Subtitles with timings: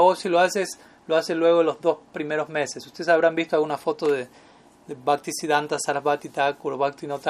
[0.00, 2.86] o si lo haces, lo hace luego los dos primeros meses.
[2.86, 4.26] Ustedes habrán visto alguna foto de,
[4.86, 7.20] de Bhaktisiddhanta Sarasvati Thakur o Bhakti no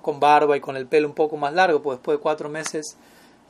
[0.00, 2.96] con, barba y con el pelo un poco más largo, pues después de cuatro meses,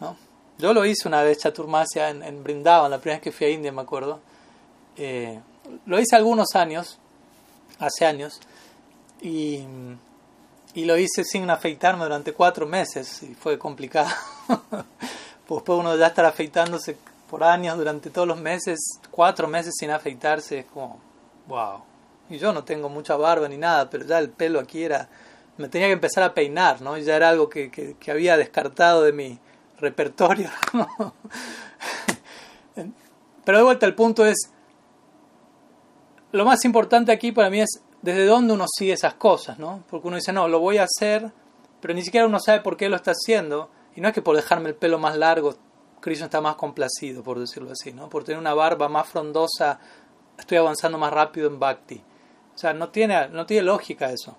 [0.00, 0.16] ¿no?
[0.56, 3.50] Yo lo hice una vez Chaturmasya en, en Brindavan, la primera vez que fui a
[3.50, 4.20] India, me acuerdo.
[4.96, 5.38] Eh,
[5.84, 6.98] lo hice algunos años,
[7.78, 8.40] hace años,
[9.20, 9.64] y,
[10.72, 14.08] y, lo hice sin afeitarme durante cuatro meses, y fue complicado.
[14.48, 16.96] pues después uno ya estar afeitándose
[17.32, 18.78] por años, durante todos los meses,
[19.10, 21.00] cuatro meses sin afeitarse, es como,
[21.48, 21.80] wow.
[22.28, 25.08] Y yo no tengo mucha barba ni nada, pero ya el pelo aquí era,
[25.56, 26.98] me tenía que empezar a peinar, ¿no?
[26.98, 29.38] Y ya era algo que, que, que había descartado de mi
[29.78, 30.50] repertorio.
[33.46, 34.50] Pero de vuelta el punto es,
[36.32, 39.82] lo más importante aquí para mí es desde dónde uno sigue esas cosas, ¿no?
[39.88, 41.32] Porque uno dice, no, lo voy a hacer,
[41.80, 43.70] pero ni siquiera uno sabe por qué lo está haciendo.
[43.96, 45.54] Y no es que por dejarme el pelo más largo,
[46.02, 48.08] Krishna está más complacido, por decirlo así, ¿no?
[48.10, 49.78] Por tener una barba más frondosa,
[50.36, 52.02] estoy avanzando más rápido en Bhakti.
[52.54, 54.36] O sea, no tiene, no tiene lógica eso.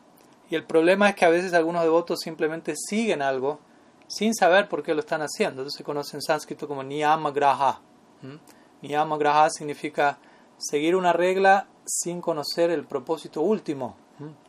[0.49, 3.59] Y el problema es que a veces algunos devotos simplemente siguen algo
[4.07, 5.61] sin saber por qué lo están haciendo.
[5.61, 7.79] Entonces se conoce en sánscrito como niyama graha.
[8.21, 8.35] ¿Mm?
[8.81, 10.19] Niyama graha significa
[10.57, 13.95] seguir una regla sin conocer el propósito último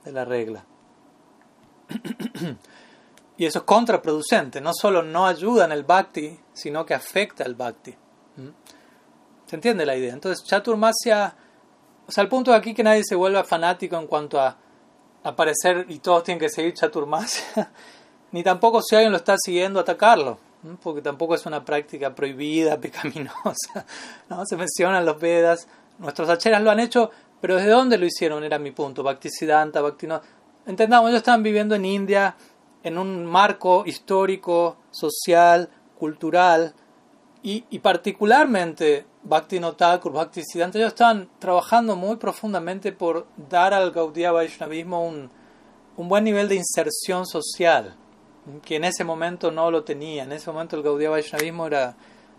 [0.05, 0.65] de la regla.
[3.37, 7.55] y eso es contraproducente, no solo no ayuda en el bhakti, sino que afecta el
[7.55, 7.95] bhakti.
[9.47, 10.13] ¿Se entiende la idea?
[10.13, 11.35] Entonces, Chaturmasya,
[12.07, 14.57] o sea, el punto de aquí que nadie se vuelva fanático en cuanto a
[15.25, 17.73] aparecer y todos tienen que seguir Chaturmasya,
[18.33, 20.39] ni tampoco si alguien lo está siguiendo atacarlo,
[20.83, 23.85] porque tampoco es una práctica prohibida, pecaminosa.
[24.29, 24.47] ¿no?
[24.47, 25.67] Se mencionan los Vedas,
[25.99, 27.11] nuestros acheras lo han hecho,
[27.41, 28.45] pero ¿desde dónde lo hicieron?
[28.45, 29.03] Era mi punto.
[29.03, 30.21] Bhaktisiddhanta, Bhaktino.
[30.67, 32.35] Entendamos, ellos estaban viviendo en India
[32.85, 36.75] en un marco histórico, social, cultural,
[37.43, 44.33] y, y particularmente Bhakti Thakur, Bhaktisiddhanta, ellos estaban trabajando muy profundamente por dar al Gaudiya
[44.33, 45.31] Vaishnavismo un,
[45.97, 47.97] un buen nivel de inserción social,
[48.63, 50.25] que en ese momento no lo tenía.
[50.25, 51.97] En ese momento el Gaudiya Vaishnavismo era...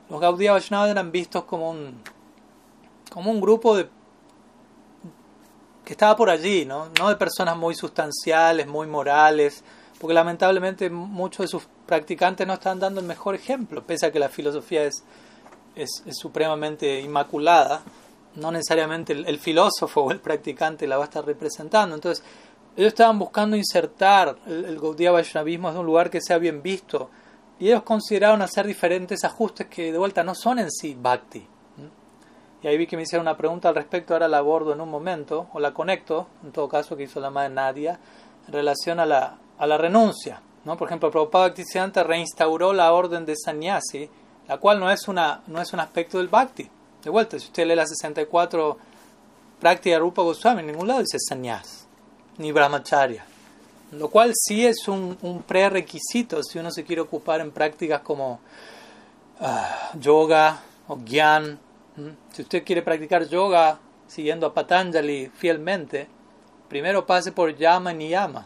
[0.09, 1.99] Los Gaudiya Vaishnavas eran vistos como un,
[3.09, 3.89] como un grupo de
[5.83, 6.89] que estaba por allí, ¿no?
[6.99, 9.63] no de personas muy sustanciales, muy morales,
[9.99, 14.19] porque lamentablemente muchos de sus practicantes no están dando el mejor ejemplo, pese a que
[14.19, 15.03] la filosofía es,
[15.75, 17.81] es, supremamente inmaculada,
[18.35, 21.95] no necesariamente el, el, filósofo o el practicante la va a estar representando.
[21.95, 22.23] Entonces,
[22.75, 27.09] ellos estaban buscando insertar el, el Gaudiya Vaishnavismo en un lugar que sea bien visto,
[27.57, 31.47] y ellos consideraron hacer diferentes ajustes que de vuelta no son en sí bhakti.
[32.61, 34.89] Y ahí vi que me hicieron una pregunta al respecto, ahora la abordo en un
[34.89, 37.99] momento, o la conecto, en todo caso, que hizo la madre Nadia,
[38.47, 40.41] en relación a la, a la renuncia.
[40.65, 40.77] ¿no?
[40.77, 44.09] Por ejemplo, Prabhupada Bhaktisiddhanta reinstauró la orden de sannyasi,
[44.47, 46.69] la cual no es, una, no es un aspecto del bhakti.
[47.03, 48.77] De vuelta, si usted lee la 64
[49.59, 51.87] práctica Rupa Goswami, en ningún lado dice sannyas,
[52.37, 53.25] ni brahmacharya.
[53.91, 58.39] Lo cual sí es un, un prerequisito si uno se quiere ocupar en prácticas como
[59.39, 61.59] uh, yoga o gyan.
[62.31, 66.07] Si usted quiere practicar yoga siguiendo a Patanjali fielmente,
[66.67, 68.43] primero pase por yama y niyama.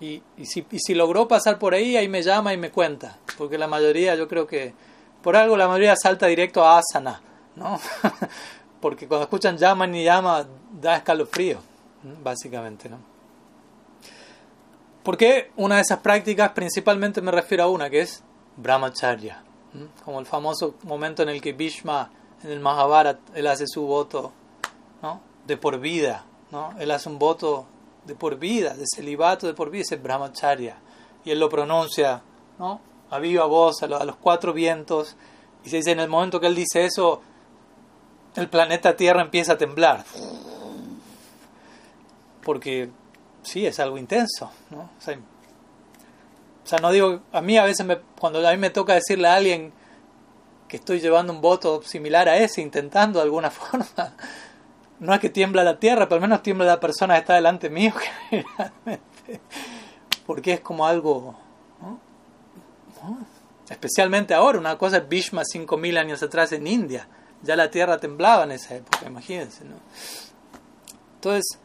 [0.00, 3.18] Y, y, si, y si logró pasar por ahí, ahí me llama y me cuenta.
[3.38, 4.74] Porque la mayoría, yo creo que
[5.22, 7.20] por algo la mayoría salta directo a asana,
[7.56, 7.80] ¿no?
[8.80, 10.46] porque cuando escuchan yama ni yama
[10.80, 11.58] da escalofrío,
[12.22, 12.98] básicamente, ¿no?
[15.02, 18.22] Porque una de esas prácticas, principalmente me refiero a una, que es
[18.56, 19.42] brahmacharya,
[20.04, 22.10] como el famoso momento en el que Bhishma,
[22.42, 24.32] en el Mahabharata, él hace su voto
[25.02, 25.20] ¿no?
[25.46, 26.72] de por vida, ¿no?
[26.78, 27.66] él hace un voto
[28.06, 30.78] de por vida, de celibato de por vida, ese brahmacharya,
[31.24, 32.22] y él lo pronuncia
[32.58, 32.80] ¿no?
[33.10, 35.16] a viva voz, a, lo, a los cuatro vientos,
[35.64, 37.20] y se dice, en el momento que él dice eso,
[38.36, 40.04] el planeta Tierra empieza a temblar,
[42.42, 42.90] porque
[43.42, 44.90] sí, es algo intenso, ¿no?
[44.98, 45.18] O sea,
[46.66, 49.28] o sea, no digo, a mí a veces me, cuando a mí me toca decirle
[49.28, 49.72] a alguien
[50.66, 54.16] que estoy llevando un voto similar a ese, intentando de alguna forma,
[55.00, 57.70] no es que tiembla la tierra, pero al menos tiembla la persona que está delante
[57.70, 57.92] mío,
[58.30, 59.40] generalmente,
[60.26, 61.36] porque es como algo,
[63.68, 67.08] especialmente ahora, una cosa es Bhishma 5.000 años atrás en India,
[67.42, 69.76] ya la tierra temblaba en esa época, imagínense, ¿no?
[71.16, 71.58] Entonces,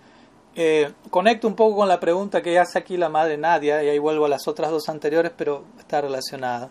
[0.56, 4.00] eh, conecto un poco con la pregunta que hace aquí la madre Nadia, y ahí
[4.00, 6.70] vuelvo a las otras dos anteriores, pero está relacionada.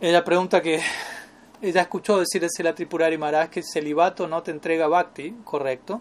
[0.00, 0.82] Ella pregunta que
[1.62, 6.00] ella escuchó decir a la Tripurari Maharaj que el celibato no te entrega bhakti, correcto.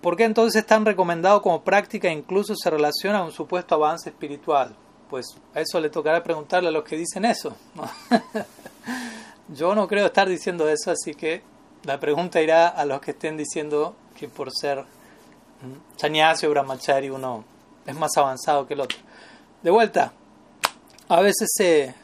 [0.00, 3.74] ¿Por qué entonces es tan recomendado como práctica e incluso se relaciona a un supuesto
[3.74, 4.76] avance espiritual?
[5.10, 7.56] Pues a eso le tocará preguntarle a los que dicen eso.
[9.48, 11.42] Yo no creo estar diciendo eso, así que
[11.84, 14.84] la pregunta irá a los que estén diciendo que por ser
[15.96, 17.44] sannyasi o brahmachari uno
[17.86, 18.98] es más avanzado que el otro.
[19.62, 20.12] De vuelta,
[21.08, 21.94] a veces se...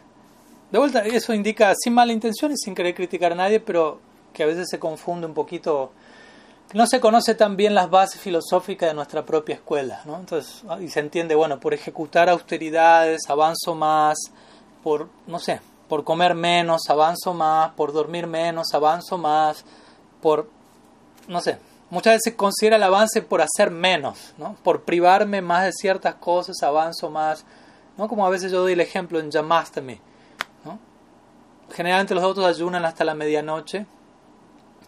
[0.72, 4.00] de vuelta, eso indica sin mala intención y sin querer criticar a nadie, pero
[4.32, 5.92] que a veces se confunde un poquito,
[6.72, 10.16] no se conoce tan bien las bases filosóficas de nuestra propia escuela, ¿no?
[10.16, 14.16] Entonces, y se entiende, bueno, por ejecutar austeridades, avanzo más,
[14.82, 19.66] por, no sé, por comer menos, avanzo más, por dormir menos, avanzo más,
[20.22, 20.48] por,
[21.28, 21.58] no sé,
[21.90, 24.56] muchas veces considera el avance por hacer menos, ¿no?
[24.62, 27.44] por privarme más de ciertas cosas, avanzo más,
[27.98, 28.08] ¿no?
[28.08, 30.00] como a veces yo doy el ejemplo en Jamastami.
[31.72, 33.86] Generalmente los otros ayunan hasta la medianoche,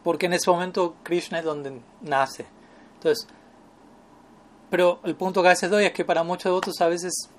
[0.02, 2.46] porque en ese momento Krishna es donde nace.
[2.94, 3.26] Entonces,
[4.70, 7.30] pero el punto que a veces doy es que para muchos devotos a veces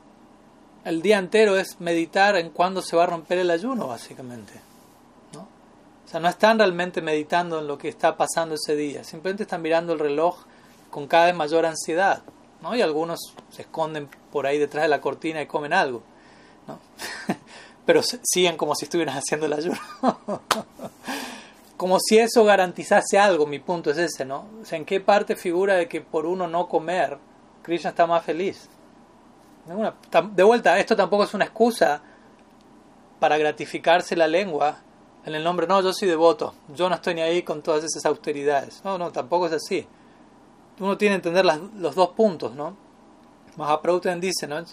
[0.85, 4.53] el día entero es meditar en cuándo se va a romper el ayuno, básicamente.
[5.33, 5.41] ¿no?
[5.41, 9.61] O sea, no están realmente meditando en lo que está pasando ese día, simplemente están
[9.61, 10.45] mirando el reloj
[10.89, 12.23] con cada vez mayor ansiedad.
[12.61, 12.75] ¿no?
[12.75, 13.19] Y algunos
[13.51, 16.03] se esconden por ahí detrás de la cortina y comen algo.
[16.67, 16.79] ¿no?
[17.85, 19.77] Pero siguen como si estuvieran haciendo el ayuno.
[21.77, 24.45] como si eso garantizase algo, mi punto es ese, ¿no?
[24.61, 27.17] O sea, ¿en qué parte figura de que por uno no comer,
[27.61, 28.69] Krishna está más feliz?
[30.31, 31.99] de vuelta, esto tampoco es una excusa
[33.19, 34.77] para gratificarse la lengua
[35.25, 38.05] en el nombre, no, yo soy devoto, yo no estoy ni ahí con todas esas
[38.05, 38.81] austeridades.
[38.83, 39.87] No, no, tampoco es así.
[40.79, 41.45] Uno tiene que entender
[41.77, 42.77] los dos puntos, ¿no?
[43.57, 44.63] Mahaprabhu dice, ¿no?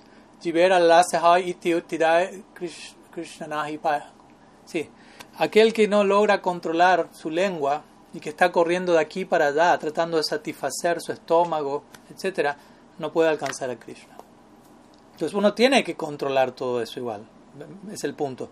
[4.65, 4.89] Sí,
[5.39, 7.83] aquel que no logra controlar su lengua
[8.15, 12.57] y que está corriendo de aquí para allá, tratando de satisfacer su estómago, etc.,
[12.99, 14.17] no puede alcanzar a Krishna.
[15.13, 17.25] Entonces uno tiene que controlar todo eso igual,
[17.91, 18.51] es el punto.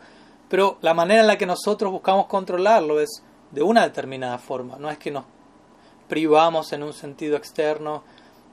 [0.48, 4.90] Pero la manera en la que nosotros buscamos controlarlo es de una determinada forma, no
[4.90, 5.24] es que nos
[6.08, 8.02] privamos en un sentido externo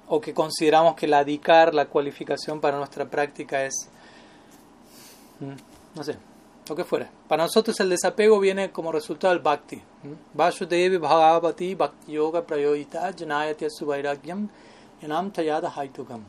[0.08, 3.90] o que consideramos que la adicar, la cualificación para nuestra práctica es,
[5.98, 6.16] no sé,
[6.70, 7.10] lo que fuera.
[7.28, 9.82] Para nosotros el desapego viene como resultado del bhakti.
[10.34, 14.48] Vasudevi bhagavati bhakti yoga prayoyita janayati suvairagyam
[15.02, 16.24] yanam tayada haitukam.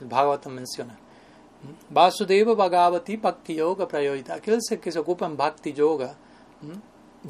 [0.00, 0.96] El Bhagavatam menciona.
[1.88, 4.34] Vasudeva Bhagavati Bhakti Yoga Prayoita.
[4.34, 6.14] Aquel que se ocupa en Bhakti Yoga.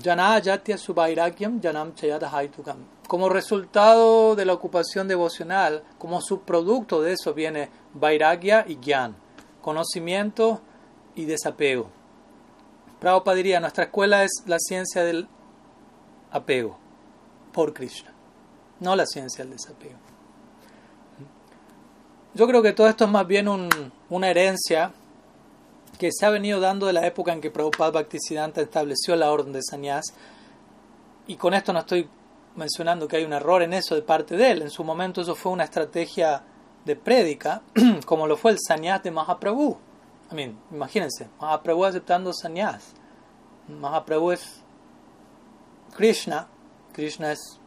[0.02, 2.78] Jana Jatya Subairagyam Janam Chayada Haitukam.
[3.06, 9.14] Como resultado de la ocupación devocional, como subproducto de eso viene Vairagya y Gyan,
[9.60, 10.60] conocimiento
[11.14, 11.90] y desapego.
[13.00, 15.28] Prabhupada diría, nuestra escuela es la ciencia del
[16.30, 16.78] apego
[17.52, 18.12] por Krishna,
[18.80, 19.98] no la ciencia del desapego.
[22.34, 23.48] Yo creo que todo esto es más bien
[24.08, 24.92] una herencia
[25.98, 29.52] que se ha venido dando de la época en que Prabhupada Bhaktisiddhanta estableció la orden
[29.52, 30.06] de sannyas.
[31.28, 32.08] Y con esto no estoy
[32.56, 34.62] mencionando que hay un error en eso de parte de él.
[34.62, 36.42] En su momento eso fue una estrategia
[36.84, 37.62] de prédica,
[38.06, 39.78] como lo fue el sannyas de Mahaprabhu.
[40.30, 42.94] I mean, imagínense, Mahaprabhu aceptando sannyas.
[43.68, 44.60] Mahaprabhu es
[45.96, 46.48] Krishna.
[46.92, 47.58] Krishna es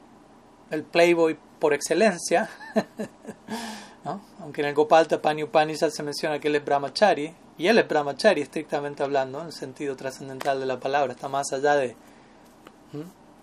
[0.72, 2.50] el playboy por excelencia.
[4.42, 7.88] Aunque en el Gopal Tapani Upanishad se menciona que él es brahmachari, y él es
[7.88, 11.96] brahmachari estrictamente hablando, en el sentido trascendental de la palabra, está más allá de,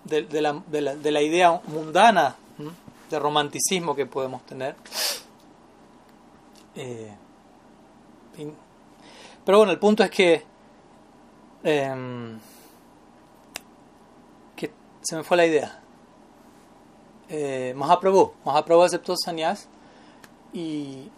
[0.05, 2.37] de, la, de, la, idea mundana
[3.11, 4.77] de romanticismo que podemos tener.
[6.77, 7.13] Eh,
[9.45, 10.43] pero bueno, el punto es que,
[11.63, 12.39] em,
[14.57, 14.73] que
[15.03, 15.81] se me fue la idea.
[17.29, 19.69] Eh, Mahaprabhu, Mahaprabhu aceptó sannyas
[20.53, 21.11] y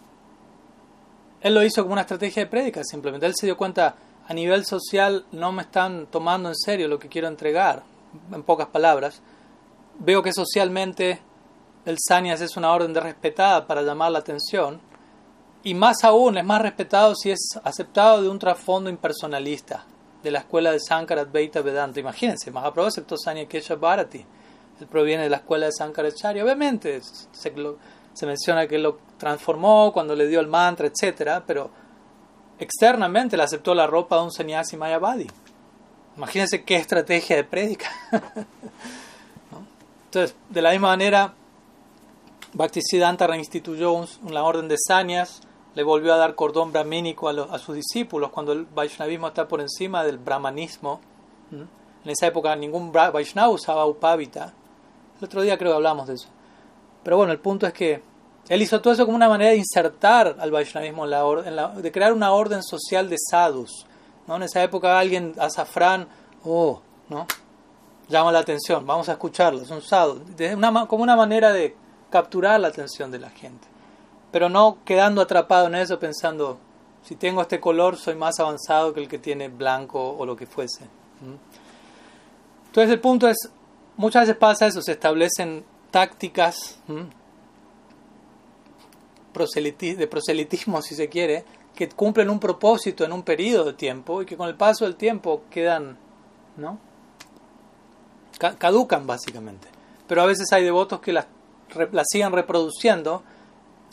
[1.40, 3.26] él lo hizo como una estrategia de prédica, simplemente.
[3.26, 7.08] Él se dio cuenta, a nivel social no me están tomando en serio lo que
[7.08, 7.82] quiero entregar,
[8.32, 9.20] en pocas palabras.
[9.98, 11.20] Veo que socialmente
[11.84, 14.80] el sanias es una orden de respetada para llamar la atención.
[15.66, 19.84] Y más aún, es más respetado si es aceptado de un trasfondo impersonalista,
[20.22, 21.98] de la escuela de Sankara Advaita Vedanta.
[21.98, 24.24] Imagínense, Mahaprabhu aceptó Sanya Kesha Bharati.
[24.80, 26.44] Él proviene de la escuela de Sankaracharya.
[26.44, 27.52] Obviamente, se,
[28.12, 31.42] se menciona que lo transformó cuando le dio el mantra, etc.
[31.44, 31.68] Pero
[32.60, 35.26] externamente le aceptó la ropa de un sannyasi mayavadi.
[36.16, 37.90] Imagínense qué estrategia de prédica.
[40.04, 41.34] Entonces, de la misma manera,
[42.52, 45.42] Bhaktisiddhanta reinstituyó la orden de sanyas,
[45.76, 50.02] le volvió a dar cordón brahmínico a, sus discípulos cuando el Vaishnavismo está por encima
[50.04, 51.02] del brahmanismo.
[51.52, 54.54] En esa época ningún Vaishnava usaba upavita.
[55.18, 56.28] El otro día creo que hablamos de eso.
[57.02, 58.02] Pero bueno, el punto es que
[58.48, 62.14] él hizo todo eso como una manera de insertar al Vaishnavismo en la, de crear
[62.14, 63.86] una orden social de sadhus.
[64.26, 64.36] ¿no?
[64.36, 66.08] En esa época alguien, azafrán,
[66.42, 66.80] oh,
[67.10, 67.26] ¿no?
[68.08, 70.22] Llama la atención, vamos a escucharlo, son sadhu,
[70.56, 71.76] una, como una manera de
[72.08, 73.66] capturar la atención de la gente,
[74.36, 76.58] pero no quedando atrapado en eso pensando,
[77.02, 80.44] si tengo este color soy más avanzado que el que tiene blanco o lo que
[80.44, 80.84] fuese.
[82.66, 83.50] Entonces el punto es,
[83.96, 86.78] muchas veces pasa eso, se establecen tácticas
[89.32, 94.26] de proselitismo, si se quiere, que cumplen un propósito en un periodo de tiempo y
[94.26, 95.96] que con el paso del tiempo quedan,
[96.58, 96.78] ¿no?
[98.58, 99.66] caducan básicamente.
[100.06, 101.26] Pero a veces hay devotos que las,
[101.90, 103.22] las reproduciendo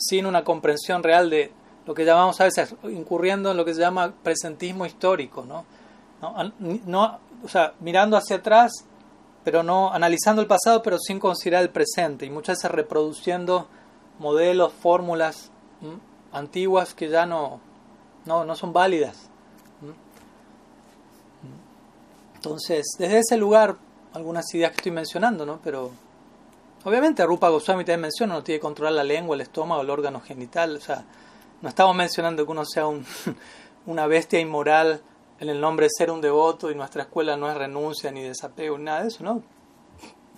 [0.06, 1.52] sin una comprensión real de
[1.86, 5.64] lo que llamamos a veces incurriendo en lo que se llama presentismo histórico, ¿no?
[6.86, 7.18] ¿No?
[7.44, 8.72] o sea, mirando hacia atrás,
[9.42, 13.68] pero no analizando el pasado, pero sin considerar el presente y muchas veces reproduciendo
[14.18, 15.50] modelos, fórmulas
[16.32, 17.60] antiguas que ya no,
[18.24, 19.28] no, no son válidas.
[22.36, 23.76] Entonces, desde ese lugar
[24.14, 25.60] algunas ideas que estoy mencionando, ¿no?
[25.62, 25.90] Pero
[26.84, 30.20] obviamente Rupa Goswami también menciona, no tiene que controlar la lengua, el estómago, el órgano
[30.20, 31.04] genital, o sea,
[31.60, 33.04] no estamos mencionando que uno sea un,
[33.86, 35.00] una bestia inmoral
[35.40, 38.78] en el nombre de ser un devoto y nuestra escuela no es renuncia ni desapego,
[38.78, 39.42] ni nada de eso, ¿no?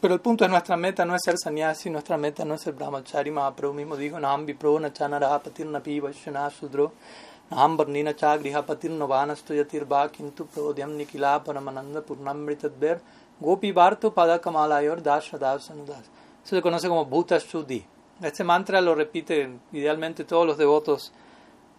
[0.01, 2.75] Pero el punto es nuestra meta no es ser sannyasi, nuestra meta no es ser
[2.75, 6.93] brahmachari, Mahaprabhu mismo dijo, Nambi Prabhu Nachanaraha Patir Napi Vaishana Sudro,
[7.51, 13.01] Naham Barnina Chagriha Patir Novanastu Yatirba Kintu Prodhyam Nikila Paramananda Purnamritadver
[13.41, 15.39] Gopi Bhartu Pada Kamalayor Dasha
[16.47, 17.85] Eso se conoce como Bhuta Shuddhi.
[18.23, 21.13] Este mantra lo repite idealmente todos los devotos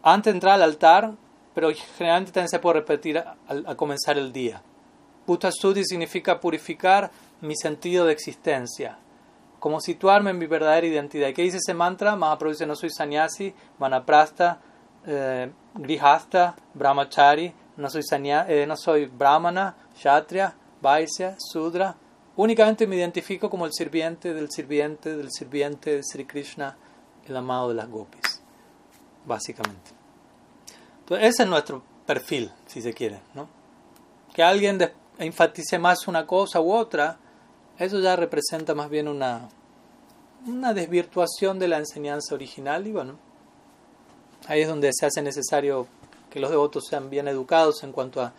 [0.03, 1.13] antes de entrar al altar,
[1.55, 4.61] pero generalmente también se puede repetir al, comenzar el día.
[5.25, 7.09] Bhuta Shuddhi significa purificar
[7.39, 8.97] mi sentido de existencia,
[9.57, 11.31] como situarme en mi verdadera identidad.
[11.33, 12.17] ¿Qué dice ese mantra?
[12.17, 14.59] Mahaprabhu dice, no soy sannyasi, vanaprasta,
[15.05, 21.95] eh, grihasta, brahmachari, no soy, eh, no soy brahmana, kshatriya, Vaisya, Sudra,
[22.37, 26.77] únicamente me identifico como el sirviente del sirviente del sirviente de Sri Krishna,
[27.27, 28.41] el amado de las gopis,
[29.25, 29.91] básicamente.
[30.99, 33.49] Entonces, ese es nuestro perfil, si se quiere, ¿no?
[34.33, 34.79] Que alguien
[35.19, 37.17] enfatice más una cosa u otra,
[37.77, 39.49] eso ya representa más bien una,
[40.45, 43.17] una desvirtuación de la enseñanza original y bueno,
[44.47, 45.87] ahí es donde se hace necesario
[46.29, 48.33] que los devotos sean bien educados en cuanto a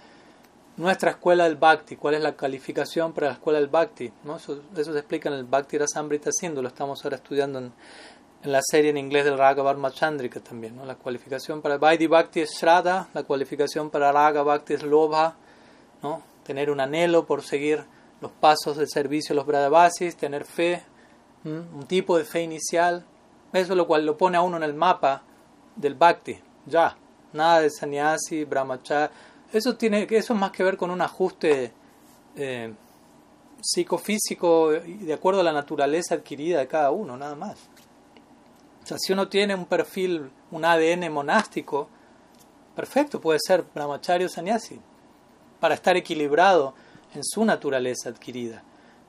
[0.78, 4.12] nuestra escuela del Bhakti, cuál es la calificación para la escuela del Bhakti.
[4.24, 4.36] ¿no?
[4.36, 7.72] Eso, eso, se explica en el Bhakti Rasamrita Sindhu, lo estamos ahora estudiando en,
[8.44, 10.76] en la serie en inglés del Raga Machandrika también.
[10.76, 10.86] ¿no?
[10.86, 15.34] La cualificación para Vaidhi Bhakti es Shraddha, la cualificación para Raga Bhakti es Lobha,
[16.02, 16.22] ¿no?
[16.44, 17.84] tener un anhelo por seguir
[18.20, 20.82] los pasos del servicio de los Bradabasis, tener fe,
[21.44, 23.04] un tipo de fe inicial.
[23.52, 25.22] Eso es lo cual lo pone a uno en el mapa
[25.74, 26.96] del Bhakti, ya.
[27.32, 29.10] Nada de sannyasi, brahmacharya
[29.52, 31.72] eso tiene eso es más que ver con un ajuste
[32.36, 32.72] eh,
[33.60, 37.58] psicofísico de acuerdo a la naturaleza adquirida de cada uno, nada más.
[38.82, 41.88] O sea, si uno tiene un perfil, un ADN monástico,
[42.76, 44.80] perfecto, puede ser brahmachari o sannyasi,
[45.60, 46.74] para estar equilibrado
[47.14, 48.62] en su naturaleza adquirida.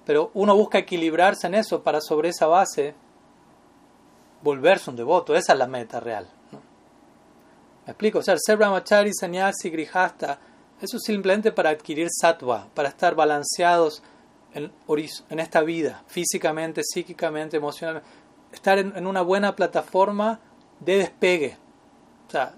[0.05, 2.95] Pero uno busca equilibrarse en eso para sobre esa base
[4.41, 6.27] volverse un devoto, esa es la meta real
[7.91, 8.19] explico?
[8.19, 10.39] O sea, ser brahmachari, sannyasi, grihasta,
[10.81, 14.01] eso es simplemente para adquirir sattva, para estar balanceados
[14.53, 14.71] en,
[15.39, 18.07] esta vida, físicamente, psíquicamente, emocionalmente.
[18.51, 20.39] Estar en, una buena plataforma
[20.79, 21.57] de despegue.
[22.27, 22.53] O sea,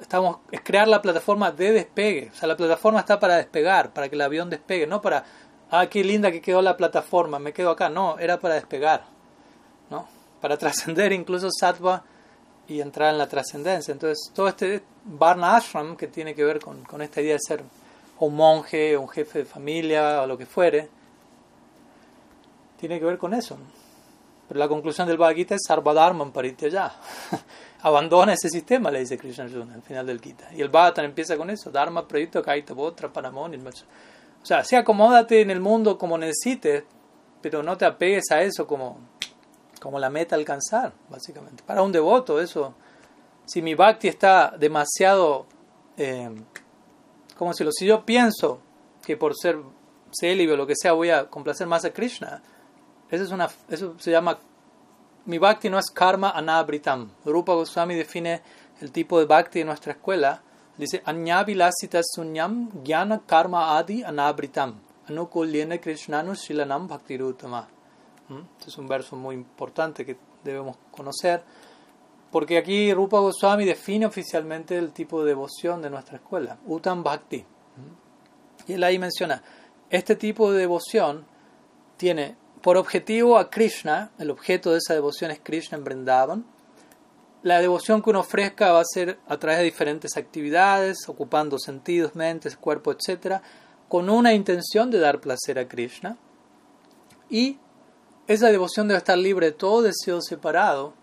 [0.00, 2.30] estamos, es crear la plataforma de despegue.
[2.32, 5.24] O sea, la plataforma está para despegar, para que el avión despegue, no para,
[5.70, 7.88] ah, qué linda que quedó la plataforma, me quedo acá.
[7.88, 9.04] No, era para despegar,
[9.90, 10.06] ¿no?
[10.40, 12.04] Para trascender incluso sattva
[12.68, 13.92] y entrar en la trascendencia.
[13.92, 17.62] Entonces, todo este Varna Ashram, que tiene que ver con, con, esta idea de ser
[18.18, 20.88] un monje, un jefe de familia o lo que fuere,
[22.78, 23.58] tiene que ver con eso.
[24.48, 26.32] Pero la conclusión del Bhagavad Gita es Sarvadharman
[26.70, 26.94] ya
[27.82, 30.48] Abandona ese sistema, le dice Krishna Arjuna al final del Gita.
[30.54, 33.54] Y el Bhagavatam empieza con eso: Dharma, Prayito, Kaita, Botra, Paramon.
[33.66, 36.84] O sea, sí acomódate en el mundo como necesites,
[37.40, 38.98] pero no te apegues a eso como
[39.84, 41.62] como la meta alcanzar, básicamente.
[41.62, 42.72] Para un devoto, eso,
[43.44, 45.44] si mi bhakti está demasiado,
[45.98, 46.30] eh,
[47.36, 48.60] como si lo, si yo pienso
[49.04, 49.58] que por ser
[50.10, 52.42] célibe o lo que sea voy a complacer más a Krishna,
[53.10, 54.38] eso, es una, eso se llama,
[55.26, 57.10] mi bhakti no es karma anabritam.
[57.26, 58.40] Rupa Goswami define
[58.80, 60.40] el tipo de bhakti de nuestra escuela,
[60.78, 67.73] dice, anyavilasita sunyam gyana karma adi anabritam, anukulyena krishnanu shilanam bhaktirutama.
[68.58, 71.42] Este es un verso muy importante que debemos conocer,
[72.30, 77.38] porque aquí Rupa Goswami define oficialmente el tipo de devoción de nuestra escuela, Uttam Bhakti.
[77.38, 78.70] ¿Mm?
[78.70, 79.42] Y él ahí menciona,
[79.90, 81.26] este tipo de devoción
[81.96, 86.46] tiene por objetivo a Krishna, el objeto de esa devoción es Krishna en Vrindavan.
[87.42, 92.14] La devoción que uno ofrezca va a ser a través de diferentes actividades, ocupando sentidos,
[92.14, 93.42] mentes, cuerpo, etc.,
[93.86, 96.16] con una intención de dar placer a Krishna.
[97.28, 97.58] Y
[98.26, 100.94] esa devoción debe estar libre de todo deseo separado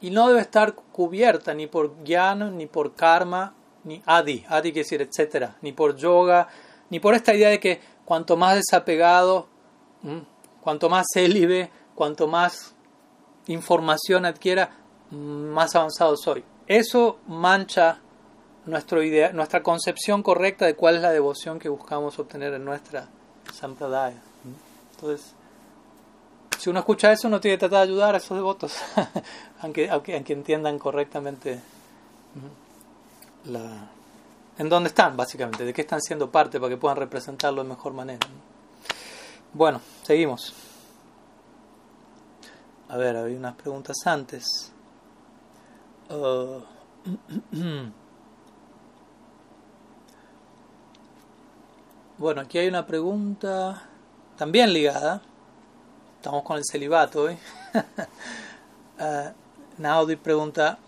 [0.00, 4.84] y no debe estar cubierta ni por jnana, ni por karma, ni adi, adi quiere
[4.84, 6.48] decir etcétera, ni por yoga,
[6.90, 9.46] ni por esta idea de que cuanto más desapegado,
[10.60, 12.74] cuanto más célibe, cuanto más
[13.46, 14.70] información adquiera,
[15.10, 16.44] más avanzado soy.
[16.66, 18.00] Eso mancha
[18.66, 23.08] nuestro idea, nuestra concepción correcta de cuál es la devoción que buscamos obtener en nuestra
[23.52, 24.22] sampradaya.
[24.94, 25.34] Entonces,
[26.64, 28.74] si uno escucha eso, uno tiene que tratar de ayudar a esos devotos,
[29.60, 31.60] aunque, aunque, aunque, entiendan correctamente
[33.44, 33.90] la,
[34.56, 37.92] en dónde están, básicamente, de qué están siendo parte para que puedan representarlo de mejor
[37.92, 38.26] manera.
[39.52, 40.54] Bueno, seguimos.
[42.88, 44.72] A ver, había unas preguntas antes.
[46.08, 46.62] Uh,
[52.16, 53.82] bueno, aquí hay una pregunta
[54.38, 55.20] también ligada
[56.24, 57.36] Estamos con el celibato hoy.
[58.98, 59.30] uh,
[59.76, 60.78] Naudi pregunta,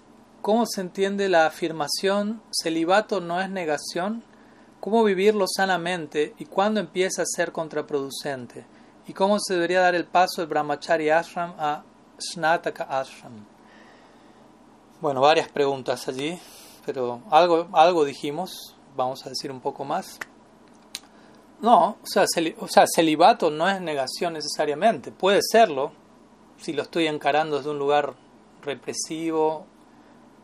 [0.40, 4.23] ¿cómo se entiende la afirmación celibato no es negación?
[4.81, 8.64] ¿Cómo vivirlo sanamente y cuándo empieza a ser contraproducente?
[9.07, 11.83] ¿Y cómo se debería dar el paso del brahmachari ashram a
[12.19, 13.45] snataka ashram?
[15.02, 16.40] Bueno, varias preguntas allí,
[16.87, 20.19] pero algo, algo dijimos, vamos a decir un poco más.
[21.61, 22.25] No, o sea,
[22.59, 25.11] o sea, celibato no es negación necesariamente.
[25.11, 25.93] Puede serlo
[26.59, 28.15] si lo estoy encarando desde un lugar
[28.63, 29.65] represivo,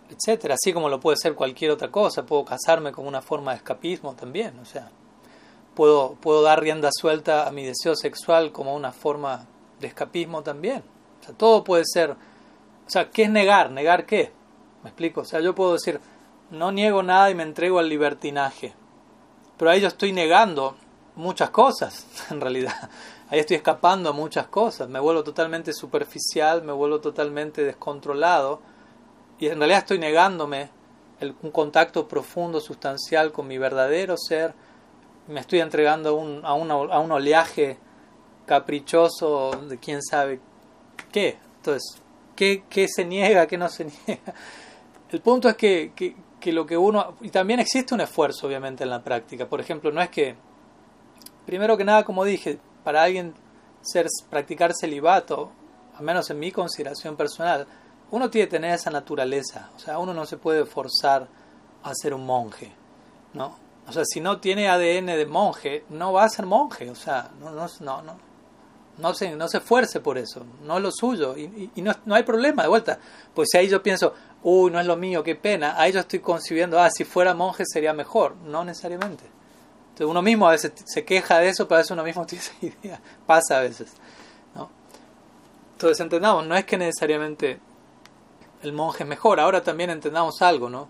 [0.08, 0.54] etcétera.
[0.54, 2.24] Así como lo puede ser cualquier otra cosa.
[2.24, 4.58] Puedo casarme como una forma de escapismo también.
[4.58, 4.90] O sea,
[5.74, 9.46] puedo, puedo dar rienda suelta a mi deseo sexual como una forma
[9.80, 10.82] de escapismo también.
[11.20, 12.12] O sea, todo puede ser.
[12.12, 13.70] O sea, ¿qué es negar?
[13.70, 14.32] ¿Negar qué?
[14.82, 15.20] ¿Me explico?
[15.20, 16.00] O sea, yo puedo decir,
[16.50, 18.74] no niego nada y me entrego al libertinaje.
[19.58, 20.76] Pero ahí yo estoy negando
[21.16, 22.90] muchas cosas, en realidad.
[23.28, 28.60] Ahí estoy escapando a muchas cosas, me vuelvo totalmente superficial, me vuelvo totalmente descontrolado
[29.38, 30.70] y en realidad estoy negándome
[31.42, 34.54] un contacto profundo, sustancial con mi verdadero ser,
[35.28, 37.78] me estoy entregando a un, a a un oleaje
[38.46, 40.40] caprichoso de quién sabe
[41.10, 41.38] qué.
[41.56, 42.02] Entonces,
[42.34, 44.34] ¿qué, ¿qué, se niega, qué no se niega?
[45.10, 47.16] El punto es que, que, que lo que uno...
[47.20, 49.48] Y también existe un esfuerzo, obviamente, en la práctica.
[49.48, 50.34] Por ejemplo, no es que
[51.46, 53.34] Primero que nada, como dije, para alguien
[53.80, 55.50] ser, practicar celibato,
[55.96, 57.66] al menos en mi consideración personal,
[58.10, 59.70] uno tiene que tener esa naturaleza.
[59.74, 61.28] O sea, uno no se puede forzar
[61.82, 62.72] a ser un monje,
[63.34, 63.56] ¿no?
[63.86, 66.88] O sea, si no tiene ADN de monje, no va a ser monje.
[66.90, 68.16] O sea, no, no, no, no,
[68.98, 70.44] no se, no se esfuerce por eso.
[70.62, 71.36] No es lo suyo.
[71.36, 72.98] Y, no, no, hay problema, de vuelta.
[73.34, 75.74] Pues si ahí yo pienso, uy, no es lo mío, qué pena.
[75.80, 78.36] Ahí yo estoy concibiendo, ah, si fuera monje sería mejor.
[78.36, 79.24] No necesariamente.
[80.02, 82.42] Entonces uno mismo a veces se queja de eso, pero a veces uno mismo tiene
[82.42, 83.00] esa idea.
[83.24, 83.92] Pasa a veces.
[84.52, 84.68] ¿no?
[85.74, 87.60] Entonces entendamos, no es que necesariamente
[88.62, 89.38] el monje es mejor.
[89.38, 90.88] Ahora también entendamos algo, ¿no?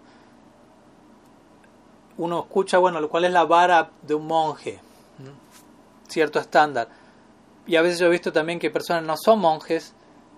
[2.16, 4.80] Uno escucha, bueno, cuál es la vara de un monje,
[6.08, 6.88] cierto estándar.
[7.66, 9.92] Y a veces yo he visto también que personas no son monjes,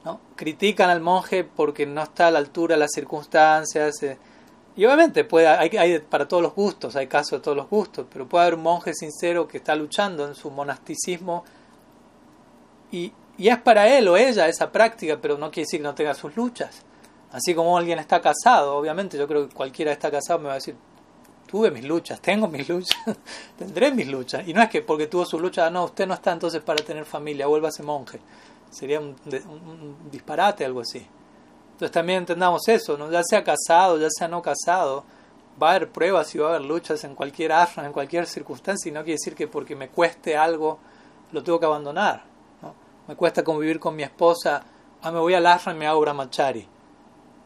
[0.04, 0.18] ¿no?
[0.34, 4.02] critican al monje porque no está a la altura de las circunstancias.
[4.02, 4.18] Eh,
[4.76, 8.06] y obviamente puede, hay, hay, para todos los gustos, hay casos de todos los gustos,
[8.12, 11.44] pero puede haber un monje sincero que está luchando en su monasticismo
[12.90, 15.94] y, y es para él o ella esa práctica, pero no quiere decir que no
[15.94, 16.82] tenga sus luchas.
[17.30, 20.56] Así como alguien está casado, obviamente yo creo que cualquiera está casado me va a
[20.56, 20.76] decir,
[21.46, 22.98] tuve mis luchas, tengo mis luchas,
[23.58, 24.46] tendré mis luchas.
[24.46, 27.04] Y no es que porque tuvo sus luchas, no, usted no está entonces para tener
[27.04, 28.18] familia, vuélvase monje.
[28.70, 31.06] Sería un, un disparate, algo así.
[31.74, 33.10] Entonces también entendamos eso, ¿no?
[33.10, 35.04] ya sea casado, ya sea no casado,
[35.60, 38.88] va a haber pruebas y va a haber luchas en cualquier ashram, en cualquier circunstancia,
[38.88, 40.78] y no quiere decir que porque me cueste algo
[41.32, 42.22] lo tengo que abandonar.
[42.62, 42.74] ¿no?
[43.08, 44.62] Me cuesta convivir con mi esposa,
[45.02, 46.68] ah, me voy al ashram y me hago brahmachari.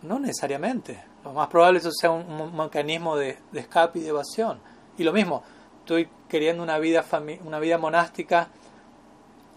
[0.03, 1.03] No necesariamente.
[1.25, 4.61] Lo más probable es que sea un, un mecanismo de, de, escape y de evasión.
[4.99, 5.43] Y lo mismo,
[5.81, 7.03] estoy queriendo una vida,
[7.47, 8.49] una vida monástica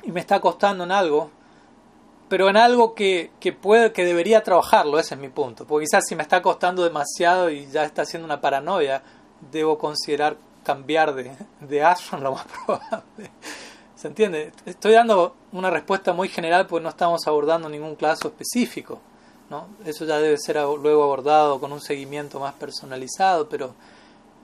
[0.04, 1.30] y me está costando en algo,
[2.32, 5.68] pero en algo que, que, puede, que debería trabajarlo, ese es mi punto.
[5.68, 9.04] Porque quizás si me está costando demasiado y ya está haciendo una paranoia,
[9.52, 13.32] debo considerar cambiar de, de ashram lo más probable.
[13.98, 14.54] ¿Se entiende?
[14.66, 19.02] Estoy dando una respuesta muy general porque no estamos abordando ningún caso específico.
[19.50, 19.68] ¿no?
[19.84, 23.76] Eso ya debe ser luego abordado con un seguimiento más personalizado, pero,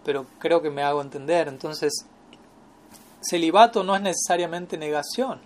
[0.04, 1.48] pero creo que me hago entender.
[1.48, 2.06] Entonces,
[3.22, 5.40] celibato no es necesariamente negación.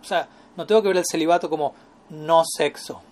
[0.00, 1.74] O sea, no tengo que ver el celibato como
[2.10, 3.02] no sexo.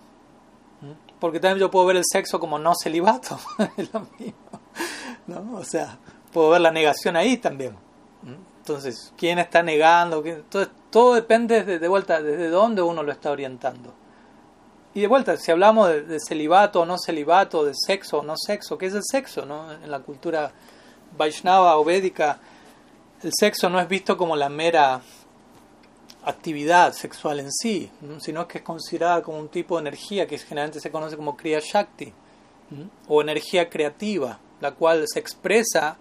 [1.19, 3.39] Porque también yo puedo ver el sexo como no celibato.
[3.77, 5.57] es lo mismo.
[5.57, 5.97] O sea,
[6.33, 7.75] puedo ver la negación ahí también.
[8.57, 10.23] Entonces, ¿quién está negando?
[10.25, 13.93] Entonces, todo depende de, de, vuelta, desde dónde uno lo está orientando.
[14.93, 18.77] Y de vuelta, si hablamos de, celibato o no celibato, de sexo o no sexo,
[18.77, 19.45] ¿qué es el sexo?
[19.45, 19.71] ¿no?
[19.71, 20.51] En la cultura
[21.17, 22.39] Vaishnava o védica,
[23.23, 25.01] el sexo no es visto como la mera
[26.23, 30.79] actividad sexual en sí, sino que es considerada como un tipo de energía que generalmente
[30.79, 32.13] se conoce como Kriya Shakti,
[33.07, 35.97] o energía creativa, la cual se expresa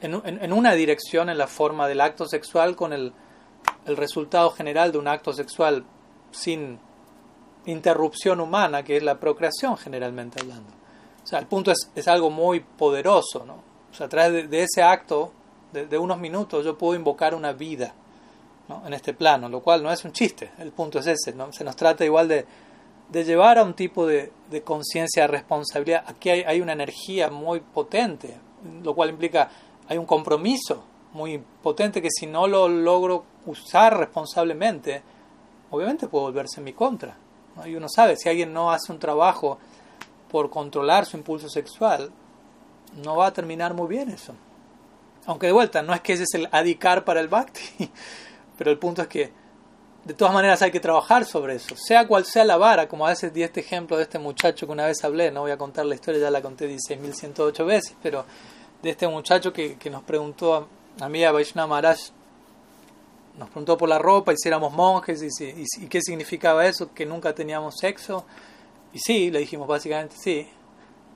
[0.00, 3.12] en, una dirección en la forma del acto sexual con el,
[3.84, 5.84] el resultado general de un acto sexual
[6.30, 6.78] sin
[7.66, 10.72] interrupción humana, que es la procreación generalmente hablando.
[11.22, 13.62] O sea, el punto es, es algo muy poderoso, ¿no?
[13.90, 15.32] O sea, a través de, ese acto,
[15.72, 17.94] de, unos minutos, yo puedo invocar una vida
[18.86, 21.52] en este plano, lo cual no es un chiste, el punto es ese, ¿no?
[21.52, 22.46] Se nos trata igual de,
[23.08, 26.04] de llevar a un tipo de, de conciencia de responsabilidad.
[26.06, 28.36] Aquí hay, hay una energía muy potente,
[28.82, 29.50] lo cual implica
[29.88, 35.02] hay un compromiso muy potente que si no lo logro usar responsablemente,
[35.70, 37.16] obviamente puede volverse en mi contra.
[37.66, 39.58] Y uno sabe, si alguien no hace un trabajo
[40.30, 42.10] por controlar su impulso sexual,
[43.04, 44.34] no va a terminar muy bien eso.
[45.26, 47.90] Aunque de vuelta, no es que ese es el adicar para el bhakti,
[48.60, 49.32] pero el punto es que
[50.04, 53.08] de todas maneras hay que trabajar sobre eso, sea cual sea la vara, como a
[53.08, 55.86] veces di este ejemplo de este muchacho que una vez hablé, no voy a contar
[55.86, 58.26] la historia, ya la conté 16.108 veces, pero
[58.82, 60.68] de este muchacho que, que nos preguntó
[61.00, 62.10] a, mí, a Vaishnava Maharaj,
[63.38, 67.06] nos preguntó por la ropa, y si éramos monjes, y, y, qué significaba eso, que
[67.06, 68.26] nunca teníamos sexo.
[68.92, 70.46] Y sí, le dijimos básicamente sí.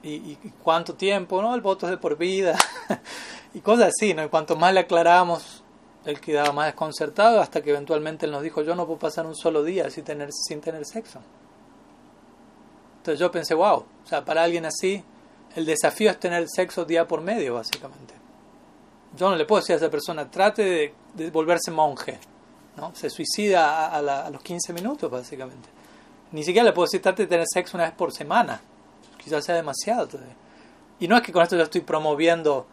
[0.03, 1.55] Y, cuánto tiempo, ¿no?
[1.55, 2.57] El voto es de por vida.
[3.55, 4.25] y cosas así, ¿no?
[4.25, 5.64] Y cuanto más le aclaramos,
[6.05, 9.35] él quedaba más desconcertado hasta que eventualmente él nos dijo, yo no puedo pasar un
[9.35, 11.21] solo día sin tener, sin tener sexo.
[12.99, 15.03] Entonces yo pensé, wow, o sea, para alguien así,
[15.55, 18.15] el desafío es tener sexo día por medio, básicamente.
[19.17, 22.19] Yo no le puedo decir a esa persona, trate de, volverse monje.
[22.77, 22.95] ¿no?
[22.95, 25.69] Se suicida a, los 15 minutos, básicamente.
[26.33, 28.61] Ni siquiera le puedo decir, trate de tener sexo una vez por semana.
[29.23, 30.09] Quizás sea demasiado.
[30.99, 32.67] Y no es que con esto yo estoy promoviendo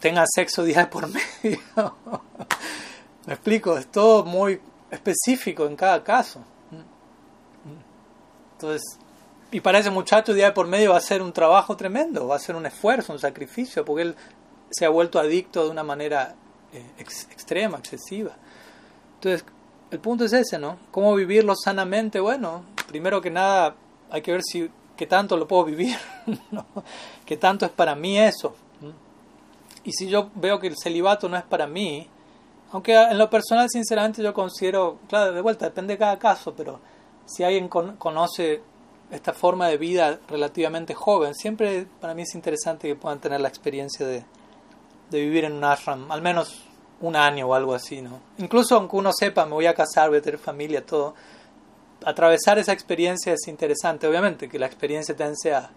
[0.00, 1.60] tenga sexo día por medio.
[3.26, 4.60] Me explico, es todo muy
[4.90, 6.42] específico en cada caso.
[8.52, 8.98] Entonces,
[9.52, 12.38] y para ese muchacho día por medio va a ser un trabajo tremendo, va a
[12.38, 14.16] ser un esfuerzo, un sacrificio, porque él
[14.70, 16.34] se ha vuelto adicto de una manera
[16.72, 18.32] eh, extrema, excesiva.
[19.14, 19.44] Entonces,
[19.90, 20.78] el punto es ese, ¿no?
[20.90, 22.20] ¿Cómo vivirlo sanamente?
[22.20, 23.74] Bueno, primero que nada
[24.10, 25.96] hay que ver si qué tanto lo puedo vivir,
[26.50, 26.66] ¿no?
[27.26, 28.54] qué tanto es para mí eso.
[29.84, 32.08] Y si yo veo que el celibato no es para mí,
[32.72, 36.80] aunque en lo personal, sinceramente, yo considero, claro, de vuelta, depende de cada caso, pero
[37.26, 38.62] si alguien conoce
[39.10, 43.48] esta forma de vida relativamente joven, siempre para mí es interesante que puedan tener la
[43.48, 44.24] experiencia de,
[45.10, 46.62] de vivir en un ashram, al menos
[47.00, 48.20] un año o algo así, ¿no?
[48.38, 51.14] Incluso aunque uno sepa, me voy a casar, voy a tener familia, todo,
[52.04, 55.70] atravesar esa experiencia es interesante, obviamente, que la experiencia también sea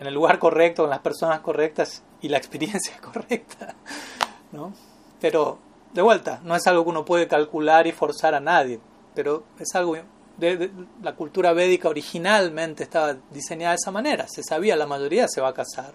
[0.00, 3.74] en el lugar correcto, con las personas correctas y la experiencia correcta,
[4.52, 4.72] ¿no?
[5.20, 5.58] Pero,
[5.92, 8.80] de vuelta, no es algo que uno puede calcular y forzar a nadie,
[9.14, 9.96] pero es algo
[10.38, 10.70] de,
[11.02, 15.48] la cultura védica originalmente estaba diseñada de esa manera, se sabía, la mayoría se va
[15.48, 15.92] a casar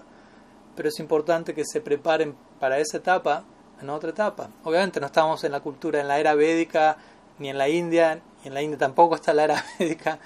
[0.76, 3.44] pero es importante que se preparen para esa etapa
[3.82, 4.50] en otra etapa.
[4.64, 6.98] Obviamente no estamos en la cultura, en la era védica,
[7.40, 10.20] ni en la India, y en la India tampoco está la era védica.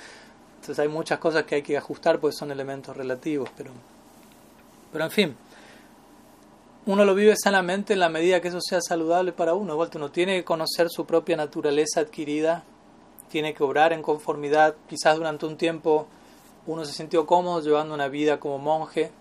[0.60, 3.72] Entonces hay muchas cosas que hay que ajustar porque son elementos relativos, pero,
[4.92, 5.38] pero en fin,
[6.86, 9.74] uno lo vive sanamente en la medida que eso sea saludable para uno.
[9.74, 12.64] Igual uno tiene que conocer su propia naturaleza adquirida,
[13.30, 14.76] tiene que obrar en conformidad.
[14.88, 16.08] Quizás durante un tiempo
[16.68, 19.12] uno se sintió cómodo llevando una vida como monje,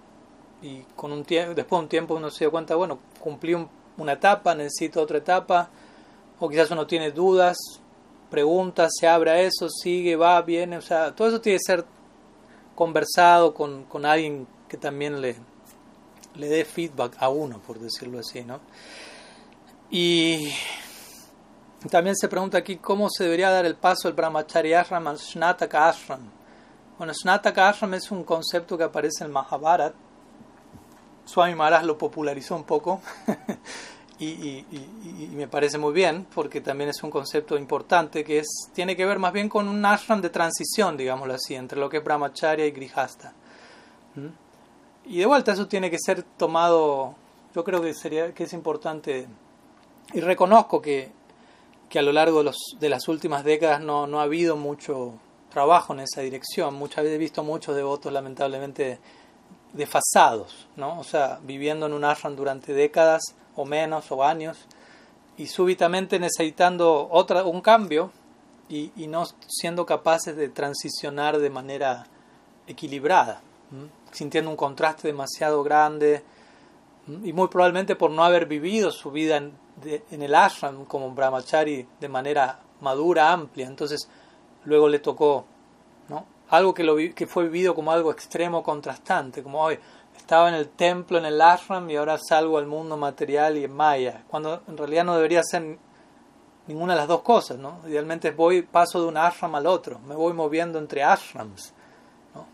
[0.61, 3.57] y con un tiempo, después de un tiempo uno se da cuenta, bueno, cumplí
[3.97, 5.71] una etapa, necesito otra etapa,
[6.41, 7.57] o quizás uno tiene dudas,
[8.31, 11.85] preguntas, se abre a eso, sigue, va, viene, o sea, todo eso tiene que ser
[12.75, 15.37] conversado con, con alguien que también le,
[16.35, 18.61] le dé feedback a uno, por decirlo así, ¿no?
[19.91, 20.51] Y
[21.91, 25.89] también se pregunta aquí cómo se debería dar el paso del Brahmacharya Ashram al Snataka
[25.89, 26.31] Ashram.
[26.99, 29.95] Bueno, Snataka es un concepto que aparece en Mahabharata
[31.29, 33.03] Swami Maharaj lo popularizó un poco
[34.21, 39.07] y, me parece muy bien porque también es un concepto importante que es, tiene que
[39.07, 42.67] ver más bien con un ashram de transición, digámoslo así, entre lo que es brahmacharya
[42.67, 43.33] y grihasta.
[44.17, 44.27] ¿Mm?
[45.11, 47.15] Y de vuelta eso tiene que ser tomado,
[47.55, 49.29] yo creo que, sería, que es importante
[50.13, 51.11] y reconozco que,
[51.89, 55.15] que a lo largo de, los, de las últimas décadas no, no, ha habido mucho
[55.51, 56.75] trabajo en esa dirección.
[56.75, 58.99] Muchas veces he visto muchos devotos lamentablemente
[59.73, 60.99] desfasados, ¿no?
[60.99, 63.23] O sea, viviendo en un ashram durante décadas
[63.55, 64.59] o menos o años
[65.37, 68.11] y súbitamente necesitando otra, un cambio
[68.69, 72.07] y, y no siendo capaces de transicionar de manera
[72.67, 73.41] equilibrada,
[74.13, 76.23] sintiendo un contraste demasiado grande
[77.25, 79.53] y muy probablemente por no haber vivido su vida en,
[80.11, 83.67] en el ashram como brahmachari de manera madura, amplia.
[83.67, 84.09] Entonces
[84.65, 85.47] luego le tocó
[86.09, 86.27] ¿no?
[86.51, 89.79] Algo que, lo, que fue vivido como algo extremo, contrastante, como hoy
[90.17, 93.73] estaba en el templo, en el ashram y ahora salgo al mundo material y en
[93.73, 95.79] maya, cuando en realidad no debería ser
[96.67, 97.59] ninguna de las dos cosas.
[97.59, 97.81] ¿no?
[97.87, 101.75] Idealmente voy, paso de un ashram al otro, me voy moviendo entre ashrams.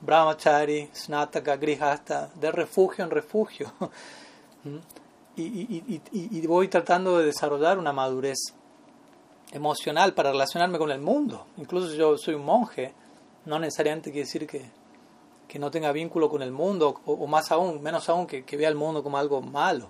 [0.00, 3.72] Brahmachari, Snataka, Grihasta, de refugio en refugio.
[5.36, 8.38] y, y, y, y, voy tratando de desarrollar una madurez
[9.52, 11.46] emocional para relacionarme con el mundo.
[11.58, 12.94] Incluso si yo soy un monje,
[13.46, 14.62] no necesariamente quiere decir que,
[15.48, 18.74] que no tenga vínculo con el mundo, o, más aún, menos aún, que, vea el
[18.74, 19.88] mundo como algo malo.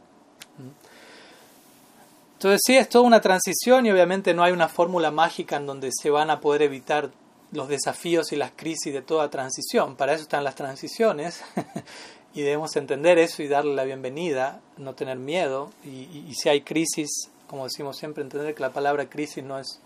[2.34, 5.90] Entonces sí, es toda una transición y obviamente no hay una fórmula mágica en donde
[5.92, 7.10] se van a poder evitar
[7.52, 9.96] los desafíos y las crisis de toda transición.
[9.96, 11.42] Para eso están las transiciones
[12.34, 15.88] y debemos entender eso y darle la bienvenida, no tener miedo y,
[16.28, 19.80] y, si hay crisis, como decimos siempre, entender que la palabra crisis no es,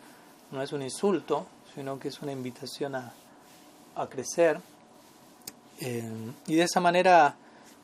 [0.50, 3.12] no es un insulto, sino que es una invitación a,
[3.98, 4.60] a crecer.
[5.80, 7.36] Eh, y de esa manera,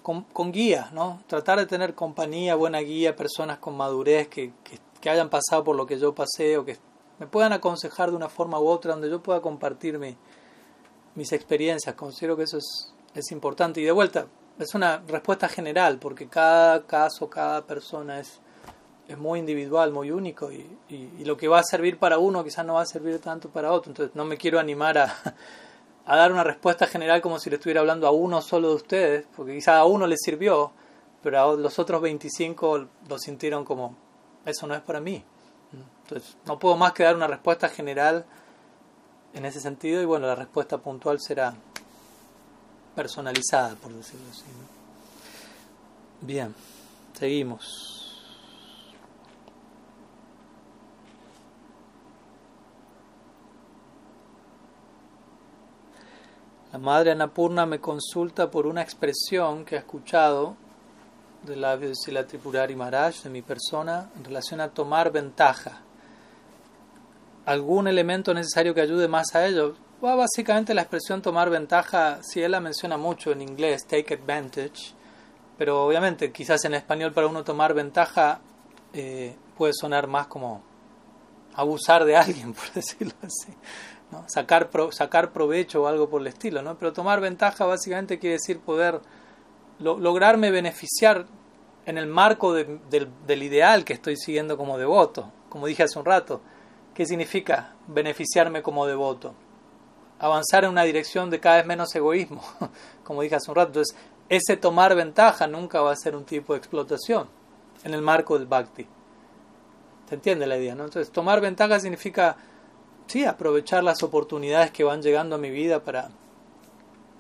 [0.02, 1.22] con, con, guía, ¿no?
[1.26, 4.52] tratar de tener compañía, buena guía, personas con madurez que,
[5.00, 6.78] que, hayan pasado por lo que yo pasé o que
[7.18, 10.16] me puedan aconsejar de una forma u otra, donde yo pueda compartir mi,
[11.14, 11.94] mis experiencias.
[11.94, 13.82] Considero que eso es, es importante.
[13.82, 14.26] Y de vuelta,
[14.58, 18.40] es una respuesta general, porque cada caso, cada persona es,
[19.08, 22.64] es muy individual, muy único, y, y, lo que va a servir para uno quizás
[22.64, 23.90] no va a servir tanto para otro.
[23.90, 25.14] Entonces no me quiero animar a,
[26.06, 29.26] a dar una respuesta general como si le estuviera hablando a uno solo de ustedes,
[29.34, 30.72] porque quizás a uno le sirvió,
[31.22, 33.96] pero a los otros 25 lo sintieron como,
[34.44, 35.24] eso no es para mí.
[36.02, 38.26] Entonces no puedo más que dar una respuesta general
[39.32, 41.54] en ese sentido, y bueno, la respuesta puntual será
[42.94, 44.44] personalizada, por decirlo así.
[46.20, 46.54] Bien,
[47.18, 47.93] seguimos.
[56.74, 60.56] La madre Anapurna me consulta por una expresión que ha escuchado
[61.44, 65.82] del labio de Sila Tripurari Maharaj, de mi persona, en relación a tomar ventaja.
[67.46, 69.76] ¿Algún elemento necesario que ayude más a ello?
[70.00, 74.94] Bueno, básicamente la expresión tomar ventaja, si él la menciona mucho en inglés, take advantage,
[75.56, 78.40] pero obviamente quizás en español para uno tomar ventaja
[78.92, 80.60] eh, puede sonar más como
[81.54, 83.54] abusar de alguien, por decirlo así.
[84.26, 86.78] Sacar, pro, sacar provecho o algo por el estilo, ¿no?
[86.78, 89.00] Pero tomar ventaja básicamente quiere decir poder
[89.78, 91.26] lo, lograrme beneficiar
[91.86, 95.98] en el marco de, del, del ideal que estoy siguiendo como devoto, como dije hace
[95.98, 96.40] un rato.
[96.94, 99.34] ¿Qué significa beneficiarme como devoto?
[100.18, 102.42] Avanzar en una dirección de cada vez menos egoísmo,
[103.04, 103.68] como dije hace un rato.
[103.68, 103.96] Entonces,
[104.28, 107.28] ese tomar ventaja nunca va a ser un tipo de explotación
[107.82, 108.86] en el marco del bhakti.
[110.08, 110.74] ¿Se entiende la idea?
[110.74, 110.84] ¿no?
[110.84, 112.36] Entonces, tomar ventaja significa
[113.06, 116.10] sí, aprovechar las oportunidades que van llegando a mi vida para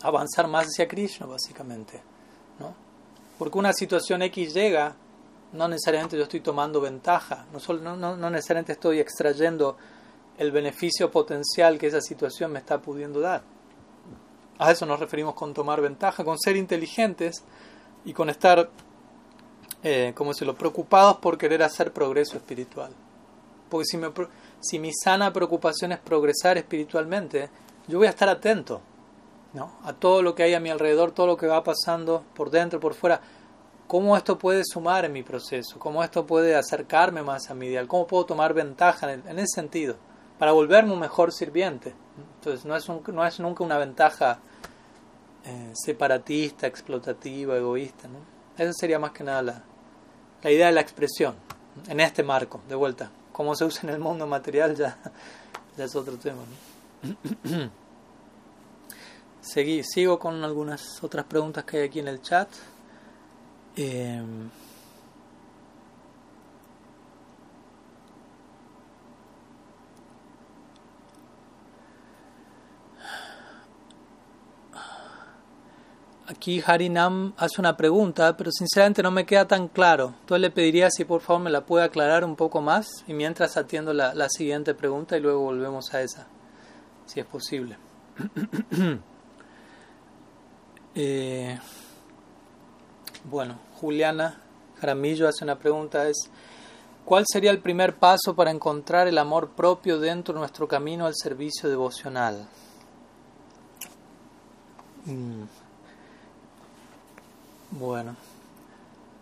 [0.02, 2.02] avanzar más hacia Krishna, básicamente.
[2.58, 2.74] ¿no?
[3.38, 4.94] Porque una situación X llega,
[5.52, 9.76] no necesariamente yo estoy tomando ventaja, no, solo, no, no, no necesariamente estoy extrayendo
[10.38, 13.42] el beneficio potencial que esa situación me está pudiendo dar.
[14.58, 17.42] A eso nos referimos con tomar ventaja, con ser inteligentes
[18.04, 18.70] y con estar,
[19.82, 22.92] eh, como se lo, preocupados por querer hacer progreso espiritual.
[23.68, 24.10] Porque si me,
[24.64, 27.50] si mi sana preocupación es progresar espiritualmente,
[27.86, 28.80] yo voy a estar atento
[29.52, 29.72] ¿no?
[29.84, 32.80] a todo lo que hay a mi alrededor, todo lo que va pasando por dentro,
[32.80, 33.20] por fuera.
[33.86, 35.78] ¿Cómo esto puede sumar en mi proceso?
[35.78, 37.86] ¿Cómo esto puede acercarme más a mi ideal?
[37.86, 39.96] ¿Cómo puedo tomar ventaja en, en ese sentido?
[40.38, 41.94] Para volverme un mejor sirviente.
[42.36, 44.40] Entonces, no es, un, no es nunca una ventaja
[45.44, 48.08] eh, separatista, explotativa, egoísta.
[48.08, 48.18] ¿no?
[48.56, 49.62] Esa sería más que nada la,
[50.42, 51.36] la idea de la expresión,
[51.86, 54.96] en este marco, de vuelta cómo se usa en el mundo material ya,
[55.76, 56.42] ya es otro tema.
[57.02, 57.70] ¿no?
[59.40, 62.48] Seguí, sigo con algunas otras preguntas que hay aquí en el chat.
[63.76, 64.22] Eh,
[76.26, 80.14] aquí Harinam hace una pregunta, pero sinceramente no me queda tan claro.
[80.20, 83.56] Entonces le pediría si por favor me la puede aclarar un poco más y mientras
[83.56, 86.26] atiendo la, siguiente pregunta y luego volvemos a esa,
[87.06, 87.76] si es posible.
[90.94, 91.58] eh,
[93.24, 94.40] bueno, Juliana
[94.80, 96.30] Jaramillo hace una pregunta, es
[97.04, 101.14] ¿cuál sería el primer paso para encontrar el amor propio dentro de nuestro camino al
[101.14, 102.48] servicio devocional?
[105.06, 105.63] Mm.
[107.76, 108.14] Bueno,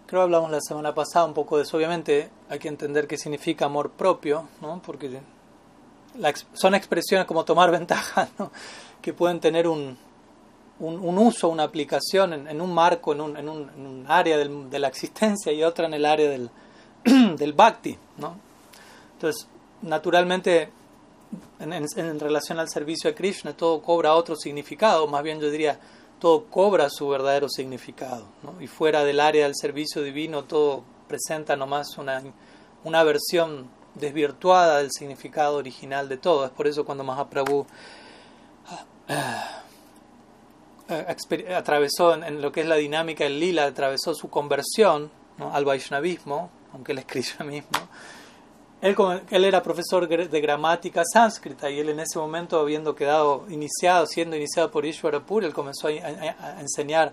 [0.06, 1.78] creo que hablamos la semana pasada un poco de eso.
[1.78, 4.82] Obviamente hay que entender qué significa amor propio, ¿no?
[4.84, 5.20] porque
[6.52, 8.52] son expresiones como tomar ventaja, ¿no?
[9.00, 9.96] que pueden tener un,
[10.80, 15.50] un, uso, una aplicación en, un marco, en un, en un, área de la existencia
[15.50, 16.50] y otra en el área del,
[17.36, 17.96] del bhakti.
[18.18, 18.36] ¿no?
[19.14, 19.48] Entonces,
[19.80, 20.68] naturalmente,
[21.58, 25.80] en, en, relación al servicio a Krishna, todo cobra otro significado, más bien yo diría,
[26.22, 28.28] todo cobra su verdadero significado.
[28.60, 32.22] Y fuera del área del servicio divino, todo presenta nomás una,
[32.84, 36.44] una versión desvirtuada del significado original de todo.
[36.44, 37.66] Es por eso cuando Mahaprabhu
[40.88, 46.50] eh, atravesó en, lo que es la dinámica del lila, atravesó su conversión al Vaishnavismo,
[46.72, 47.80] aunque él es Krishna mismo.
[48.82, 48.96] Él,
[49.30, 54.34] él, era profesor de gramática sánscrita y él en ese momento, habiendo quedado iniciado, siendo
[54.34, 57.12] iniciado por Ishwara Puri, él comenzó a, enseñar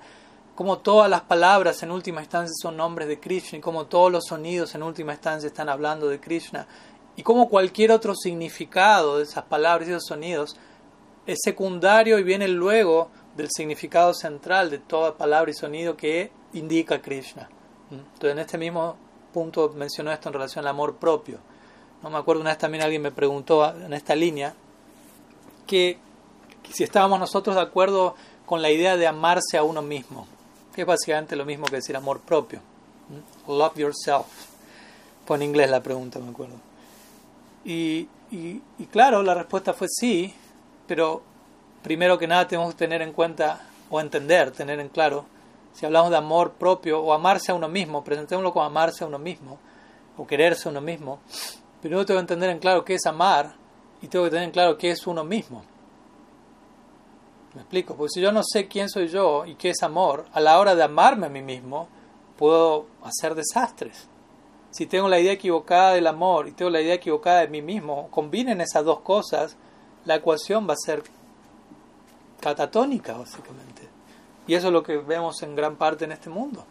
[0.56, 4.26] cómo todas las palabras en última instancia son nombres de Krishna y cómo todos los
[4.26, 6.68] sonidos en última instancia están hablando de Krishna
[7.16, 10.58] y cómo cualquier otro significado de esas palabras y esos sonidos
[11.28, 17.00] es secundario y viene luego del significado central de toda palabra y sonido que indica
[17.00, 17.48] Krishna.
[17.92, 17.94] ¿Mm?
[17.94, 18.98] Entonces, en este mismo
[19.32, 21.38] punto mencionó esto en relación al amor propio.
[22.02, 24.54] No me acuerdo una vez también alguien me preguntó en esta línea
[25.68, 25.98] que,
[26.72, 30.28] si estábamos nosotros de acuerdo con la idea de amarse a uno mismo,
[30.74, 32.62] que es básicamente lo mismo que decir amor propio.
[33.48, 34.26] Love yourself.
[35.26, 36.56] Fue en inglés la pregunta, me acuerdo.
[37.66, 40.34] Y, y, y claro, la respuesta fue sí,
[40.88, 41.22] pero
[41.84, 45.26] primero que nada tenemos que tener en cuenta o entender, tener en claro,
[45.74, 49.20] si hablamos de amor propio o amarse a uno mismo, presentémoslo como amarse a uno
[49.20, 49.60] mismo
[50.18, 51.20] o quererse a uno mismo,
[51.82, 53.54] primero tengo que entender en claro qué es amar
[54.02, 55.64] y tengo que tener en claro qué es uno mismo.
[57.54, 57.96] ¿Me explico?
[57.96, 60.76] Porque si yo no sé quién soy yo y qué es amor, a la hora
[60.76, 61.88] de amarme a mí mismo,
[62.38, 64.08] puedo hacer desastres.
[64.72, 68.08] Si tengo la idea equivocada del amor y tengo la idea equivocada de mí mismo,
[68.12, 69.58] combinen esas dos cosas,
[70.06, 71.04] la ecuación va a ser
[72.40, 73.90] catatónica, básicamente.
[74.48, 76.64] Y eso es lo que vemos en gran parte en este mundo.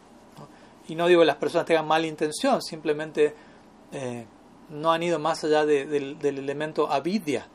[0.88, 3.34] Y no digo que las personas tengan mala intención, simplemente
[3.92, 4.26] eh,
[4.70, 7.46] no han ido más allá del, elemento avidya,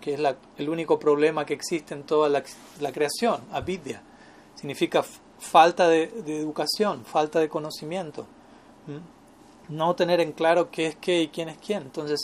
[0.00, 0.20] que es
[0.58, 4.02] el único problema que existe en toda la, creación, avidya.
[4.54, 5.04] Significa
[5.38, 8.26] falta de, educación, falta de conocimiento.
[9.68, 11.82] No tener en claro qué es qué y quién es quién.
[11.82, 12.20] Entonces,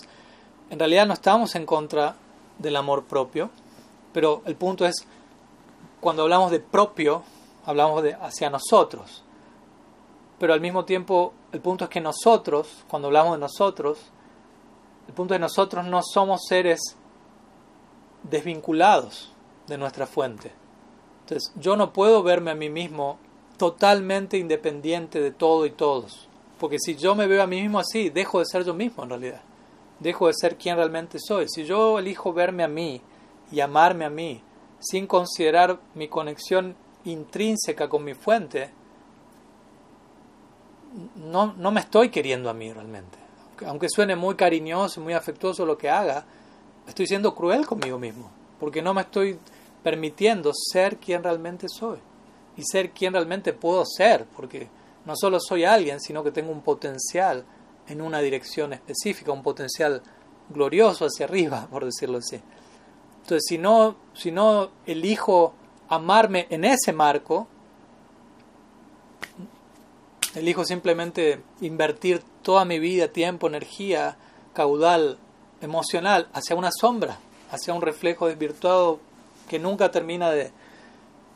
[0.70, 2.14] en realidad no estamos en contra
[2.58, 3.50] del amor propio,
[4.12, 5.06] pero el punto es
[6.00, 7.22] cuando hablamos de propio,
[7.64, 9.24] hablamos de hacia nosotros.
[10.38, 13.98] Pero al mismo tiempo, el punto es que nosotros, cuando hablamos de nosotros,
[15.08, 16.80] el punto que nosotros no somos seres
[18.22, 19.32] desvinculados
[19.66, 20.52] de nuestra fuente.
[21.20, 23.18] Entonces, yo no puedo verme a mí mismo
[23.56, 26.28] totalmente independiente de todo y todos.
[26.58, 29.08] Porque si yo me veo a mí mismo así, dejo de ser yo mismo en
[29.10, 29.42] realidad.
[29.98, 31.48] Dejo de ser quien realmente soy.
[31.48, 33.00] Si yo elijo verme a mí
[33.50, 34.42] y amarme a mí
[34.78, 38.70] sin considerar mi conexión intrínseca con mi fuente,
[41.16, 43.27] no, no me estoy queriendo a mí realmente.
[43.66, 46.24] Aunque suene muy cariñoso, muy afectuoso lo que haga,
[46.86, 49.38] estoy siendo cruel conmigo mismo, porque no me estoy
[49.82, 51.98] permitiendo ser quien realmente soy
[52.56, 54.68] y ser quien realmente puedo ser, porque
[55.04, 57.44] no solo soy alguien, sino que tengo un potencial
[57.86, 60.02] en una dirección específica, un potencial
[60.50, 62.40] glorioso hacia arriba, por decirlo así.
[63.22, 65.54] Entonces, si no, si no elijo
[65.88, 67.46] amarme en ese marco,
[70.38, 74.16] elijo simplemente invertir toda mi vida, tiempo, energía,
[74.54, 75.18] caudal
[75.60, 77.18] emocional hacia una sombra,
[77.50, 79.00] hacia un reflejo desvirtuado
[79.48, 80.52] que nunca termina de,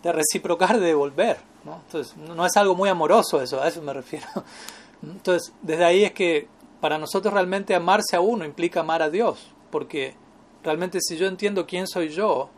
[0.05, 1.39] reciprocar, de devolver.
[1.65, 1.81] ¿no?
[1.87, 4.27] Entonces, no es algo muy amoroso eso, a eso me refiero.
[5.03, 6.49] Entonces, desde ahí es que
[6.81, 9.39] para nosotros realmente amarse a uno implica amar a Dios,
[9.71, 10.15] porque
[10.63, 12.51] realmente si yo entiendo quién soy yo,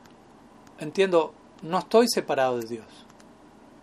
[0.79, 1.33] entiendo,
[1.63, 3.04] no estoy separado de Dios.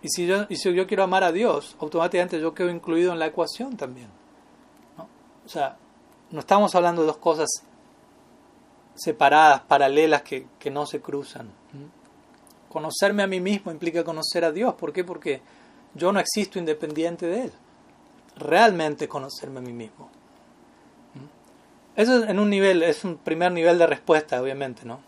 [0.02, 3.20] Y si yo, y si yo quiero amar a Dios, automáticamente yo quedo incluido en
[3.20, 4.10] la ecuación también.
[5.46, 5.78] O sea,
[6.32, 7.50] no estamos hablando de dos cosas
[8.96, 11.50] separadas, paralelas, que, que no se cruzan.
[12.70, 14.74] conocerme a mí mismo implica conocer a Dios.
[14.76, 15.04] ¿Por qué?
[15.04, 15.42] Porque
[15.94, 17.54] yo no existo independiente de Él.
[18.38, 20.10] Realmente conocerme a mí mismo.
[21.96, 25.02] Eso en un nivel, es un primer nivel de respuesta, obviamente, ¿no?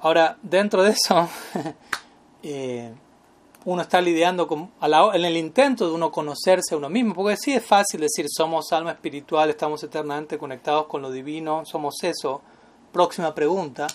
[0.00, 1.28] Ahora, dentro de eso,
[2.42, 2.92] eh,
[3.70, 7.52] uno está lidiando con, en el intento de uno conocerse a uno mismo, porque sí
[7.52, 12.40] es fácil decir somos alma espiritual, estamos eternamente conectados con lo divino, somos eso,
[12.90, 13.86] próxima pregunta,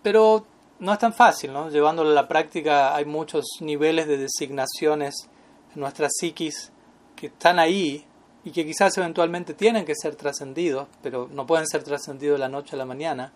[0.00, 0.46] pero
[0.78, 1.70] no es tan fácil, ¿no?
[1.70, 5.28] Llevándolo a la práctica hay muchos niveles de designaciones
[5.74, 6.70] en nuestra psiquis
[7.16, 8.06] que están ahí
[8.44, 12.48] y que quizás eventualmente tienen que ser trascendidos, pero no pueden ser trascendidos de la
[12.48, 13.32] noche a la mañana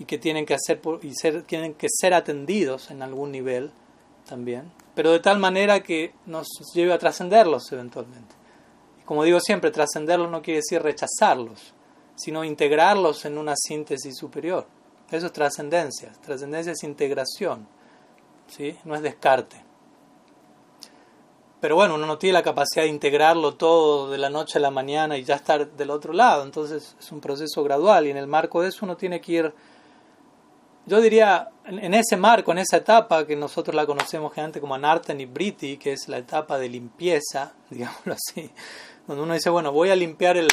[0.00, 3.70] y que tienen que hacer y ser, tienen que ser atendidos en algún nivel
[4.28, 8.34] también, pero de tal manera que nos lleve a trascenderlos eventualmente.
[9.04, 11.74] Como digo siempre, trascenderlos no quiere decir rechazarlos,
[12.16, 14.66] sino integrarlos en una síntesis superior.
[15.10, 16.12] Eso es trascendencia.
[16.24, 17.66] Trascendencia es integración,
[18.46, 18.76] ¿sí?
[18.84, 19.62] no es descarte.
[21.60, 24.70] Pero bueno, uno no tiene la capacidad de integrarlo todo de la noche a la
[24.70, 26.42] mañana y ya estar del otro lado.
[26.42, 29.54] Entonces es un proceso gradual y en el marco de eso uno tiene que ir
[30.86, 35.20] yo diría, en, ese marco, en esa etapa que nosotros la conocemos generalmente como Anartan
[35.20, 38.50] y Briti, que es la etapa de limpieza, digámoslo así,
[39.06, 40.48] donde uno dice, bueno, voy a limpiar el.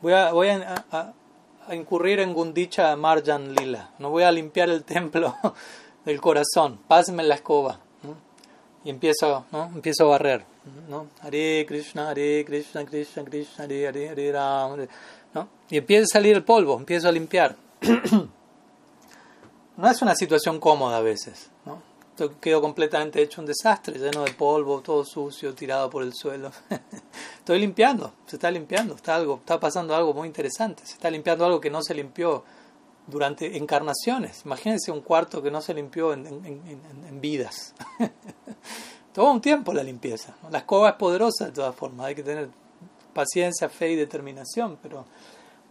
[0.00, 1.12] Voy a, voy a,
[1.72, 5.36] incurrir en Gundicha Marjan Lila, no voy a limpiar el templo
[6.04, 7.78] del corazón, pásenme la escoba.
[8.82, 9.66] Y empiezo, ¿no?
[9.66, 10.42] empiezo a barrer.
[10.88, 11.08] ¿no?
[11.20, 14.86] Hare Krishna, Hare Krishna, Krishna Krishna, Hare Hare, Hare Ram.
[15.34, 15.48] ¿no?
[15.68, 17.56] Y empieza a salir el polvo, empiezo a limpiar.
[19.80, 21.50] no es una situación cómoda a veces.
[21.64, 21.82] ¿no?
[22.38, 26.52] Quedo completamente hecho un desastre, lleno de polvo, todo sucio, tirado por el suelo.
[27.38, 30.84] Estoy limpiando, se está limpiando, está, algo, está pasando algo muy interesante.
[30.84, 32.44] Se está limpiando algo que no se limpió
[33.06, 34.42] durante encarnaciones.
[34.44, 37.74] Imagínense un cuarto que no se limpió en, vidas.
[39.14, 40.36] Todo un tiempo la limpieza.
[40.50, 42.50] La escoba es poderosa de todas formas, hay que tener
[43.14, 45.06] paciencia, fe y determinación, pero,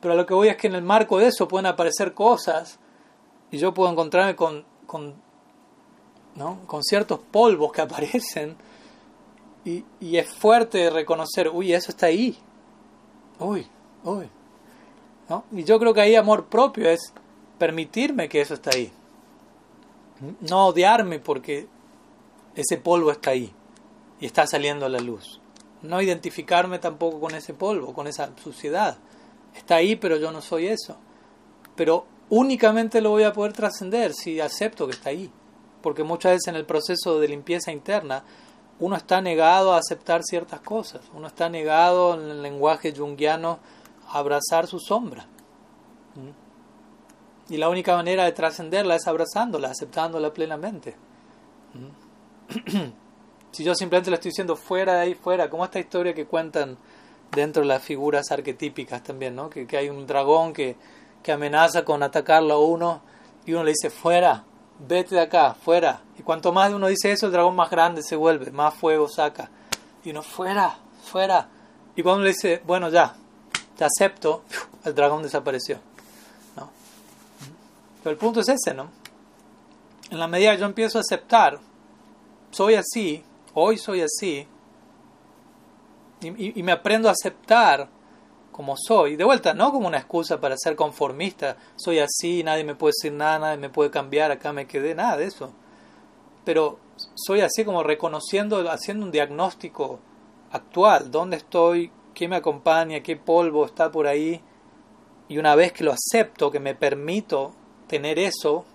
[0.01, 2.79] pero lo que voy es que en el marco de eso pueden aparecer cosas
[3.51, 5.15] y yo puedo encontrarme con, con,
[6.35, 6.59] ¿no?
[6.65, 8.55] con ciertos polvos que aparecen
[9.65, 12.37] y, y, es fuerte reconocer, uy, eso está ahí,
[13.39, 13.67] uy,
[14.03, 14.29] uy.
[15.27, 15.43] ¿no?
[15.51, 17.13] Y yo creo que ahí amor propio es
[17.57, 18.91] permitirme que eso está ahí,
[20.41, 21.67] no odiarme porque
[22.55, 23.53] ese polvo está ahí
[24.19, 25.39] y está saliendo a la luz.
[25.81, 28.97] No identificarme tampoco con ese polvo, con esa suciedad.
[29.55, 30.97] Está ahí, pero yo no soy eso.
[31.75, 35.31] Pero únicamente lo voy a poder trascender si acepto que está ahí.
[35.81, 38.23] Porque muchas veces en el proceso de limpieza interna
[38.79, 43.59] uno está negado a aceptar ciertas cosas, uno está negado en el lenguaje junguiano
[44.07, 45.25] a abrazar su sombra.
[46.15, 47.53] ¿Mm?
[47.53, 50.95] Y la única manera de trascenderla es abrazándola, aceptándola plenamente.
[51.73, 52.91] ¿Mm?
[53.51, 56.77] si yo simplemente le estoy diciendo fuera de ahí, fuera, como esta historia que cuentan
[57.31, 59.49] dentro de las figuras arquetípicas también, ¿no?
[59.49, 60.77] que, que hay un dragón que,
[61.23, 63.01] que amenaza con atacarlo a uno
[63.45, 64.43] y uno le dice, fuera,
[64.79, 66.01] vete de acá, fuera.
[66.17, 69.49] Y cuanto más uno dice eso, el dragón más grande se vuelve, más fuego saca.
[70.03, 71.47] Y uno, fuera, fuera.
[71.95, 73.15] Y cuando le dice, bueno, ya,
[73.75, 74.43] te acepto,
[74.85, 75.79] el dragón desapareció.
[76.55, 76.69] ¿no?
[78.03, 78.89] Pero el punto es ese, ¿no?
[80.09, 81.59] En la medida que yo empiezo a aceptar,
[82.51, 84.47] soy así, hoy soy así,
[86.21, 87.87] y me aprendo a aceptar
[88.59, 89.15] como soy.
[89.15, 91.55] De vuelta, no como una excusa para ser conformista.
[91.77, 95.15] Soy así, nadie me puede decir nada, nadie me puede cambiar, acá me quedé, nada
[95.15, 95.53] de eso.
[96.43, 96.77] Pero
[97.15, 100.01] soy así como reconociendo, haciendo un diagnóstico
[100.51, 101.09] actual.
[101.09, 101.89] ¿Dónde estoy?
[102.13, 102.99] ¿Qué me acompaña?
[102.99, 104.41] ¿Qué polvo está por ahí?
[105.29, 107.53] Y una vez que lo acepto, que me permito
[107.87, 108.65] tener eso,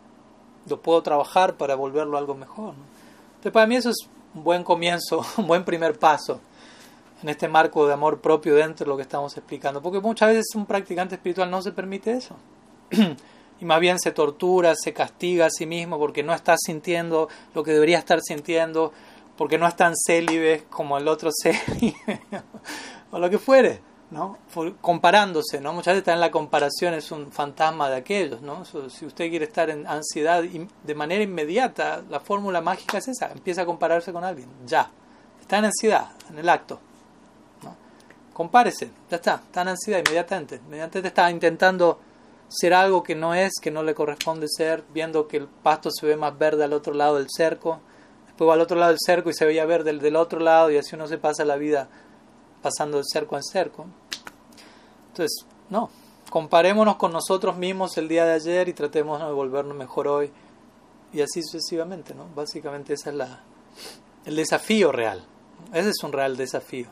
[0.67, 2.73] lo puedo trabajar para volverlo algo mejor.
[3.33, 6.41] Entonces, para mí eso es un buen comienzo, un buen primer paso
[7.25, 9.81] en este marco de amor propio dentro de lo que estamos explicando.
[9.81, 12.37] Porque muchas veces un practicante espiritual no se permite eso.
[13.61, 17.65] y más bien se tortura, se castiga a sí mismo porque no está sintiendo lo
[17.65, 18.93] que debería estar sintiendo,
[19.39, 22.21] porque no es tan célibe como el otro célibe,
[23.11, 24.37] o lo que fuere, ¿no?
[24.83, 25.73] Comparándose, ¿no?
[25.73, 28.67] Muchas veces en la comparación es un fantasma de aquellos, ¿no?
[28.67, 33.63] Si usted quiere estar en ansiedad de manera inmediata, la fórmula mágica es esa, empieza
[33.63, 34.91] a compararse con alguien, ya.
[35.41, 36.81] Está en ansiedad, en el acto
[38.35, 40.57] compárese, ya está, está en ansiedad inmediatamente.
[40.57, 41.99] Inmediatamente está intentando
[42.49, 46.07] ser algo que no es, que no le corresponde ser, viendo que el pasto se
[46.07, 47.81] ve más verde al otro lado del cerco,
[48.27, 50.71] después va al otro lado del cerco y se veía verde del, del otro lado
[50.71, 51.89] y así uno se pasa la vida
[52.61, 53.87] pasando de cerco en cerco.
[55.09, 55.91] Entonces, no,
[56.29, 60.31] comparémonos con nosotros mismos el día de ayer y tratemos de volvernos mejor hoy
[61.13, 62.27] y así sucesivamente, ¿no?
[62.35, 63.41] Básicamente ese es la,
[64.25, 65.25] el desafío real.
[65.73, 66.89] Ese es un real desafío.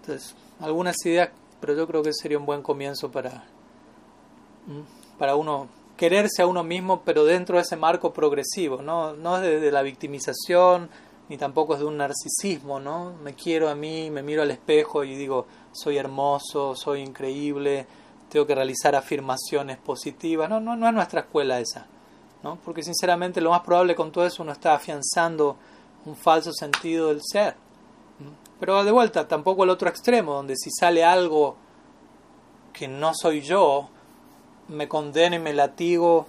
[0.00, 1.30] Entonces, algunas ideas,
[1.60, 3.44] pero yo creo que sería un buen comienzo para,
[5.18, 9.60] para uno quererse a uno mismo, pero dentro de ese marco progresivo, no, no es
[9.60, 10.88] de, la victimización,
[11.28, 13.12] ni tampoco es de un narcisismo, ¿no?
[13.22, 17.86] Me quiero a mí, me miro al espejo y digo, soy hermoso, soy increíble,
[18.30, 20.48] tengo que realizar afirmaciones positivas.
[20.48, 21.86] No, no, no es nuestra escuela esa,
[22.42, 22.56] ¿no?
[22.64, 25.56] Porque sinceramente lo más probable con todo eso uno está afianzando
[26.06, 27.56] un falso sentido del ser.
[28.60, 31.56] Pero de vuelta, tampoco el otro extremo, donde si sale algo
[32.72, 33.88] que no soy yo,
[34.68, 36.26] me condeno y me latigo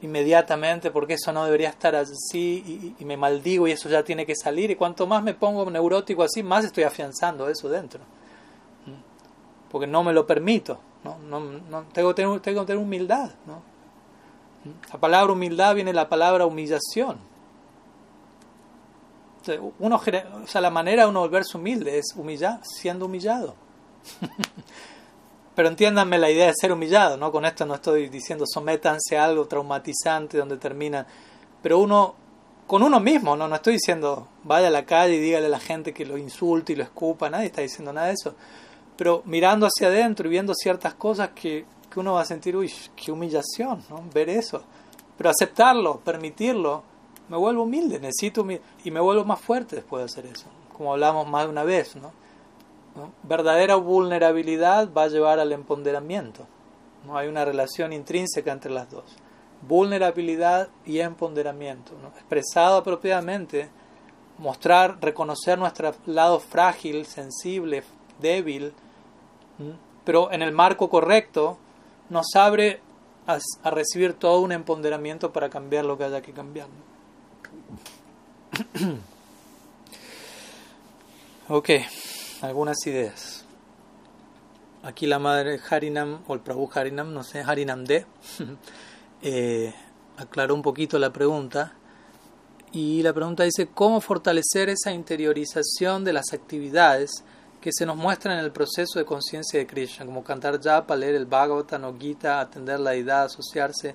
[0.00, 4.34] inmediatamente porque eso no debería estar así y, me maldigo y eso ya tiene que
[4.34, 8.00] salir y cuanto más me pongo neurótico así, más estoy afianzando eso dentro.
[9.70, 13.32] Porque no me lo permito, no, no, no tengo, tengo, que tener humildad.
[13.46, 13.62] ¿no?
[14.92, 17.18] La palabra humildad viene de la palabra humillación.
[19.78, 23.54] Uno, o sea, la manera de uno volverse humilde es humillar, siendo humillado.
[25.54, 27.30] Pero entiéndanme la idea de ser humillado, ¿no?
[27.30, 31.06] Con esto no estoy diciendo sométanse a algo traumatizante donde termina.
[31.62, 32.14] Pero uno,
[32.66, 33.46] con uno mismo, ¿no?
[33.46, 36.72] No estoy diciendo vaya a la calle y dígale a la gente que lo insulte
[36.72, 38.34] y lo escupa, nadie está diciendo nada de eso.
[38.96, 42.72] Pero mirando hacia adentro y viendo ciertas cosas que, que uno va a sentir, uy,
[42.96, 44.02] qué humillación, ¿no?
[44.12, 44.62] Ver eso.
[45.16, 46.82] Pero aceptarlo, permitirlo,
[47.28, 48.46] me vuelvo humilde, necesito
[48.84, 50.46] y me vuelvo más fuerte después de hacer eso.
[50.76, 52.12] Como hablamos más de una vez, ¿no?
[53.24, 56.46] Verdadera vulnerabilidad va a llevar al empoderamiento.
[57.04, 57.16] ¿no?
[57.16, 59.04] Hay una relación intrínseca entre las dos.
[59.62, 61.92] Vulnerabilidad y empoderamiento.
[62.00, 62.08] ¿no?
[62.08, 63.68] Expresado apropiadamente,
[64.38, 67.82] mostrar, reconocer nuestro lado frágil, sensible,
[68.20, 68.72] débil,
[70.04, 71.58] pero en el marco correcto,
[72.10, 72.80] nos abre
[73.26, 76.68] a, a, recibir todo un empoderamiento para cambiar lo que haya que cambiar.
[81.48, 81.70] ok
[82.44, 83.44] algunas ideas.
[84.82, 88.04] Aquí la madre Harinam, o el Prabhu Harinam, no sé, Harinam D,
[89.22, 89.72] eh,
[90.18, 91.72] aclaró un poquito la pregunta.
[92.72, 97.24] Y la pregunta dice, ¿cómo fortalecer esa interiorización de las actividades
[97.60, 101.14] que se nos muestran en el proceso de conciencia de Krishna, como cantar japa, leer
[101.14, 103.94] el Bhagavatam o Gita, atender la edad, asociarse,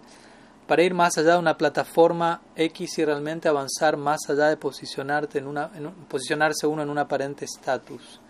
[0.69, 5.39] para ir más allá de una plataforma X y realmente avanzar más allá de posicionarte
[5.39, 8.21] en una, en, posicionarse uno en un aparente estatus?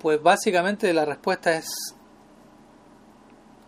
[0.00, 1.94] Pues básicamente la respuesta es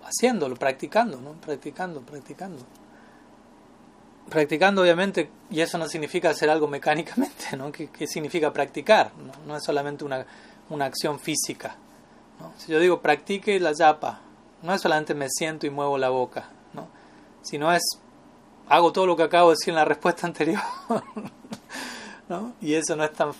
[0.03, 1.35] haciéndolo, practicando, ¿no?
[1.35, 2.67] Practicando, practicando.
[4.29, 7.71] Practicando, obviamente, y eso no significa hacer algo mecánicamente, ¿no?
[7.71, 9.13] ¿Qué, significa practicar?
[9.47, 9.57] ¿no?
[9.57, 10.27] es solamente una,
[10.69, 11.77] una acción física.
[12.41, 12.53] ¿no?
[12.59, 14.21] Si yo digo practique la yapa,
[14.63, 16.49] no es solamente me siento y muevo la boca,
[17.43, 17.47] ¿no?
[17.47, 17.83] sino es
[18.69, 20.63] hago todo lo que acabo de decir en la respuesta anterior.
[22.29, 22.55] ¿no?
[22.61, 23.33] Y eso no es tan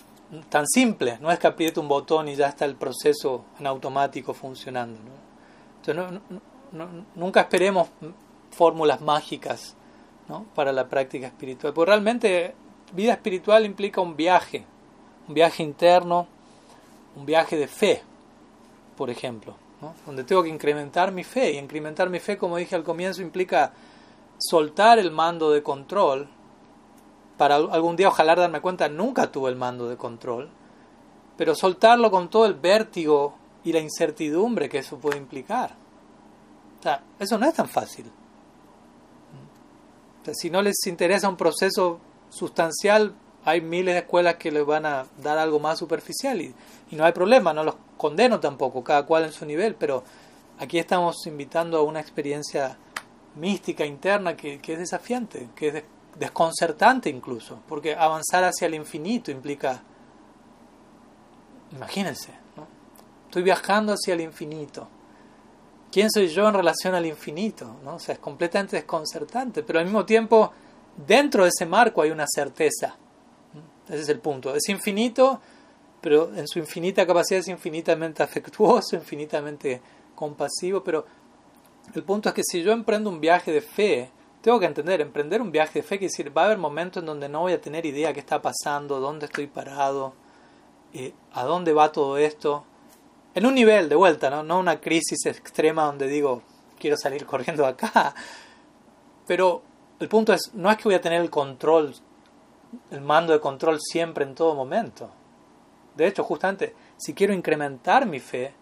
[0.49, 4.33] tan simple, no es que apriete un botón y ya está el proceso en automático
[4.33, 4.99] funcionando.
[5.85, 6.21] Entonces,
[7.15, 7.89] nunca esperemos
[8.51, 9.75] fórmulas mágicas
[10.55, 12.55] para la práctica espiritual, porque realmente
[12.93, 14.65] vida espiritual implica un viaje,
[15.27, 16.27] un viaje interno,
[17.15, 18.01] un viaje de fe,
[18.97, 19.55] por ejemplo,
[20.05, 23.73] donde tengo que incrementar mi fe, y incrementar mi fe, como dije al comienzo, implica
[24.37, 26.29] soltar el mando de control
[27.37, 30.49] para algún día ojalá darme cuenta, nunca tuve el mando de control,
[31.35, 35.75] pero soltarlo con todo el vértigo y la incertidumbre que eso puede implicar.
[36.79, 38.11] O sea, eso no es tan fácil.
[40.33, 43.13] si no les interesa un proceso sustancial,
[43.45, 46.55] hay miles de escuelas que les van a dar algo más superficial y,
[46.91, 50.03] no hay problema, no los condeno tampoco, cada cual en su nivel, pero
[50.59, 52.77] aquí estamos invitando a una experiencia
[53.35, 55.83] mística interna que, que es desafiante, que es
[56.17, 59.81] desconcertante incluso, porque avanzar hacia el infinito implica,
[61.71, 62.67] imagínense, ¿no?
[63.25, 64.87] estoy viajando hacia el infinito.
[65.91, 67.75] ¿Quién soy yo en relación al infinito?
[67.83, 67.97] ¿no?
[67.97, 70.51] Es completamente desconcertante, pero al mismo tiempo,
[71.05, 72.95] dentro de ese marco hay una certeza.
[73.87, 74.55] Ese es el punto.
[74.55, 75.39] Es infinito,
[76.01, 79.81] pero en su infinita capacidad es infinitamente afectuoso, infinitamente
[80.15, 81.05] compasivo, pero
[81.93, 84.09] el punto es que si yo emprendo un viaje de fe,
[84.41, 87.07] tengo que entender, emprender un viaje de fe, que decir, va a haber momentos en
[87.07, 90.13] donde no voy a tener idea qué está pasando, dónde estoy parado,
[90.93, 92.65] eh, a dónde va todo esto.
[93.35, 94.43] En un nivel de vuelta, ¿no?
[94.43, 96.41] no una crisis extrema donde digo,
[96.79, 98.13] quiero salir corriendo acá.
[99.25, 99.61] Pero
[99.99, 101.93] el punto es, no es que voy a tener el control,
[102.91, 105.09] el mando de control siempre en todo momento.
[105.95, 108.53] De hecho, justamente, si quiero incrementar mi fe,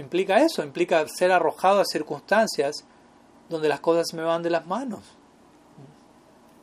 [0.00, 2.84] implica eso, implica ser arrojado a circunstancias
[3.48, 5.00] donde las cosas me van de las manos.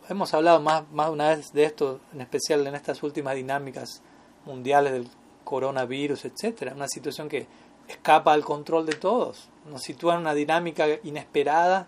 [0.09, 4.01] Hemos hablado más, más una vez de esto, en especial en estas últimas dinámicas
[4.45, 5.09] mundiales del
[5.43, 7.47] coronavirus, etcétera, una situación que
[7.88, 11.88] escapa al control de todos, nos sitúa en una dinámica inesperada,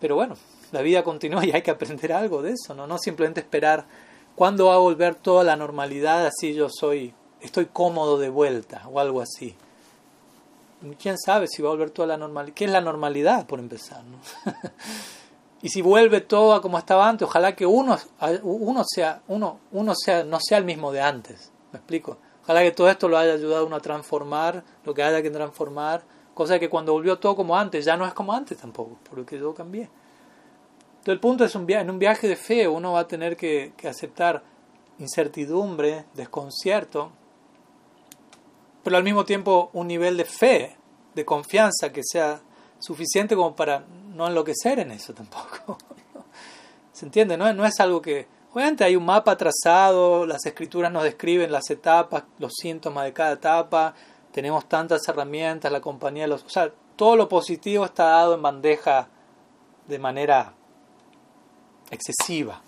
[0.00, 0.36] pero bueno,
[0.72, 3.86] la vida continúa y hay que aprender algo de eso, no, no simplemente esperar
[4.34, 9.00] cuándo va a volver toda la normalidad, así yo soy, estoy cómodo de vuelta o
[9.00, 9.56] algo así.
[11.00, 12.54] ¿Quién sabe si va a volver toda la normalidad?
[12.54, 14.04] ¿Qué es la normalidad, por empezar?
[14.04, 14.18] ¿no?
[15.62, 17.98] y si vuelve todo a como estaba antes, ojalá que uno,
[18.42, 21.50] uno, sea, uno, uno sea, no sea el mismo de antes.
[21.72, 22.18] ¿Me explico?
[22.42, 25.30] Ojalá que todo esto lo haya ayudado a uno a transformar lo que haya que
[25.30, 26.02] transformar,
[26.32, 29.52] cosa que cuando volvió todo como antes, ya no es como antes tampoco, porque yo
[29.54, 29.82] cambié.
[29.82, 33.72] Entonces el punto es un en un viaje de fe uno va a tener que,
[33.76, 34.42] que aceptar
[34.98, 37.12] incertidumbre, desconcierto,
[38.82, 40.76] pero al mismo tiempo un nivel de fe,
[41.14, 42.40] de confianza que sea
[42.78, 45.78] suficiente como para no enloquecer en eso tampoco.
[46.92, 47.36] ¿Se entiende?
[47.36, 51.68] No, no es algo que Obviamente hay un mapa trazado, las escrituras nos describen las
[51.70, 53.94] etapas, los síntomas de cada etapa,
[54.32, 56.44] tenemos tantas herramientas, la compañía los...
[56.44, 59.08] O sea, todo lo positivo está dado en bandeja
[59.86, 60.54] de manera
[61.90, 62.62] excesiva.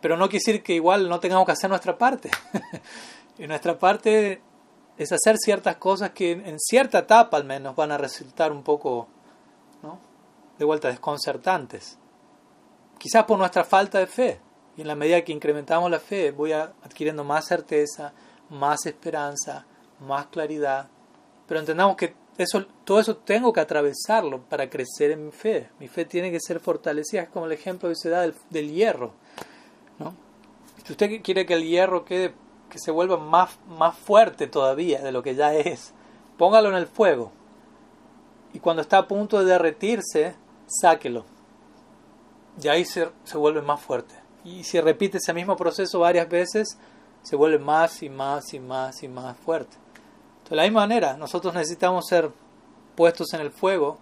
[0.00, 2.30] Pero no quiere decir que igual no tengamos que hacer nuestra parte.
[3.38, 4.42] y nuestra parte
[4.98, 9.08] es hacer ciertas cosas que en cierta etapa al menos van a resultar un poco,
[9.82, 9.98] ¿no?
[10.58, 11.98] De vuelta, desconcertantes.
[12.98, 14.40] Quizás por nuestra falta de fe.
[14.76, 18.12] Y en la medida que incrementamos la fe, voy adquiriendo más certeza,
[18.48, 19.66] más esperanza,
[20.00, 20.88] más claridad.
[21.46, 25.68] Pero entendamos que eso, todo eso tengo que atravesarlo para crecer en mi fe.
[25.78, 29.12] Mi fe tiene que ser fortalecida, es como el ejemplo que se da del, hierro.
[29.98, 30.14] ¿no?
[30.84, 32.32] Si usted quiere que el hierro quede,
[32.72, 35.92] que se vuelva más, más fuerte todavía de lo que ya es,
[36.38, 37.30] póngalo en el fuego.
[38.54, 40.36] Y cuando está a punto de derretirse,
[40.80, 41.26] sáquelo.
[42.62, 44.14] Y ahí se, se vuelve más fuerte.
[44.42, 46.78] Y si repite ese mismo proceso varias veces,
[47.22, 49.76] se vuelve más y más y más y más fuerte.
[50.48, 52.30] De la misma manera, nosotros necesitamos ser
[52.94, 53.98] puestos en el fuego,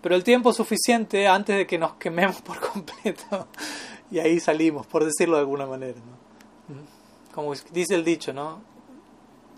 [0.00, 3.48] pero el tiempo suficiente antes de que nos quememos por completo.
[4.12, 5.98] y ahí salimos, por decirlo de alguna manera.
[7.36, 8.60] Como dice el dicho, ¿no?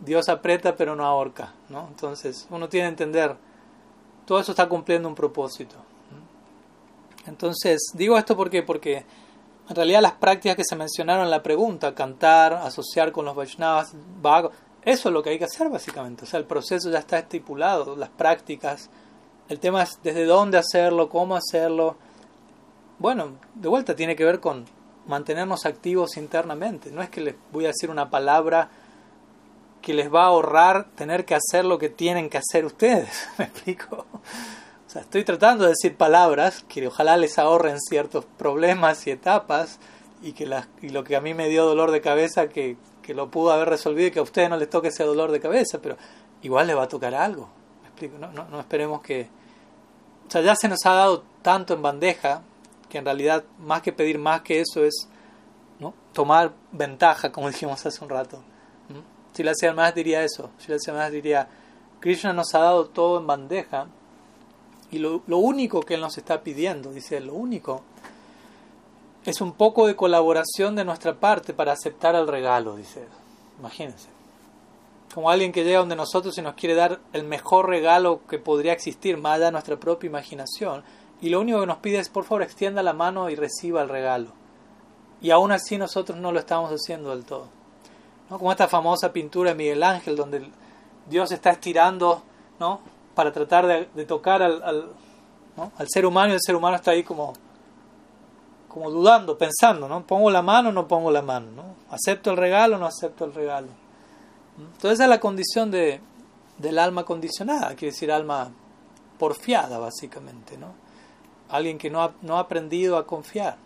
[0.01, 1.55] Dios aprieta pero no ahorca.
[1.69, 1.87] ¿no?
[1.89, 3.37] Entonces uno tiene que entender,
[4.27, 5.77] todo eso está cumpliendo un propósito.
[7.27, 9.05] Entonces, digo esto porque, porque
[9.69, 13.95] en realidad las prácticas que se mencionaron en la pregunta, cantar, asociar con los Vaishnavas,
[14.83, 16.25] eso es lo que hay que hacer básicamente.
[16.25, 18.91] O sea, el proceso ya está estipulado, las prácticas.
[19.49, 21.97] El tema es desde dónde hacerlo, cómo hacerlo.
[22.99, 24.65] Bueno, de vuelta tiene que ver con
[25.09, 26.91] mantenernos activos internamente.
[26.93, 28.69] No es que les voy a decir una palabra
[29.83, 33.29] que les va a ahorrar tener que hacer lo que tienen que hacer ustedes.
[33.39, 34.07] ¿Me explico?
[34.87, 39.79] O sea, estoy tratando de decir palabras que ojalá les ahorren ciertos problemas y etapas
[40.23, 40.49] y que
[40.83, 43.69] y lo que a mí me dio dolor de cabeza que, que lo pudo haber
[43.69, 45.97] resolvido y que a ustedes no les toque ese dolor de cabeza, pero
[46.43, 47.49] igual les va a tocar algo.
[47.83, 48.19] ¿Me explico?
[48.19, 49.29] No, no, no esperemos que...
[50.27, 52.43] O sea, ya se nos ha dado tanto en bandeja
[52.89, 55.09] que en realidad más que pedir más que eso es
[55.79, 55.95] ¿no?
[56.13, 58.43] tomar ventaja, como dijimos hace un rato.
[59.33, 60.51] Si la hacía más diría eso.
[60.59, 61.49] Si la hacía más diría,
[62.01, 63.87] Krishna nos ha dado todo en bandeja
[64.91, 67.83] y lo, único que Él nos está pidiendo, dice lo único,
[69.25, 73.07] es un poco de colaboración de nuestra parte para aceptar el regalo, dice
[73.59, 74.09] Imagínense.
[75.13, 78.73] Como alguien que llega donde nosotros y nos quiere dar el mejor regalo que podría
[78.73, 80.85] existir, más allá de nuestra propia imaginación,
[81.21, 83.89] y lo único que nos pide es, por favor, extienda la mano y reciba el
[83.89, 84.29] regalo.
[85.21, 87.49] Y aún así nosotros no lo estamos haciendo del todo.
[88.31, 88.39] ¿No?
[88.39, 90.49] Como esta famosa pintura de Miguel Ángel, donde
[91.09, 92.23] Dios está estirando
[92.61, 92.81] ¿no?
[93.15, 97.33] para tratar de, tocar al, al, ser humano y el ser humano está ahí como,
[98.69, 100.07] como dudando, pensando, ¿no?
[100.07, 101.51] ¿Pongo la mano o no pongo la mano?
[101.51, 101.65] ¿no?
[101.91, 103.69] ¿Acepto el regalo o no acepto el regalo?
[104.57, 106.01] Entonces esa es la condición de,
[106.59, 108.51] del alma condicionada, quiere decir alma
[109.19, 110.75] porfiada básicamente, ¿no?
[111.49, 113.57] Alguien que no ha, no ha aprendido a confiar.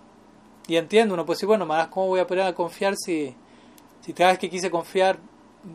[0.69, 3.35] Y entiendo, uno puede decir, bueno, ¿cómo voy a aprender a confiar si,
[4.01, 5.19] si cada vez que quise confiar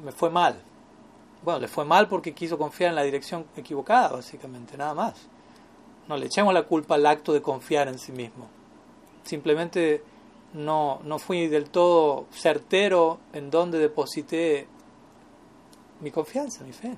[0.04, 0.62] me fue mal?
[1.44, 5.16] bueno, le fue mal porque quiso confiar en la dirección equivocada, básicamente, nada más.
[6.08, 8.48] No le echemos la culpa al acto de confiar en sí mismo.
[9.24, 10.04] Simplemente
[10.54, 14.68] no, no fui del todo certero en donde deposité
[16.02, 16.98] mi confianza, mi fe.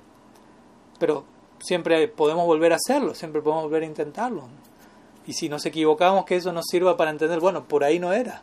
[0.98, 1.24] Pero
[1.60, 4.48] siempre podemos volver a hacerlo, siempre podemos volver a intentarlo.
[5.26, 8.42] Y si nos equivocamos, que eso nos sirva para entender, bueno, por ahí no era.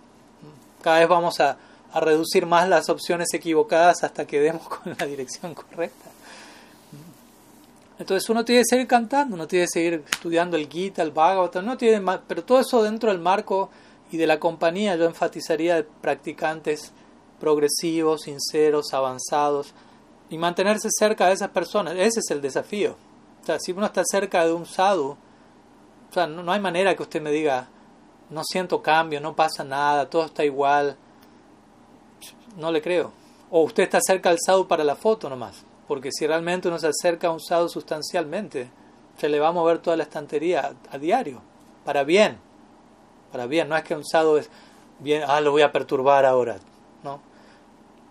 [0.81, 1.57] Cada vez vamos a,
[1.91, 6.11] a reducir más las opciones equivocadas hasta que demos con la dirección correcta.
[7.99, 11.65] Entonces uno tiene que seguir cantando, uno tiene que seguir estudiando el Gita, el Bhagavatam,
[11.65, 13.71] no tiene pero todo eso dentro del marco
[14.11, 16.91] y de la compañía yo enfatizaría de practicantes
[17.39, 19.73] progresivos, sinceros, avanzados
[20.29, 21.95] y mantenerse cerca de esas personas.
[21.95, 22.95] Ese es el desafío.
[23.41, 25.17] O sea, si uno está cerca de un sadhu,
[26.09, 27.67] o sea, no, hay manera que usted me diga,
[28.29, 30.97] no siento cambio, no pasa nada, todo está igual.
[32.57, 33.11] No le creo.
[33.49, 35.63] O usted está cerca del sadhu para la foto nomás.
[35.87, 38.69] Porque si realmente uno se acerca a un sadhu sustancialmente,
[39.17, 41.41] se le va a mover toda la estantería a diario,
[41.85, 42.37] para bien.
[43.31, 44.49] Para bien, no es que un sadhu es
[44.99, 46.57] bien, ah, lo voy a perturbar ahora.
[47.03, 47.19] ¿no?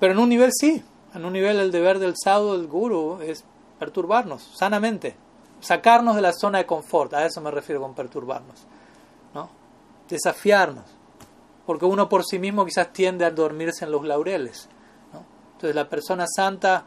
[0.01, 0.83] Pero en un nivel sí,
[1.15, 3.45] en un nivel el deber del sadhu, del guru, es
[3.79, 5.17] perturbarnos sanamente,
[5.61, 8.67] sacarnos de la zona de confort, a eso me refiero con perturbarnos,
[9.35, 9.49] ¿no?
[10.09, 10.85] desafiarnos,
[11.65, 14.69] porque uno por sí mismo quizás tiende a dormirse en los laureles.
[15.13, 15.25] ¿no?
[15.53, 16.87] Entonces la persona santa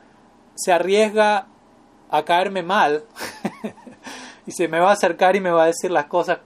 [0.56, 1.48] se arriesga
[2.10, 3.04] a caerme mal
[4.46, 6.40] y se me va a acercar y me va a decir las cosas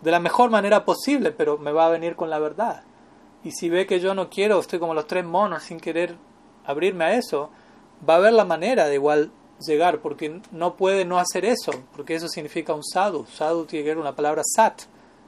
[0.00, 2.82] de la mejor manera posible, pero me va a venir con la verdad.
[3.42, 6.16] Y si ve que yo no quiero, estoy como los tres monos sin querer
[6.64, 7.50] abrirme a eso,
[8.08, 9.32] va a haber la manera de igual
[9.66, 13.26] llegar, porque no puede no hacer eso, porque eso significa un sadhu.
[13.26, 14.82] Sadhu tiene que ver una palabra sat.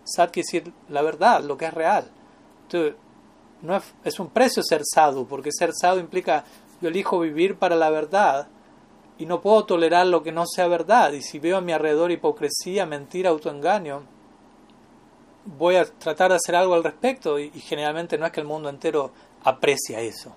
[0.04, 2.10] Sat quiere decir la verdad, lo que es real.
[2.62, 2.94] Entonces,
[3.62, 6.44] no es, es un precio ser sadhu, porque ser sadhu implica
[6.80, 8.48] yo elijo vivir para la verdad
[9.16, 11.12] y no puedo tolerar lo que no sea verdad.
[11.12, 14.02] Y si veo a mi alrededor hipocresía, mentira, autoengaño,
[15.44, 18.68] voy a tratar de hacer algo al respecto y, generalmente no es que el mundo
[18.68, 19.12] entero
[19.44, 20.34] aprecia eso.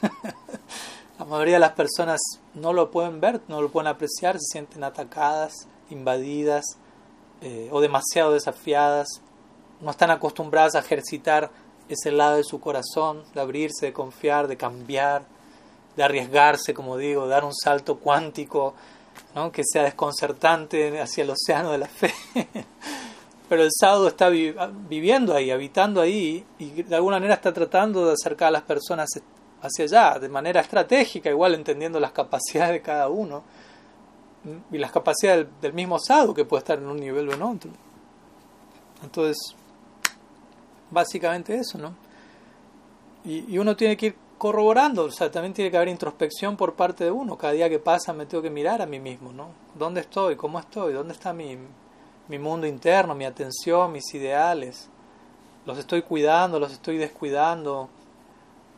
[1.18, 2.20] la mayoría de las personas
[2.54, 5.52] no lo pueden ver, no lo pueden apreciar, se sienten atacadas,
[5.90, 6.64] invadidas
[7.40, 9.06] eh, o demasiado desafiadas,
[9.80, 11.50] no están acostumbradas a ejercitar
[11.88, 15.24] ese lado de su corazón, de abrirse, de confiar, de cambiar,
[15.96, 18.74] de arriesgarse, como digo, dar un salto cuántico,
[19.34, 19.52] ¿no?
[19.52, 22.12] que sea desconcertante hacia el océano de la fe.
[23.48, 28.14] pero el sábado está viviendo ahí, habitando ahí, y de alguna manera está tratando de
[28.14, 29.10] acercar a las personas
[29.64, 33.42] hacia allá, de manera estratégica, igual entendiendo las capacidades de cada uno
[34.70, 37.70] y las capacidades del, mismo sábado que puede estar en un nivel o en otro.
[39.02, 39.36] Entonces,
[40.90, 41.94] básicamente eso, ¿no?
[43.24, 46.74] Y, y uno tiene que ir corroborando, o sea, también tiene que haber introspección por
[46.74, 47.38] parte de uno.
[47.38, 49.48] Cada día que pasa me tengo que mirar a mí mismo, ¿no?
[49.74, 50.36] ¿Dónde estoy?
[50.36, 50.92] ¿Cómo estoy?
[50.92, 51.56] ¿Dónde está mi,
[52.28, 54.88] mi mundo interno, mi atención, mis ideales.
[55.66, 57.88] Los estoy cuidando, los estoy descuidando.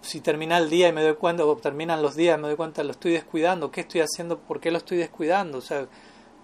[0.06, 2.84] Si termina el día y me doy cuenta, o terminan los días me doy cuenta,
[2.84, 3.72] lo estoy descuidando.
[3.72, 4.38] ¿Qué estoy haciendo?
[4.38, 5.58] ¿Por qué lo estoy descuidando?
[5.58, 5.88] O sea,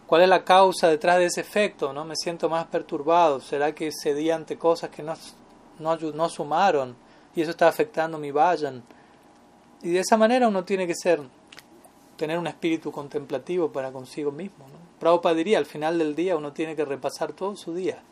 [0.09, 1.93] ¿cuál es la causa detrás de ese efecto?
[1.93, 2.05] ¿No?
[2.05, 3.39] Me siento más perturbado.
[3.39, 5.15] ¿Será que cedí ante cosas que no,
[5.79, 6.97] no, no sumaron?
[7.37, 8.83] Y eso está afectando mi vayan.
[9.81, 11.21] Y de esa manera uno tiene que ser,
[12.17, 14.67] tener un espíritu contemplativo para consigo mismo.
[14.67, 14.75] ¿no?
[14.99, 18.03] Prabhupada diría, al final del día uno tiene que repasar todo su día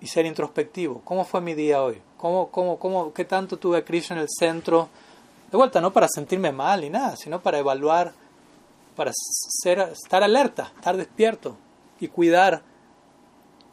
[0.00, 1.02] y ser introspectivo.
[1.04, 2.00] ¿Cómo fue mi día hoy?
[2.20, 4.90] ¿Cómo, cómo, cómo, ¿Qué tanto tuve a Krishna en el centro?
[5.50, 8.12] De vuelta, no para sentirme mal ni nada, sino para evaluar,
[8.94, 11.56] para ser, estar alerta, estar despierto
[11.98, 12.62] y cuidar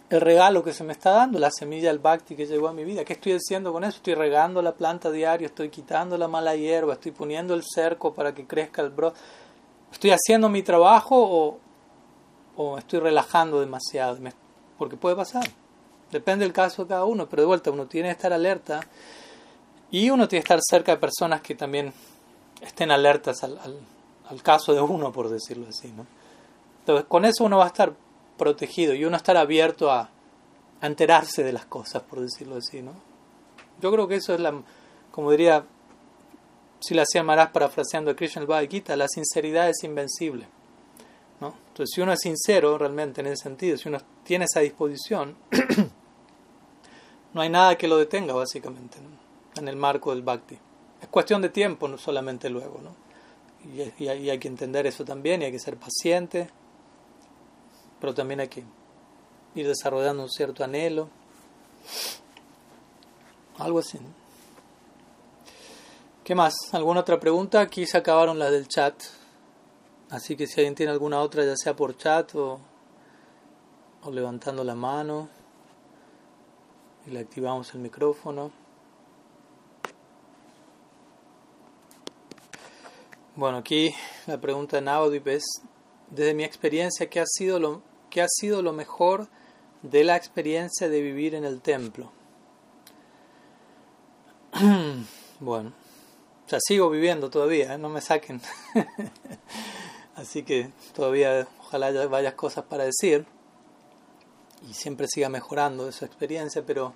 [0.10, 2.86] el regalo que se me está dando, la semilla del bhakti que llegó a mi
[2.86, 3.04] vida.
[3.04, 3.98] ¿Qué estoy haciendo con eso?
[3.98, 8.34] Estoy regando la planta diario, estoy quitando la mala hierba, estoy poniendo el cerco para
[8.34, 9.20] que crezca el brote
[9.92, 11.60] ¿Estoy haciendo mi trabajo
[12.56, 14.18] o, estoy relajando demasiado?
[14.78, 15.44] Porque puede pasar.
[16.12, 18.80] Depende del caso de cada uno, pero de vuelta uno tiene que estar alerta
[19.92, 21.94] y uno tiene que estar cerca de personas que también
[22.62, 25.90] estén alertas al, caso de uno, por decirlo así.
[25.90, 26.06] ¿no?
[26.80, 27.94] Entonces, con eso uno va a estar
[28.38, 30.10] protegido y uno estar abierto a,
[30.80, 32.84] enterarse de las cosas, por decirlo así.
[32.84, 32.92] ¿no?
[33.82, 34.54] Yo creo que eso es la,
[35.12, 35.66] como diría
[36.80, 40.48] si la hacía Maharaj parafraseando a Krishna el Bhagavad Gita, la sinceridad es invencible.
[41.42, 41.56] ¿no?
[41.70, 45.36] Entonces, si uno es sincero realmente en ese sentido, si uno tiene esa disposición,
[47.34, 48.98] no hay nada que lo detenga, básicamente,
[49.56, 50.58] en el marco del bhakti.
[51.02, 52.82] Es cuestión de tiempo, no solamente luego.
[52.82, 52.96] ¿no?
[54.00, 56.50] Y, hay que entender eso también, y hay que ser paciente,
[58.00, 58.64] pero también hay que
[59.56, 61.10] ir desarrollando un cierto anhelo.
[63.58, 64.00] Algo así.
[66.24, 66.56] ¿Qué más?
[66.74, 67.62] ¿Alguna otra pregunta?
[67.62, 68.96] Aquí se acabaron las del chat.
[70.10, 72.60] Así que si alguien tiene alguna otra, ya sea por chat o,
[74.04, 75.30] o levantando la mano,
[77.08, 78.52] y le activamos el micrófono.
[83.36, 83.94] Bueno, aquí
[84.26, 85.46] la pregunta de Navadip es,
[86.10, 89.28] desde mi experiencia, ¿qué ha, sido lo, ¿qué ha sido lo mejor
[89.84, 92.12] de la experiencia de vivir en el templo?
[95.40, 95.72] bueno.
[96.46, 97.78] O sea, sigo viviendo todavía, ¿eh?
[97.78, 98.42] no me saquen.
[100.16, 103.26] así que todavía ojalá haya varias cosas para decir
[104.68, 106.94] y siempre siga mejorando esa experiencia, pero,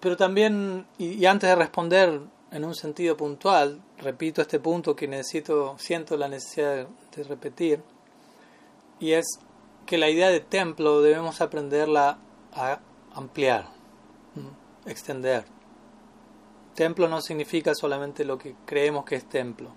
[0.00, 2.20] pero también, y, antes de responder
[2.50, 7.82] en un sentido puntual, repito este punto que necesito, siento la necesidad de, repetir,
[8.98, 9.26] y es
[9.86, 12.18] que la idea de templo debemos aprenderla
[12.52, 12.80] a
[13.14, 13.68] ampliar,
[14.86, 15.44] extender.
[16.74, 19.70] Templo no significa solamente lo que creemos que es templo.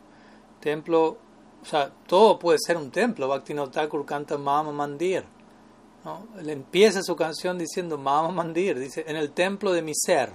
[0.60, 1.18] Templo,
[1.62, 3.28] o sea, todo puede ser un templo.
[3.28, 5.26] Bhaktivinoda Thakur canta Mama Mandir.
[6.38, 10.34] Él empieza su canción diciendo Mama Mandir, dice, en el templo de mi ser.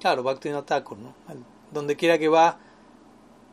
[0.00, 1.14] Claro, Bhaktivinoda Thakur, ¿no?
[1.72, 2.58] donde quiera que va,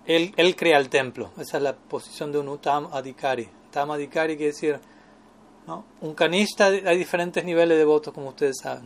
[0.05, 1.31] él, crea el templo.
[1.37, 3.49] Esa es la posición de un Uttam Adhikari.
[3.67, 4.79] Uttam Adhikari quiere decir,
[5.65, 5.85] ¿no?
[6.01, 8.85] un canista, hay diferentes niveles de votos, como ustedes saben.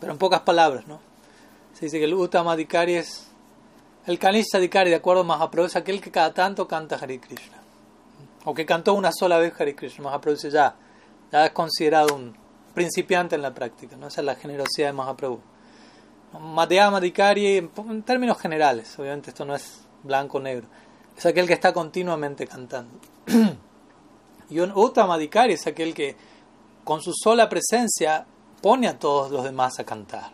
[0.00, 1.00] Pero en pocas palabras, ¿no?
[1.74, 3.26] Se dice que el Uttam Adhikari es
[4.06, 7.56] el canista Adhikari, de acuerdo a Mahaprabhu, es aquel que cada tanto canta Hare Krishna.
[8.44, 10.04] O que cantó una sola vez Hare Krishna.
[10.04, 10.76] Mahaprabhu dice ya,
[11.32, 12.36] ya es considerado un
[12.74, 14.08] principiante en la práctica, ¿no?
[14.08, 15.40] Esa es la generosidad de Mahaprabhu.
[16.38, 20.66] Madhyama Adhikari, en términos generales, obviamente esto no es blanco o negro,
[21.16, 22.98] es aquel que está continuamente cantando.
[24.50, 26.16] y un Uttama Adhikari es aquel que
[26.84, 28.26] con su sola presencia
[28.60, 30.30] pone a todos los demás a cantar.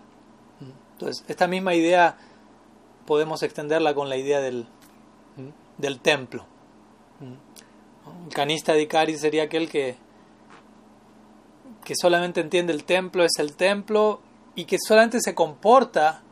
[0.92, 2.16] Entonces, esta misma idea
[3.06, 4.66] podemos extenderla con la idea del,
[5.78, 6.44] del templo.
[7.20, 9.96] El canista Adhikari sería aquel que
[11.84, 14.20] que solamente entiende el templo es el templo
[14.54, 16.22] y que solamente se comporta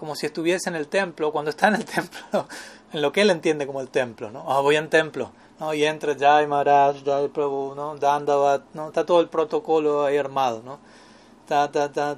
[0.00, 2.46] como si estuviese en el templo, cuando está en el templo,
[2.92, 4.50] en lo que él entiende como el templo, ¿no?
[4.50, 5.74] Ah, voy en templo, ¿no?
[5.74, 7.96] Y entra Jai Maharaj, Jai Prabhu, ¿no?
[7.96, 8.88] Dandavat, ¿no?
[8.88, 10.78] Está todo el protocolo ahí armado, ¿no?
[11.46, 12.16] Ta, ta, ta,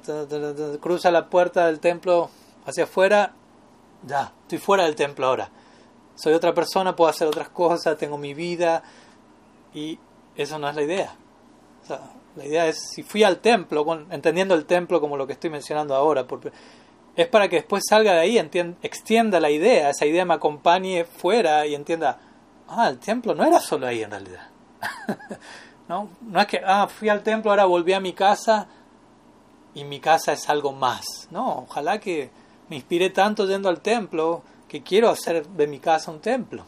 [0.79, 2.29] cruza la puerta del templo
[2.65, 3.33] hacia afuera,
[4.07, 5.49] ya, estoy fuera del templo ahora.
[6.15, 8.83] Soy otra persona, puedo hacer otras cosas, tengo mi vida
[9.73, 9.99] y
[10.35, 11.15] eso no es la idea.
[11.83, 11.99] O sea,
[12.35, 15.95] la idea es, si fui al templo, entendiendo el templo como lo que estoy mencionando
[15.95, 16.51] ahora, porque
[17.15, 18.37] es para que después salga de ahí,
[18.81, 22.19] extienda la idea, esa idea me acompañe fuera y entienda,
[22.67, 24.47] ah, el templo no era solo ahí en realidad.
[25.87, 26.09] ¿No?
[26.21, 28.67] no es que, ah, fui al templo, ahora volví a mi casa
[29.75, 31.27] y mi casa es algo más.
[31.29, 32.29] No, ojalá que
[32.69, 36.65] me inspire tanto yendo al templo que quiero hacer de mi casa un templo.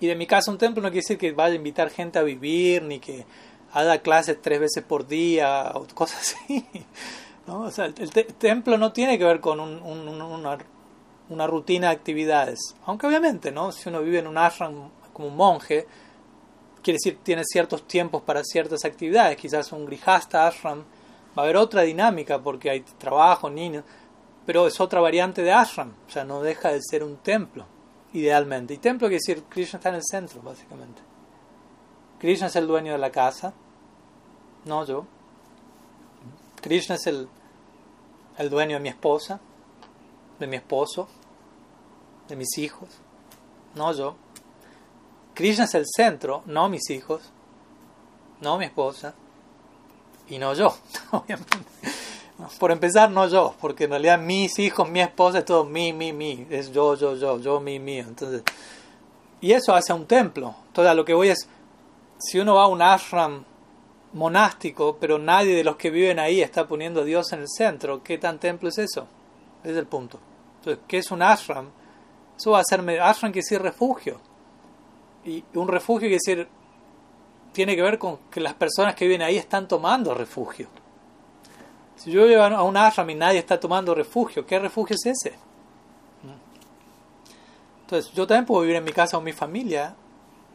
[0.00, 2.22] Y de mi casa un templo no quiere decir que vaya a invitar gente a
[2.22, 3.24] vivir, ni que
[3.76, 6.66] haga clases tres veces por día o cosas así.
[7.46, 7.60] ¿no?
[7.60, 10.58] O sea, el, templo no tiene que ver con una,
[11.28, 12.58] una, rutina de actividades.
[12.86, 13.72] Aunque obviamente, ¿no?
[13.72, 15.86] si uno vive en un ashram como un monje,
[16.82, 19.36] quiere decir tiene ciertos tiempos para ciertas actividades.
[19.36, 20.84] Quizás un grihasta ashram
[21.36, 23.84] va a haber otra dinámica porque hay trabajo, niños,
[24.46, 25.92] pero es otra variante de ashram.
[26.08, 27.66] O sea, no deja de ser un templo,
[28.14, 28.72] idealmente.
[28.72, 31.02] Y templo quiere decir Krishna está en el centro, básicamente.
[32.18, 33.52] Krishna es el dueño de la casa
[34.66, 35.06] no yo.
[36.60, 37.28] Krishna es el,
[38.36, 39.40] el dueño de mi esposa,
[40.38, 41.08] de mi esposo,
[42.28, 42.88] de mis hijos,
[43.74, 44.16] no yo.
[45.34, 47.22] Krishna es el centro, no mis hijos,
[48.40, 49.14] no mi esposa
[50.28, 50.74] y no yo.
[52.58, 56.12] Por empezar, no yo, porque en realidad mis hijos, mi esposa es todo mi, mi,
[56.12, 58.04] mi, es yo, yo, yo, yo, mi, mío.
[58.06, 58.42] Entonces,
[59.40, 60.54] y eso hace un templo.
[60.66, 61.48] Entonces, lo que voy es,
[62.18, 63.44] si uno va a un ashram
[64.16, 68.02] monástico, pero nadie de los que viven ahí está poniendo a Dios en el centro.
[68.02, 69.06] ¿Qué tan templo es eso?
[69.62, 70.18] Ese es el punto.
[70.58, 71.68] Entonces, ¿qué es un ashram?
[72.36, 74.18] Eso va a ser, ashram quiere decir refugio.
[75.24, 76.48] Y un refugio quiere decir,
[77.52, 80.68] tiene que ver con que las personas que viven ahí están tomando refugio.
[81.96, 85.38] Si yo vivo a un ashram y nadie está tomando refugio, ¿qué refugio es ese?
[87.82, 89.94] Entonces, yo también puedo vivir en mi casa o mi familia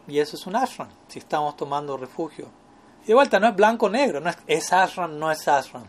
[0.08, 2.61] y eso es un ashram, si estamos tomando refugio
[3.04, 5.84] y de vuelta, no es blanco o negro, no es, es ashram, no es ashram.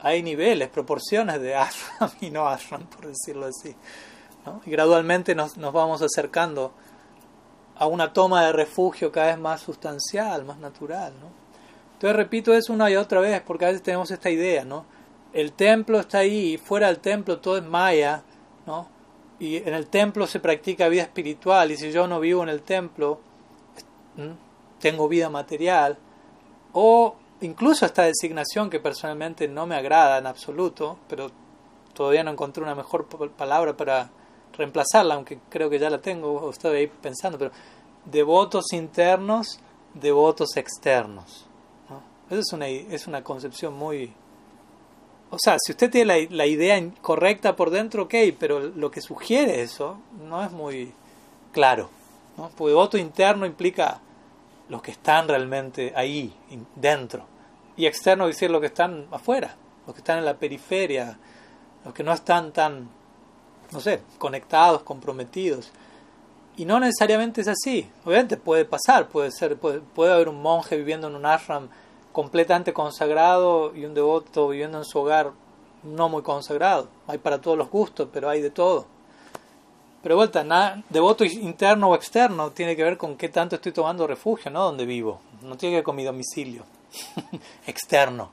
[0.00, 3.74] Hay niveles, proporciones de ashram y no ashram, por decirlo así.
[4.66, 6.72] Y gradualmente nos, nos vamos acercando
[7.76, 11.12] a una toma de refugio cada vez más sustancial, más natural.
[11.20, 11.28] ¿no?
[11.94, 14.84] Entonces repito eso una y otra vez porque a veces tenemos esta idea, ¿no?
[15.32, 18.22] El templo está ahí fuera del templo todo es maya,
[18.66, 18.88] ¿no?
[19.38, 22.62] Y en el templo se practica vida espiritual y si yo no vivo en el
[22.62, 23.20] templo,
[24.80, 25.96] tengo vida material
[26.72, 31.30] o incluso esta designación que personalmente no me agrada en absoluto, pero
[31.94, 34.10] todavía no encontré una mejor palabra para
[34.52, 37.50] reemplazarla, aunque creo que ya la tengo, estoy ahí pensando, pero
[38.04, 39.58] devotos internos,
[39.94, 41.46] devotos externos.
[41.88, 42.02] ¿no?
[42.30, 44.12] Esa es una, es una concepción muy...
[45.30, 49.00] O sea, si usted tiene la, la idea correcta por dentro, ok, pero lo que
[49.00, 49.98] sugiere eso
[50.28, 50.92] no es muy
[51.52, 51.88] claro.
[52.36, 52.50] ¿no?
[52.50, 54.00] Porque devoto interno implica
[54.72, 56.34] los que están realmente ahí,
[56.76, 57.26] dentro.
[57.76, 59.54] Y externo decir los que están afuera,
[59.86, 61.18] los que están en la periferia,
[61.84, 62.88] los que no están tan,
[63.70, 65.70] no sé, conectados, comprometidos.
[66.56, 67.86] Y no necesariamente es así.
[68.06, 71.68] Obviamente puede pasar, puede ser, puede, puede haber un monje viviendo en un ashram
[72.10, 75.32] completamente consagrado y un devoto viviendo en su hogar
[75.82, 76.88] no muy consagrado.
[77.06, 78.86] Hay para todos los gustos, pero hay de todo.
[80.02, 84.06] Pero vuelta, nada, devoto interno o externo tiene que ver con qué tanto estoy tomando
[84.06, 84.64] refugio, ¿no?
[84.64, 85.20] Donde vivo.
[85.42, 86.64] No tiene que ver con mi domicilio
[87.66, 88.30] externo.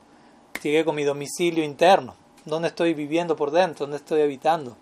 [0.54, 2.16] Tiene que ver con mi domicilio interno.
[2.46, 3.86] ¿Dónde estoy viviendo por dentro?
[3.86, 4.76] ¿Dónde estoy habitando?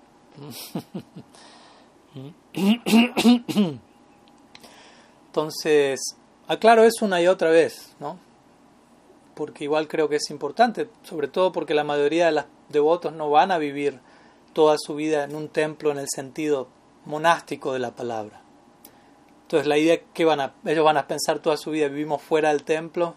[5.28, 6.00] Entonces,
[6.48, 8.18] aclaro eso una y otra vez, ¿no?
[9.36, 13.30] Porque igual creo que es importante, sobre todo porque la mayoría de los devotos no
[13.30, 14.00] van a vivir
[14.54, 16.70] toda su vida en un templo en el sentido
[17.08, 18.42] monástico de la palabra.
[19.44, 22.50] Entonces la idea que van a, ellos van a pensar toda su vida, vivimos fuera
[22.50, 23.16] del templo.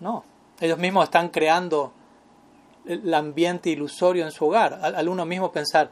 [0.00, 0.24] No,
[0.58, 1.92] ellos mismos están creando
[2.86, 4.80] el ambiente ilusorio en su hogar.
[4.82, 5.90] Al, uno mismo pensar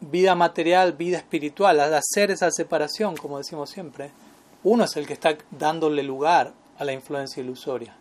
[0.00, 4.10] vida material, vida espiritual, al hacer esa separación, como decimos siempre,
[4.62, 7.96] uno es el que está dándole lugar a la influencia ilusoria.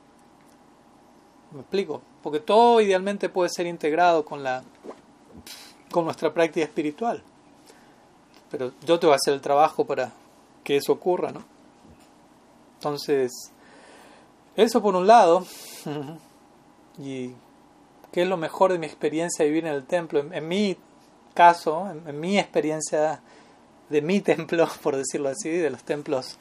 [1.51, 2.01] ¿Me explico?
[2.21, 4.63] Porque todo idealmente puede ser integrado con la
[5.89, 7.23] con nuestra práctica espiritual
[8.57, 10.13] pero yo te voy a hacer el trabajo para
[10.63, 11.43] que eso ocurra, ¿no?
[12.75, 13.51] Entonces,
[14.55, 15.45] eso por un lado,
[16.97, 17.31] y
[18.13, 20.77] qué es lo mejor de mi experiencia de vivir en el templo, en, mi
[21.33, 23.19] caso, en, mi experiencia
[23.89, 26.37] de mi templo, por decirlo así, de los templos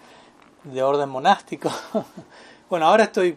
[0.62, 1.68] de orden monástico.
[2.70, 3.36] bueno, ahora estoy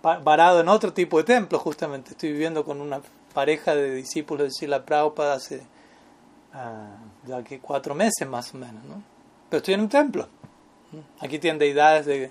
[0.00, 3.02] varado en otro tipo de templo, justamente, estoy viviendo con una
[3.34, 5.62] pareja de discípulos de Sila Prabhupada hace
[6.52, 6.96] Ah,
[7.28, 9.02] ya que cuatro meses más o menos, ¿no?
[9.48, 10.26] Pero estoy en un templo.
[11.20, 12.30] Aquí tienen deidades de,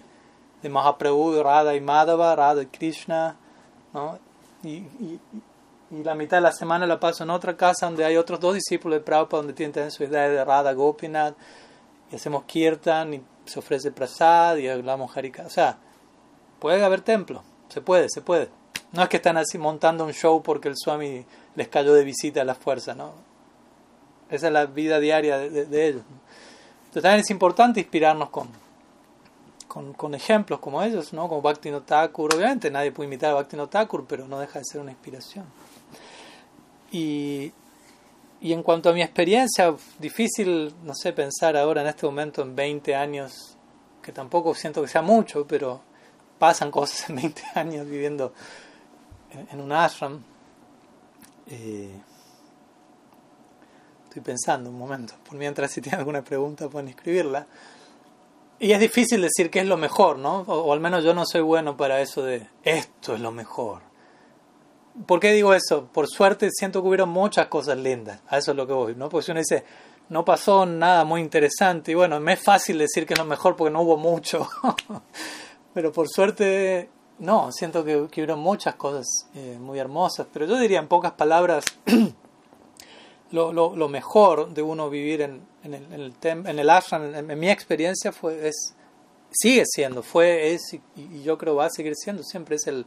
[0.61, 3.35] de Mahaprabhu, Radha y Madhava, Radha y Krishna,
[3.93, 4.19] ¿no?
[4.63, 5.19] Y, y,
[5.91, 8.55] y, la mitad de la semana la paso en otra casa donde hay otros dos
[8.55, 11.35] discípulos de Prabhupada donde tienen también su idea de Radha Gopinath
[12.11, 15.43] y hacemos kirtan y se ofrece prasad y hablamos harika.
[15.45, 15.77] O sea,
[16.59, 18.49] puede haber templo, se puede, se puede.
[18.91, 21.25] No es que están así montando un show porque el Swami
[21.55, 23.13] les cayó de visita a la fuerza, ¿no?
[24.29, 26.03] Esa es la vida diaria de, ellos.
[26.79, 28.49] Entonces también es importante inspirarnos con,
[29.93, 31.29] con, ejemplos como ellos, ¿no?
[31.29, 32.35] como Bhakti Thakur.
[32.35, 35.45] Obviamente nadie puede imitar a Bhakti Thakur, pero no deja de ser una inspiración.
[36.91, 37.51] Y,
[38.41, 42.55] y en cuanto a mi experiencia, difícil, no sé, pensar ahora en este momento en
[42.55, 43.57] 20 años,
[44.01, 45.81] que tampoco siento que sea mucho, pero
[46.37, 48.33] pasan cosas en 20 años viviendo
[49.51, 50.21] en, un ashram.
[51.47, 51.91] Eh,
[54.07, 55.13] Estoy pensando un momento.
[55.27, 57.45] Por mientras, si tienen alguna pregunta, pueden escribirla.
[58.59, 60.39] Y es difícil decir qué es lo mejor, ¿no?
[60.47, 63.81] O, al menos yo no soy bueno para eso de esto es lo mejor.
[65.05, 65.85] ¿Por qué digo eso?
[65.85, 68.19] Por suerte siento que hubieron muchas cosas lindas.
[68.29, 69.09] A eso es lo que voy, ¿no?
[69.09, 69.63] Porque si uno dice,
[70.09, 73.55] no pasó nada muy interesante, y bueno, me es fácil decir que es lo mejor
[73.55, 74.49] porque no hubo mucho.
[75.73, 76.89] Pero por suerte,
[77.19, 79.05] no, siento que, que hubieron muchas cosas
[79.35, 80.25] eh, muy hermosas.
[80.33, 81.65] Pero yo diría en pocas palabras,
[83.31, 87.13] lo, lo, lo, mejor de uno vivir en, en, el, en, el, en el ashram,
[87.13, 88.75] en, mi experiencia, fue, es,
[89.31, 92.85] sigue siendo, fue, es y, yo creo va a seguir siendo, siempre es el,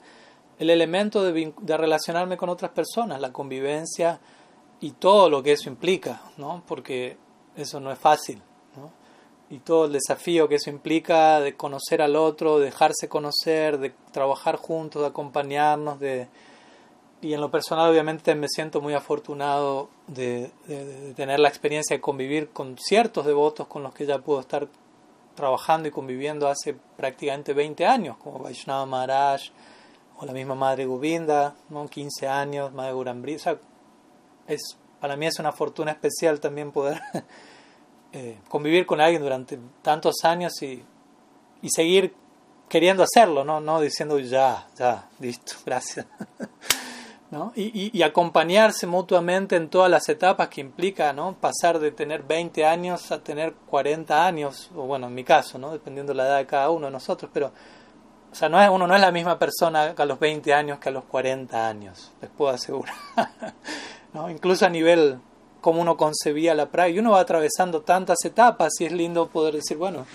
[0.58, 4.20] el elemento de, de, relacionarme con otras personas, la convivencia
[4.80, 6.62] y todo lo que eso implica, ¿no?
[6.66, 7.16] porque
[7.56, 8.40] eso no es fácil.
[8.76, 8.90] ¿no?
[9.50, 14.56] Y todo el desafío que eso implica de conocer al otro, dejarse conocer, de trabajar
[14.56, 16.28] juntos, de acompañarnos, de
[17.22, 20.50] y en lo personal obviamente me siento muy afortunado de,
[21.16, 24.68] tener la experiencia de convivir con ciertos devotos con los que ya puedo estar
[25.34, 29.42] trabajando y conviviendo hace prácticamente 20 años, como Vaishnava Maharaj
[30.18, 31.88] o la misma Madre Govinda, ¿no?
[31.88, 33.34] 15 años, Madre Gurambri.
[34.46, 37.00] es, para mí es una fortuna especial también poder
[38.12, 40.82] eh, convivir con alguien durante tantos años y,
[41.62, 42.14] y seguir
[42.68, 43.60] queriendo hacerlo, ¿no?
[43.60, 46.06] no diciendo ya, ya, listo, gracias.
[47.30, 47.52] ¿no?
[47.54, 51.34] Y, y, acompañarse mutuamente en todas las etapas que implica ¿no?
[51.34, 55.70] pasar de tener 20 años a tener 40 años, o bueno, en mi caso, ¿no?
[55.70, 57.52] dependiendo de la edad de cada uno de nosotros, pero
[58.32, 60.88] o sea, no es, uno no es la misma persona a los 20 años que
[60.88, 62.94] a los 40 años, les puedo asegurar.
[64.12, 64.30] ¿no?
[64.30, 65.18] Incluso a nivel
[65.60, 69.54] como uno concebía la práctica, y uno va atravesando tantas etapas y es lindo poder
[69.54, 70.06] decir, bueno,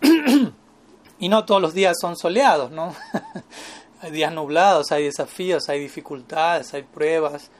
[1.18, 2.94] y no todos los días son soleados, ¿no?
[4.00, 7.50] Hay días nublados, hay desafíos, hay dificultades, hay pruebas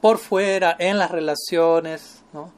[0.00, 2.50] por fuera, en las relaciones, ¿no?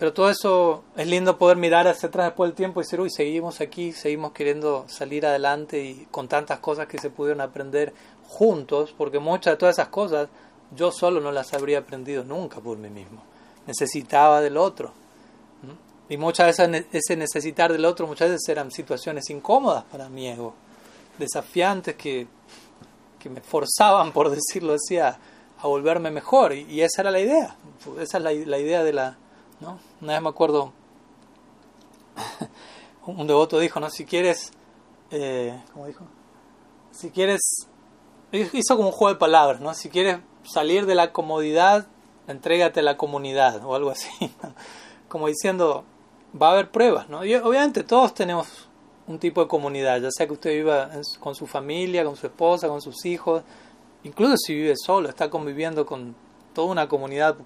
[0.00, 3.10] pero todo eso es lindo poder mirar hacia atrás después del tiempo y decir, uy,
[3.10, 7.92] seguimos aquí, seguimos queriendo salir adelante y con tantas cosas que se pudieron aprender
[8.26, 10.30] juntos, porque muchas de todas esas cosas
[10.74, 13.22] yo solo no las habría aprendido nunca por mí mismo.
[13.66, 14.94] Necesitaba del otro.
[16.08, 20.54] Y muchas veces ese necesitar del otro muchas veces eran situaciones incómodas para mi ego,
[21.20, 22.26] desafiantes que,
[23.20, 25.18] que me forzaban, por decirlo así, a,
[25.62, 26.52] volverme mejor.
[26.52, 27.56] Y, esa era la idea.
[28.00, 29.16] Esa es la, la idea de la...
[29.60, 29.78] ¿no?
[30.00, 30.72] Una vez me acuerdo,
[33.06, 33.90] un devoto dijo, ¿no?
[33.90, 34.52] Si quieres...
[35.10, 36.04] Eh, ¿Cómo dijo?
[36.90, 37.40] Si quieres...
[38.32, 39.74] Hizo como un juego de palabras, ¿no?
[39.74, 41.86] Si quieres salir de la comodidad,
[42.28, 44.08] entrégate a la comunidad o algo así.
[45.08, 45.84] Como diciendo,
[46.40, 47.24] va a haber pruebas, ¿no?
[47.24, 48.69] Y obviamente todos tenemos
[49.10, 50.88] un tipo de comunidad, ya sea que usted viva
[51.18, 53.42] con su familia, con su esposa, con sus hijos,
[54.04, 56.14] incluso si vive solo, está conviviendo con
[56.54, 57.36] toda una comunidad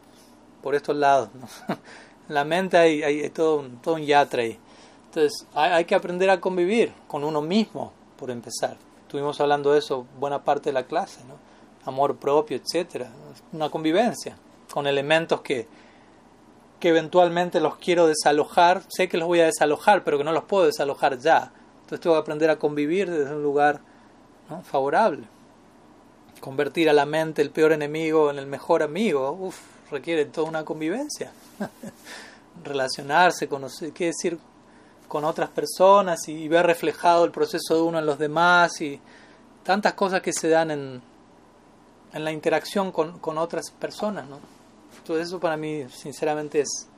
[0.63, 1.31] por estos lados.
[1.35, 1.49] ¿no?
[2.29, 4.59] En la mente hay, hay, todo, un, todo un yatra ahí.
[5.07, 8.79] Entonces hay, que aprender a convivir con uno mismo, por empezar.
[9.03, 11.35] Estuvimos hablando de eso buena parte de la clase, ¿no?
[11.85, 13.11] amor propio, etcétera,
[13.53, 14.39] una convivencia
[14.73, 15.67] con elementos que,
[16.85, 20.45] que eventualmente los quiero desalojar, sé que los voy a desalojar, pero que no los
[20.45, 21.51] puedo desalojar ya.
[21.77, 23.81] Entonces tengo que aprender a convivir desde un lugar
[24.65, 25.25] favorable.
[26.41, 29.59] Convertir a la mente el peor enemigo en el mejor amigo, uf,
[29.91, 31.33] requiere toda una convivencia.
[32.63, 34.39] Relacionarse, conocer, qué decir
[35.09, 39.01] con otras personas y ver reflejado el proceso de uno en los demás y
[39.63, 41.01] tantas cosas que se dan en,
[42.13, 44.29] en la interacción con, con otras personas.
[44.29, 44.39] ¿no?
[45.05, 46.89] Entonces eso para mí sinceramente es,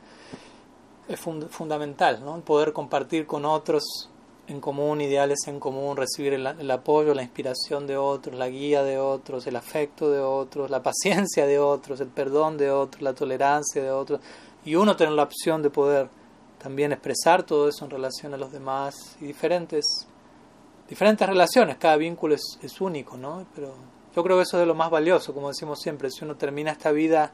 [1.08, 2.40] es fundamental, ¿no?
[2.40, 4.08] poder compartir con otros
[4.46, 8.84] en común, ideales en común, recibir el, el, apoyo, la inspiración de otros, la guía
[8.84, 13.12] de otros, el afecto de otros, la paciencia de otros, el perdón de otros, la
[13.12, 14.20] tolerancia de otros,
[14.64, 16.08] y uno tener la opción de poder
[16.62, 19.84] también expresar todo eso en relación a los demás y diferentes,
[20.88, 23.44] diferentes relaciones, cada vínculo es, es único, ¿no?
[23.52, 23.74] Pero
[24.14, 26.70] yo creo que eso es de lo más valioso, como decimos siempre, si uno termina
[26.70, 27.32] esta vida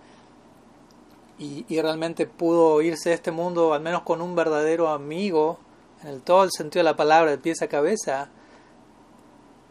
[1.43, 5.59] y, realmente pudo irse de este mundo al menos con un verdadero amigo,
[6.03, 8.29] en el, todo el sentido de la palabra, de pies a cabeza,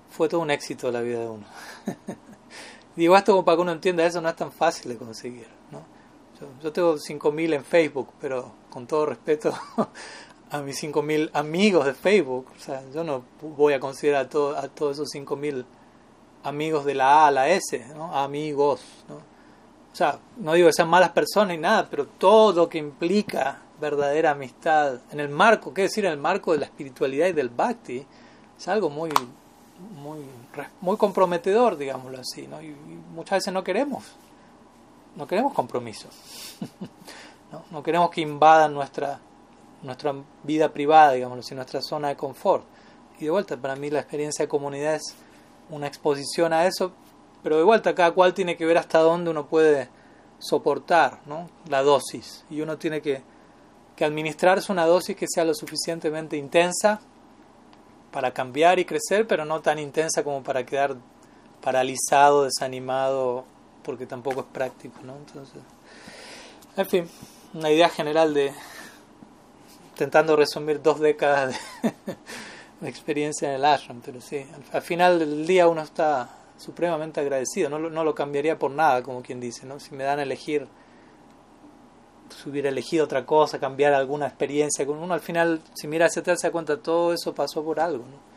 [0.10, 1.46] fue todo un éxito la vida de uno.
[2.96, 5.48] Digo esto como para que uno entienda, eso no es tan fácil de conseguir.
[5.72, 5.84] ¿no?
[6.40, 9.54] Yo, yo tengo 5.000 en Facebook, pero con todo respeto
[10.52, 14.58] a mis 5.000 amigos de Facebook, o sea, yo no voy a considerar a, todo,
[14.58, 15.64] a todos esos 5.000
[16.44, 18.14] amigos de la A a la S, ¿no?
[18.14, 18.82] amigos.
[19.08, 19.31] ¿no?
[19.92, 23.60] O sea, no digo que sean malas personas ni nada, pero todo lo que implica
[23.80, 27.50] verdadera amistad, en el marco, qué decir, en el marco de la espiritualidad y del
[27.50, 28.06] bhakti,
[28.58, 29.10] es algo muy,
[30.02, 30.20] muy,
[30.80, 32.62] muy comprometedor, digámoslo así, ¿no?
[32.62, 32.76] Y,
[33.14, 34.06] muchas veces no queremos,
[35.16, 36.14] no queremos compromisos,
[37.52, 37.64] ¿no?
[37.72, 39.20] no queremos que invadan nuestra,
[39.82, 40.14] nuestra
[40.44, 42.64] vida privada, digámoslo así, nuestra zona de confort.
[43.20, 45.16] Y de vuelta, para mí la experiencia de comunidad es
[45.70, 46.94] una exposición a eso,
[47.44, 49.89] pero de vuelta cada cual tiene que ver hasta dónde uno puede
[50.39, 51.50] soportar ¿no?
[51.68, 53.22] la dosis y uno tiene que,
[53.96, 57.00] que administrarse una dosis que sea lo suficientemente intensa
[58.12, 60.96] para cambiar y crecer, pero no tan intensa como para quedar
[61.62, 63.46] paralizado, desanimado,
[63.84, 65.16] porque tampoco es práctico, ¿no?
[65.16, 65.62] Entonces,
[66.76, 67.10] en fin,
[67.54, 68.52] una idea general de
[69.92, 71.94] intentando resumir dos décadas de,
[72.82, 76.30] de experiencia en el ashram, pero sí, al, final del día uno está
[76.62, 79.79] supremamente agradecido, no, no lo cambiaría por nada, como quien dice, ¿no?
[79.79, 80.67] Si me dan a elegir,
[82.29, 86.21] si hubiera elegido otra cosa, cambiar alguna experiencia, con uno al final, si mira hacia
[86.21, 88.32] atrás, se da cuenta, todo eso pasó por algo, ¿no?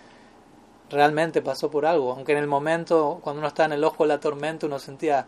[0.91, 4.09] Realmente pasó por algo, aunque en el momento, cuando uno está en el ojo de
[4.09, 5.27] la tormenta, uno sentía,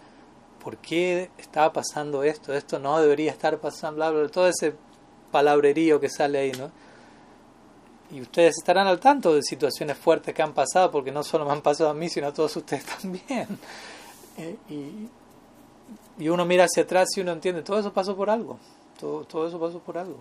[0.63, 2.55] ¿por qué estaba pasando esto?
[2.55, 4.75] Esto no debería estar pasando, bla, bla, todo ese
[5.31, 6.71] palabrerío que sale ahí, ¿no?
[8.11, 11.53] Y ustedes estarán al tanto de situaciones fuertes que han pasado, porque no solo me
[11.53, 13.59] han pasado a mí, sino a todos ustedes también.
[14.39, 18.59] Eh, y, uno mira hacia atrás y uno entiende, todo eso pasó por algo,
[18.99, 20.19] todo, todo eso pasó por algo.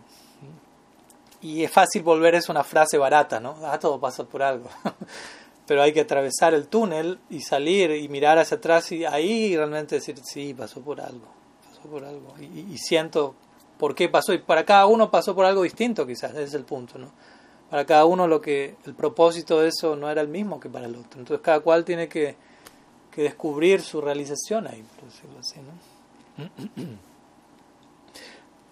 [1.42, 3.56] Y es fácil volver eso una frase barata, ¿no?
[3.64, 4.68] Ah, todo pasa por algo.
[5.68, 9.96] Pero hay que atravesar el túnel y salir y mirar hacia atrás y ahí realmente
[9.96, 11.28] decir, sí, pasó por algo,
[11.68, 12.34] pasó por algo.
[12.40, 13.36] Y, y siento
[13.78, 14.34] por qué pasó.
[14.34, 17.12] Y para cada uno pasó por algo distinto quizás, ese es el punto, ¿no?
[17.70, 20.86] Para cada uno lo que el propósito de eso no era el mismo que para
[20.86, 21.20] el otro.
[21.20, 22.36] Entonces cada cual tiene que,
[23.12, 25.60] que descubrir su realización ahí, por decirlo así.
[26.38, 26.86] ¿no?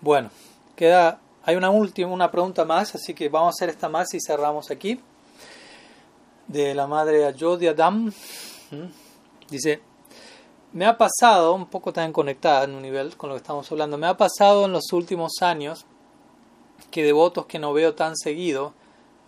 [0.01, 0.31] Bueno,
[0.75, 4.19] queda, hay una última, una pregunta más, así que vamos a hacer esta más y
[4.19, 4.99] cerramos aquí.
[6.45, 8.11] De la madre Ayodhya Dam.
[9.49, 9.81] Dice,
[10.73, 13.97] me ha pasado, un poco también conectada en un nivel con lo que estamos hablando,
[13.97, 15.85] me ha pasado en los últimos años
[16.91, 18.73] que devotos que no veo tan seguido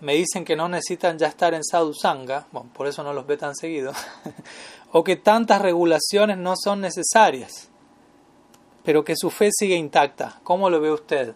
[0.01, 3.38] me dicen que no necesitan ya estar en sadhusanga, bueno, por eso no los ve
[3.38, 3.93] tan seguido,
[4.91, 7.69] o que tantas regulaciones no son necesarias,
[8.84, 10.39] pero que su fe sigue intacta.
[10.43, 11.34] ¿Cómo lo ve usted?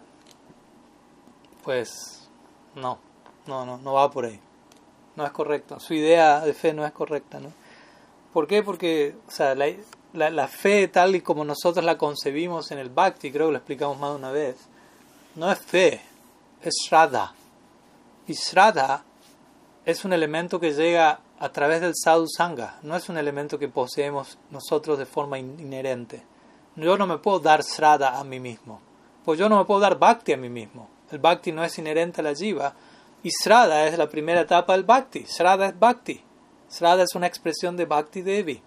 [1.64, 2.28] Pues
[2.74, 2.98] no,
[3.46, 4.40] no, no, no va por ahí.
[5.16, 5.80] No es correcto.
[5.80, 7.52] Su idea de fe no es correcta, ¿no?
[8.32, 8.62] ¿Por qué?
[8.62, 9.66] Porque, o sea, la,
[10.12, 13.58] la, la fe tal y como nosotros la concebimos en el Bhakti, creo que lo
[13.58, 14.56] explicamos más de una vez,
[15.34, 16.00] no es fe,
[16.62, 17.34] es Shraddha.
[18.30, 19.02] Y Shraddha
[19.84, 23.66] es un elemento que llega a través del sadhu sangha, no es un elemento que
[23.66, 26.22] poseemos nosotros de forma inherente.
[26.76, 28.80] Yo no me puedo dar Shraddha a mí mismo,
[29.24, 30.88] pues yo no me puedo dar Bhakti a mí mismo.
[31.10, 32.72] El Bhakti no es inherente a la jiva
[33.20, 35.24] y Shraddha es la primera etapa del Bhakti.
[35.24, 36.22] Shraddha es Bhakti.
[36.70, 38.62] Shraddha es una expresión de Bhakti Devi.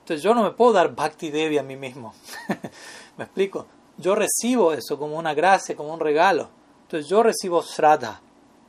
[0.00, 2.12] Entonces yo no me puedo dar Bhakti Devi a mí mismo.
[3.16, 3.64] ¿Me explico?
[3.96, 6.50] Yo recibo eso como una gracia, como un regalo.
[6.82, 8.20] Entonces yo recibo Shraddha,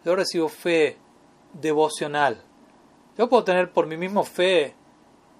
[0.04, 0.98] yo recibo fe
[1.54, 2.44] devocional.
[3.18, 4.76] Yo puedo tener por mí mismo fe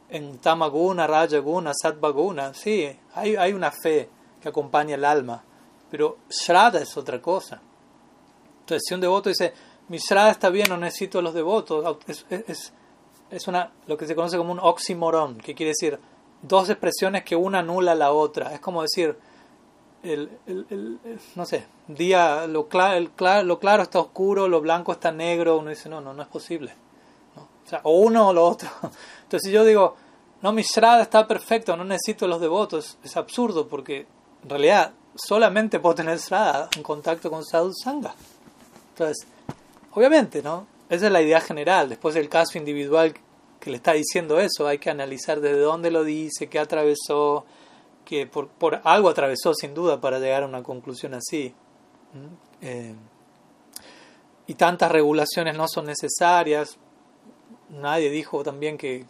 [0.10, 2.54] en Tamaguna, Rajaguna, Satvaguna.
[2.54, 4.10] Sí, hay, hay una fe
[4.42, 5.44] que acompaña el alma.
[5.90, 7.62] Pero Shraddha es otra cosa.
[8.62, 9.54] Entonces si un devoto dice,
[9.88, 12.74] mi Shraddha está bien, no necesito los devotos, es, es,
[13.32, 16.00] es una, lo que se conoce como un oxímoron, que quiere decir
[16.42, 18.54] dos expresiones que una anula la otra.
[18.54, 19.18] Es como decir,
[20.04, 23.06] el, el, el, no sé, día, lo, claro,
[23.44, 26.74] lo claro está oscuro, lo blanco está negro, uno dice, no, no, no es posible.
[27.36, 28.70] O, sea, o uno o lo otro.
[29.24, 29.96] Entonces si yo digo,
[30.42, 34.08] no, mi Shraddha está perfecto, no necesito los devotos, es absurdo porque
[34.44, 38.14] en realidad solamente puedo tener Shraddha en contacto con Sadhu Sangha.
[38.92, 39.28] Entonces,
[39.92, 40.66] obviamente, ¿no?
[40.90, 41.90] Esa es la idea general.
[41.90, 43.14] Después del caso individual
[43.60, 47.46] que le está diciendo eso, hay que analizar desde dónde lo dice, qué atravesó,
[48.10, 51.54] que por, por algo atravesó sin duda para llegar a una conclusión así.
[52.60, 52.96] Eh,
[54.48, 56.80] y tantas regulaciones no son necesarias.
[57.70, 59.06] Nadie dijo también que,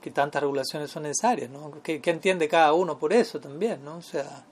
[0.00, 1.82] que tantas regulaciones son necesarias, ¿no?
[1.82, 3.96] ¿Qué, ¿Qué, entiende cada uno por eso también, ¿no?
[3.96, 4.44] O sea,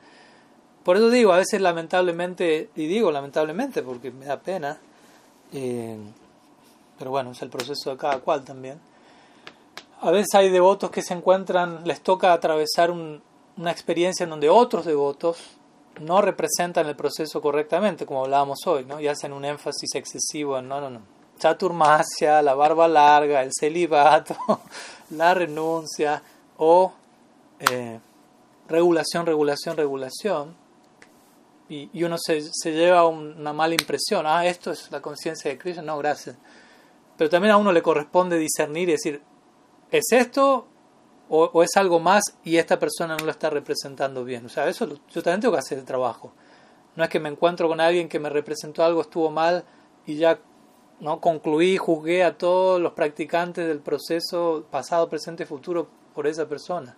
[0.82, 4.80] por eso digo, a veces lamentablemente, y digo lamentablemente porque me da pena,
[5.52, 5.96] eh,
[6.98, 8.80] pero bueno, es el proceso de cada cual también.
[10.00, 13.22] A veces hay devotos que se encuentran, les toca atravesar un,
[13.56, 15.38] una experiencia en donde otros devotos
[16.00, 19.00] no representan el proceso correctamente, como hablábamos hoy, ¿no?
[19.00, 21.00] y hacen un énfasis excesivo en no, no, no.
[21.38, 24.36] Chaturmasya, la barba larga, el celibato,
[25.10, 26.22] la renuncia
[26.58, 26.92] o
[27.58, 27.98] eh,
[28.68, 30.56] regulación, regulación, regulación.
[31.68, 34.26] Y, y uno se, se, lleva una mala impresión.
[34.26, 35.82] Ah, esto es la conciencia de Krishna.
[35.82, 36.36] No, gracias.
[37.16, 39.22] Pero también a uno le corresponde discernir y decir,
[39.90, 40.66] ¿es esto
[41.34, 44.46] o, es algo más y esta persona no lo está representando bien?
[44.46, 46.32] O sea, eso yo también tengo que hacer el trabajo.
[46.96, 49.64] No es que me encuentro con alguien que me representó algo, estuvo mal
[50.06, 50.38] y ya
[51.00, 56.96] no concluí, juzgué a todos los practicantes del proceso pasado, presente, futuro por esa persona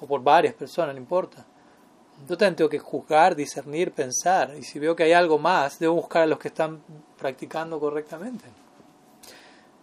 [0.00, 1.46] o por varias personas, no importa.
[2.28, 5.94] Yo también tengo que juzgar, discernir, pensar y si veo que hay algo más, debo
[5.94, 6.82] buscar a los que están
[7.18, 8.44] practicando correctamente.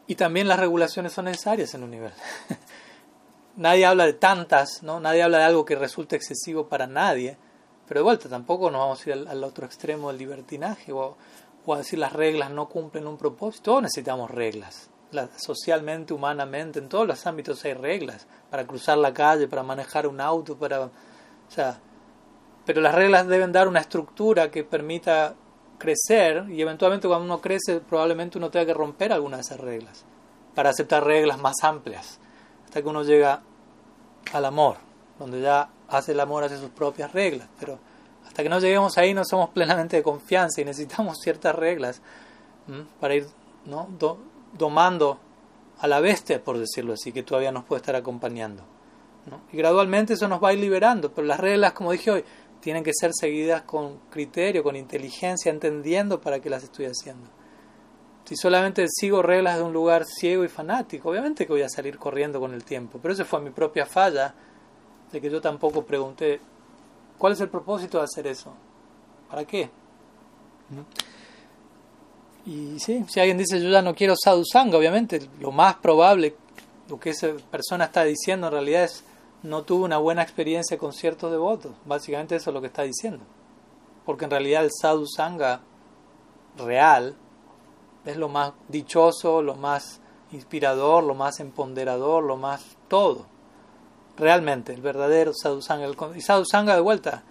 [0.08, 2.12] Y también las regulaciones son necesarias en un nivel.
[3.58, 5.00] nadie habla de tantas, ¿no?
[5.00, 7.38] Nadie habla de algo que resulte excesivo para nadie.
[7.88, 11.18] Pero de vuelta, tampoco nos vamos a ir al, otro extremo del libertinaje o,
[11.66, 13.72] o, a decir las reglas no cumplen un propósito.
[13.72, 14.90] Todos necesitamos reglas.
[15.12, 18.28] La, socialmente, humanamente, en todos los ámbitos hay reglas.
[18.50, 20.82] Para cruzar la calle, para manejar un auto, para...
[20.82, 20.92] O
[21.50, 21.80] sea,
[22.66, 25.36] pero las reglas deben dar una estructura que permita
[25.78, 30.04] crecer y eventualmente cuando uno crece probablemente uno tenga que romper algunas de esas reglas
[30.56, 32.20] para aceptar reglas más amplias
[32.68, 33.42] hasta que uno llega
[34.34, 34.78] al amor
[35.18, 37.80] donde ya hace el amor hace sus propias reglas pero
[38.26, 42.02] hasta que no lleguemos ahí no somos plenamente de confianza y necesitamos ciertas reglas
[43.00, 43.28] para ir
[43.66, 43.88] ¿no?
[43.98, 44.18] Do
[44.58, 45.20] domando
[45.80, 48.64] a la bestia por decirlo así que todavía nos puede estar acompañando
[49.52, 52.26] y gradualmente eso nos va a ir liberando pero las reglas como dije hoy
[52.60, 57.30] tienen que ser seguidas con criterio, con inteligencia, entendiendo para qué las estoy haciendo.
[58.28, 61.98] Si solamente sigo reglas de un lugar ciego y fanático, obviamente que voy a salir
[61.98, 63.00] corriendo con el tiempo.
[63.02, 64.34] Pero eso fue mi propia falla,
[65.10, 66.42] de que yo tampoco pregunté,
[67.18, 68.54] ¿cuál es el propósito de hacer eso?
[69.30, 69.70] ¿Para qué?
[72.46, 76.36] Y sí, si alguien dice yo ya no quiero sadhusanga, obviamente lo más probable,
[76.90, 79.06] lo que esa persona está diciendo en realidad es
[79.42, 81.72] no tuvo una buena experiencia con ciertos devotos.
[81.86, 83.24] Básicamente eso es lo que está diciendo.
[84.06, 85.62] Porque en realidad el sadhu sangha
[86.58, 87.16] real
[88.08, 90.00] es lo más dichoso, lo más
[90.32, 93.26] inspirador, lo más empoderador, lo más todo.
[94.18, 95.88] realmente, el verdadero sadhusanga.
[96.16, 97.24] Y sadhusanga de vuelta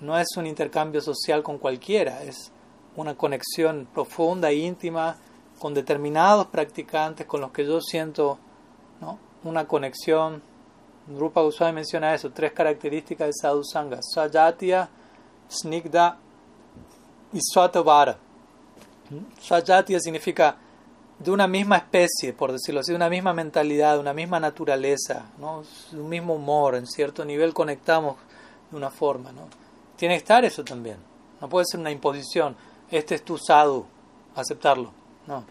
[0.00, 2.52] no es un intercambio social con cualquiera, es
[2.96, 5.16] una conexión profunda e íntima
[5.58, 8.38] con determinados practicantes con los que yo siento
[9.00, 9.18] ¿no?
[9.44, 10.42] una conexión.
[11.08, 14.90] Rupa Goswami menciona eso, tres características de sadhusanga, sajatya,
[15.48, 16.18] snigda
[17.32, 18.18] y swatovara.
[19.40, 20.56] Sajatya significa
[21.18, 25.30] de una misma especie, por decirlo así, de una misma mentalidad, de una misma naturaleza,
[25.38, 25.62] ¿no?
[25.90, 28.16] de un mismo humor, en cierto nivel conectamos
[28.70, 29.32] de una forma.
[29.32, 29.48] ¿no?
[29.96, 30.98] Tiene que estar eso también.
[31.40, 32.56] No puede ser una imposición.
[32.90, 33.86] Este es tu sadhu,
[34.34, 34.92] aceptarlo.
[35.26, 35.44] No.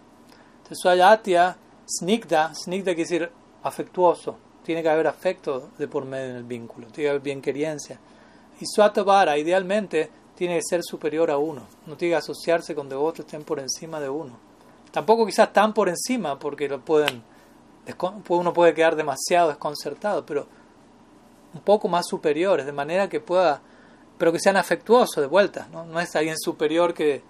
[0.57, 1.57] Entonces, Swayatya,
[1.87, 3.31] snigda, snigda quiere decir
[3.63, 4.37] afectuoso.
[4.63, 6.87] Tiene que haber afecto de por medio en el vínculo.
[6.87, 7.99] Tiene que haber bienquerencia.
[8.59, 11.67] Y Swatabara, idealmente, tiene que ser superior a uno.
[11.85, 14.37] No tiene que asociarse con devotos que estén por encima de uno.
[14.91, 17.23] Tampoco quizás tan por encima, porque lo pueden,
[18.29, 20.47] uno puede quedar demasiado desconcertado, pero
[21.53, 23.61] un poco más superiores, de manera que pueda,
[24.17, 25.67] pero que sean afectuosos de vuelta.
[25.71, 27.23] No, no es alguien superior que,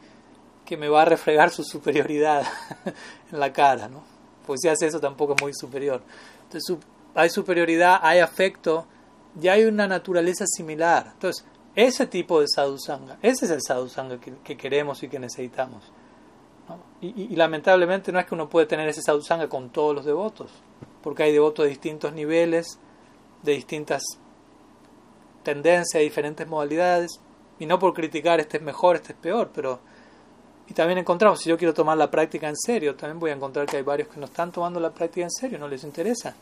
[0.66, 2.44] que me va a refregar su superioridad
[3.32, 4.04] en la cara, ¿no?
[4.46, 6.02] Pues si hace eso tampoco es muy superior.
[6.44, 6.78] Entonces
[7.16, 8.86] hay superioridad, hay afecto,
[9.42, 11.12] y hay una naturaleza similar.
[11.14, 11.46] Entonces,
[11.76, 15.84] ese tipo de sadhusanga, ese es el sadhusanga que, que queremos y que necesitamos.
[17.02, 20.52] Y, lamentablemente no es que uno puede tener ese sadhusanga con todos los devotos,
[21.04, 22.80] porque hay devotos de distintos niveles,
[23.44, 24.04] de distintas
[25.44, 27.20] tendencias, diferentes modalidades,
[27.60, 29.80] y no por criticar este es mejor, este es peor, pero...
[30.68, 33.68] Y también encontramos, si yo quiero tomar la práctica en serio, también voy a encontrar
[33.68, 36.34] que hay varios que no están tomando la práctica en serio, no les interesa.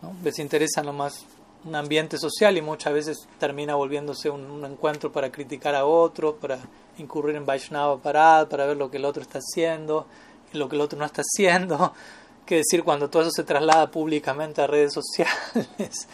[0.00, 0.14] ¿no?
[0.24, 1.26] Les interesa nomás
[1.64, 6.58] un ambiente social y muchas veces termina volviéndose un, encuentro para criticar a otro, para
[6.98, 10.06] incurrir en Vaishnava Parad, para ver lo que el otro está haciendo
[10.54, 11.92] lo que el otro no está haciendo.
[12.46, 15.34] ¿Qué decir cuando todo eso se traslada públicamente a redes sociales?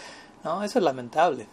[0.44, 0.62] ¿No?
[0.62, 1.46] Eso es lamentable.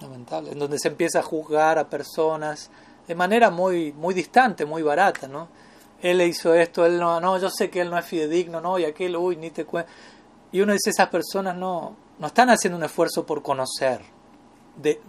[0.00, 0.52] Lamentable.
[0.52, 2.70] En donde se empieza a juzgar a personas
[3.06, 5.48] de manera muy, muy distante, muy barata, ¿no?
[6.00, 8.84] Él hizo esto, él no, no, yo sé que él no es fidedigno, no, y
[8.84, 9.90] aquel, uy, ni te cuento.
[10.50, 14.00] Y uno dice, esas personas no, no están haciendo un esfuerzo por conocer
[14.76, 15.02] de,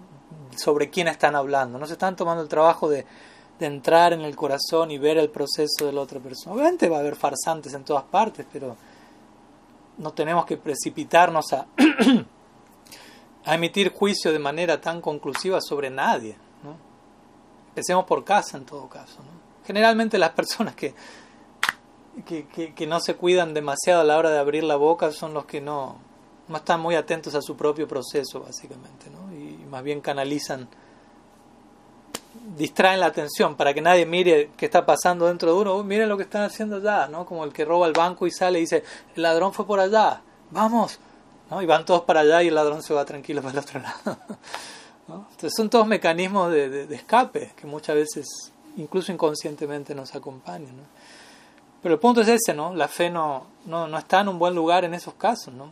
[0.57, 3.05] sobre quién están hablando, no se están tomando el trabajo de,
[3.59, 6.53] entrar en el corazón y ver el proceso de la otra persona.
[6.53, 8.75] Obviamente va a haber farsantes en todas partes, pero
[9.99, 11.67] no tenemos que precipitarnos a,
[13.45, 16.35] a emitir juicio de manera tan conclusiva sobre nadie.
[16.61, 16.75] ¿no?
[17.69, 19.19] Empecemos por casa en todo caso.
[19.19, 19.65] ¿no?
[19.65, 20.93] Generalmente las personas que,
[22.25, 25.33] que, que, que no se cuidan demasiado a la hora de abrir la boca son
[25.33, 25.99] los que no,
[26.47, 29.33] no están muy atentos a su propio proceso, básicamente, ¿no?
[29.33, 30.67] y más bien canalizan,
[32.57, 35.83] distraen la atención para que nadie mire qué está pasando dentro de uno.
[35.83, 37.25] miren lo que están haciendo allá, ¿no?
[37.25, 38.83] como el que roba el banco y sale y dice,
[39.15, 40.21] el ladrón fue por allá,
[40.51, 40.99] vamos,
[41.49, 41.61] ¿no?
[41.61, 44.17] y van todos para allá y el ladrón se va tranquilo para el otro lado.
[45.07, 48.25] Entonces son todos mecanismos de, de, escape que muchas veces,
[48.77, 50.75] incluso inconscientemente, nos acompañan.
[50.77, 50.83] ¿no?
[51.81, 52.73] Pero el punto es ese, ¿no?
[52.73, 55.71] La fe no, no, no está en un buen lugar en esos casos, ¿no?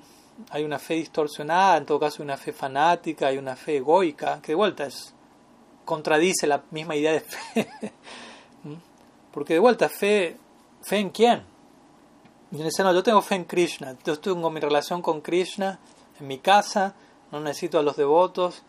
[0.49, 4.41] Hay una fe distorsionada, en todo caso hay una fe fanática, hay una fe egoica,
[4.41, 5.13] que de vuelta es,
[5.85, 7.69] contradice la misma idea de fe.
[8.63, 8.73] ¿Mm?
[9.31, 10.37] Porque de vuelta, fe,
[10.81, 11.43] ¿fe en quién?
[12.51, 15.79] Y dice, no, yo tengo fe en Krishna, yo tengo mi relación con Krishna
[16.19, 16.95] en mi casa,
[17.31, 18.63] no necesito a los devotos.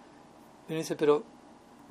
[0.69, 1.24] Y uno dice, pero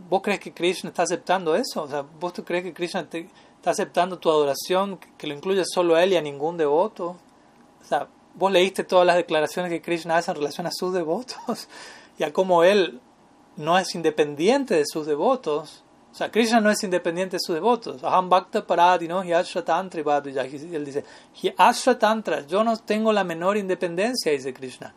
[0.09, 1.83] ¿vos crees que Krishna está aceptando eso?
[1.83, 6.03] O sea, ¿vos crees que Krishna está aceptando tu adoración, que lo incluye solo a
[6.03, 7.17] él y a ningún devoto?
[7.81, 11.67] O sea, vos leíste todas las declaraciones que Krishna hace en relación a sus devotos
[12.17, 12.99] y a cómo él
[13.57, 15.83] no es independiente de sus devotos.
[16.11, 18.03] O sea, Krishna no es independiente de sus devotos.
[18.03, 21.05] Aham Bhakta Paradino Hiashratantra Él dice,
[21.41, 24.93] Hiashratantra, yo no tengo la menor independencia, dice Krishna.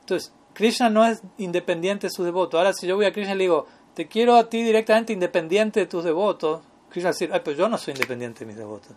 [0.00, 2.58] Entonces, Krishna no es independiente de sus devotos.
[2.58, 5.80] Ahora, si yo voy a Krishna y le digo, te quiero a ti directamente independiente
[5.80, 8.92] de tus devotos, Krishna dice, ay, pues yo no soy independiente de mis devotos.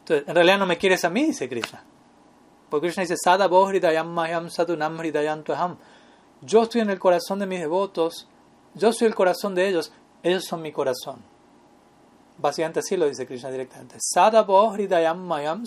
[0.00, 1.82] Entonces, en realidad no me quieres a mí, dice Krishna.
[2.74, 4.48] Porque Krishna dice, Sada Mayam
[6.42, 8.26] Yo estoy en el corazón de mis devotos,
[8.74, 9.92] yo soy el corazón de ellos,
[10.24, 11.22] ellos son mi corazón.
[12.36, 13.94] Básicamente así lo dice Krishna directamente.
[14.00, 15.64] Sada Mayam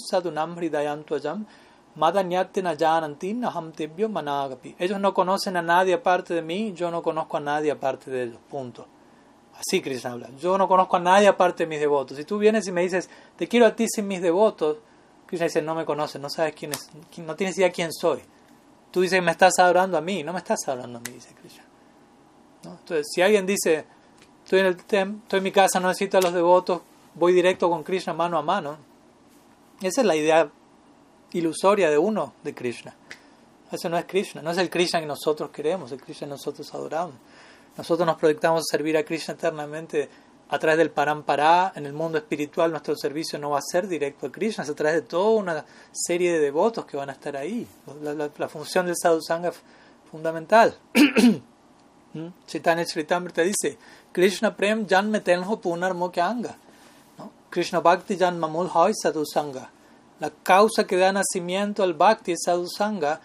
[4.10, 4.76] Managapi.
[4.78, 8.24] Ellos no conocen a nadie aparte de mí, yo no conozco a nadie aparte de
[8.24, 8.40] ellos.
[8.50, 8.86] Punto.
[9.58, 10.30] Así Krishna habla.
[10.38, 12.18] Yo no conozco a nadie aparte de mis devotos.
[12.18, 14.80] Si tú vienes y me dices, te quiero a ti sin mis devotos,
[15.28, 18.22] Krishna dice, no me conoces, no sabes quién es, no tienes idea quién soy.
[18.92, 21.64] Tú dices, me estás adorando a mí, no me estás adorando a mí, dice Krishna.
[22.64, 23.86] Entonces, si alguien dice,
[24.44, 26.82] estoy en, el estoy en mi casa, no necesito a los devotos,
[27.14, 28.78] voy directo con Krishna mano a mano,
[29.82, 30.50] esa es la idea
[31.34, 32.96] ilusoria de uno de Krishna.
[33.72, 36.74] Ese no es Krishna, no es el Krishna que nosotros queremos, el Krishna que nosotros
[36.74, 37.16] adoramos.
[37.78, 40.10] Nosotros nos proyectamos a servir a Krishna eternamente
[40.50, 44.28] a través del parampara, en el mundo espiritual nuestro servicio no va a ser directo
[44.28, 47.36] a Krishna, es a través de toda una serie de devotos que van a estar
[47.36, 47.68] ahí.
[48.02, 49.56] La, función del sadhusanga es
[50.10, 50.78] fundamental.
[52.14, 52.28] ¿Mm?
[52.48, 53.78] Chaitanya Charitamrita dice,
[54.14, 56.56] Krishna prem janme tenho punar anga.
[57.50, 59.70] Krishna bhakti janma mul hoy sadhusanga.
[60.20, 63.20] La causa que da nacimiento al bhakti es sadhusanga.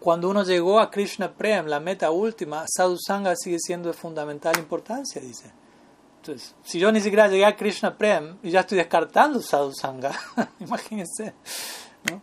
[0.00, 5.20] Cuando uno llegó a Krishna prem, la meta última, sadhusanga sigue siendo de fundamental importancia,
[5.20, 5.63] dice.
[6.26, 10.10] Entonces, si yo ni siquiera llegué a Krishna Prem y ya estoy descartando Sadhu Sangha,
[10.58, 11.34] imagínense,
[12.10, 12.22] ¿no?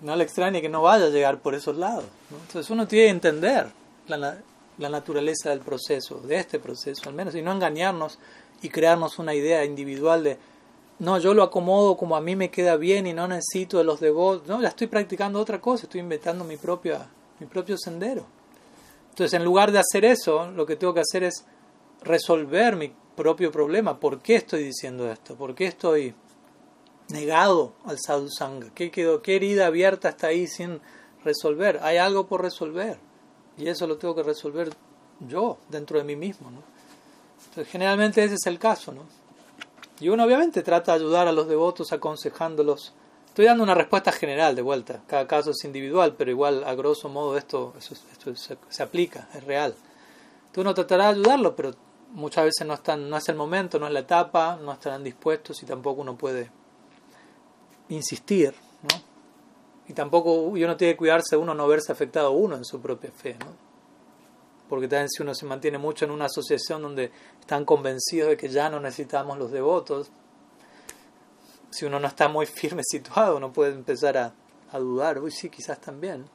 [0.00, 2.04] no le extrañe que no vaya a llegar por esos lados.
[2.32, 3.68] Entonces uno tiene que entender
[4.08, 4.38] la,
[4.76, 8.18] la, naturaleza del proceso, de este proceso al menos, y no engañarnos
[8.60, 10.36] y crearnos una idea individual de,
[10.98, 14.00] no, yo lo acomodo como a mí me queda bien y no necesito de los
[14.00, 17.08] devotos, no, ya estoy practicando otra cosa, estoy inventando mi, propia,
[17.38, 18.26] mi propio sendero.
[19.10, 21.44] Entonces, en lugar de hacer eso, lo que tengo que hacer es
[22.02, 23.98] resolver mi propio problema.
[23.98, 25.34] ¿Por qué estoy diciendo esto?
[25.34, 26.14] ¿Por qué estoy
[27.08, 28.70] negado al sadhu sangha?
[28.72, 30.80] ¿Qué, quedó, ¿Qué herida abierta está ahí sin
[31.24, 31.80] resolver?
[31.82, 32.96] Hay algo por resolver.
[33.58, 34.70] Y eso lo tengo que resolver
[35.18, 36.48] yo, dentro de mí mismo.
[36.52, 36.62] ¿no?
[37.48, 38.92] Entonces, generalmente ese es el caso.
[38.92, 39.02] ¿no?
[39.98, 42.94] Y uno obviamente trata de ayudar a los devotos aconsejándolos.
[43.26, 45.02] Estoy dando una respuesta general de vuelta.
[45.08, 47.74] Cada caso es individual, pero igual a grosso modo esto,
[48.68, 49.74] se, aplica, es real.
[50.52, 51.74] Tú no tratará de ayudarlo, pero
[52.12, 55.62] muchas veces no, están, no es el momento, no es la etapa, no estarán dispuestos
[55.62, 56.50] y tampoco uno puede
[57.88, 59.08] insistir, ¿no?
[59.88, 63.36] Y tampoco uno tiene que cuidarse uno no verse afectado uno en su propia fe,
[63.40, 63.46] ¿no?
[64.68, 67.10] Porque también si uno se mantiene mucho en una asociación donde
[67.40, 70.10] están convencidos de que ya no necesitamos los devotos,
[71.70, 74.34] si uno no está muy firme situado, uno puede empezar a,
[74.70, 76.26] a dudar, uy, sí, quizás también.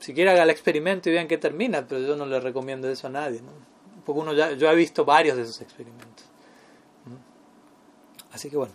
[0.00, 3.06] Si quiere haga el experimento y vean qué termina, pero yo no le recomiendo eso
[3.06, 3.73] a nadie, ¿no?
[4.04, 6.24] Porque uno ya, yo he visto varios de esos experimentos.
[8.32, 8.72] Así que bueno,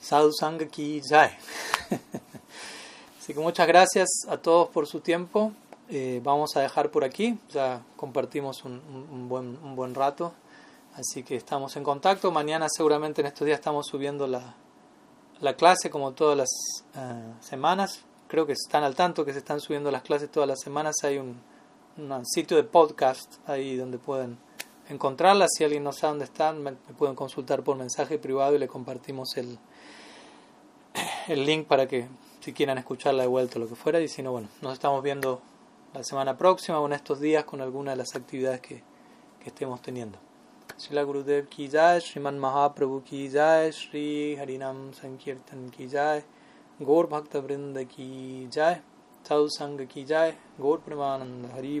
[0.00, 1.36] Sadhu Sangha Ki Jai.
[3.18, 5.52] Así que muchas gracias a todos por su tiempo.
[5.88, 10.32] Eh, vamos a dejar por aquí, ya compartimos un, buen, un buen rato.
[10.94, 12.30] Así que estamos en contacto.
[12.30, 14.54] Mañana seguramente en estos días estamos subiendo la,
[15.40, 16.50] la clase como todas las
[16.94, 18.04] eh, semanas.
[18.28, 20.96] Creo que están al tanto que se están subiendo las clases todas las semanas.
[21.02, 21.40] Hay un,
[22.00, 24.38] un sitio de podcast ahí donde pueden
[24.88, 25.46] encontrarla.
[25.48, 29.36] Si alguien no sabe dónde están, me, pueden consultar por mensaje privado y le compartimos
[29.36, 29.58] el,
[31.28, 32.08] el link para que
[32.40, 34.00] si quieren escucharla de vuelta o lo que fuera.
[34.00, 35.40] Y si no, bueno, nos estamos viendo
[35.94, 38.82] la semana próxima o en estos días con alguna de las actividades que,
[39.42, 40.18] que estemos teniendo.
[40.76, 43.28] Srila Gurudev ki jai, Mahaprabhu ki
[43.72, 46.24] Sri Harinam Sankirtan ki jai,
[46.78, 48.48] Bhakta Vrinda ki.
[49.30, 51.78] सत्संग की जाए गौर प्रमानंद हरि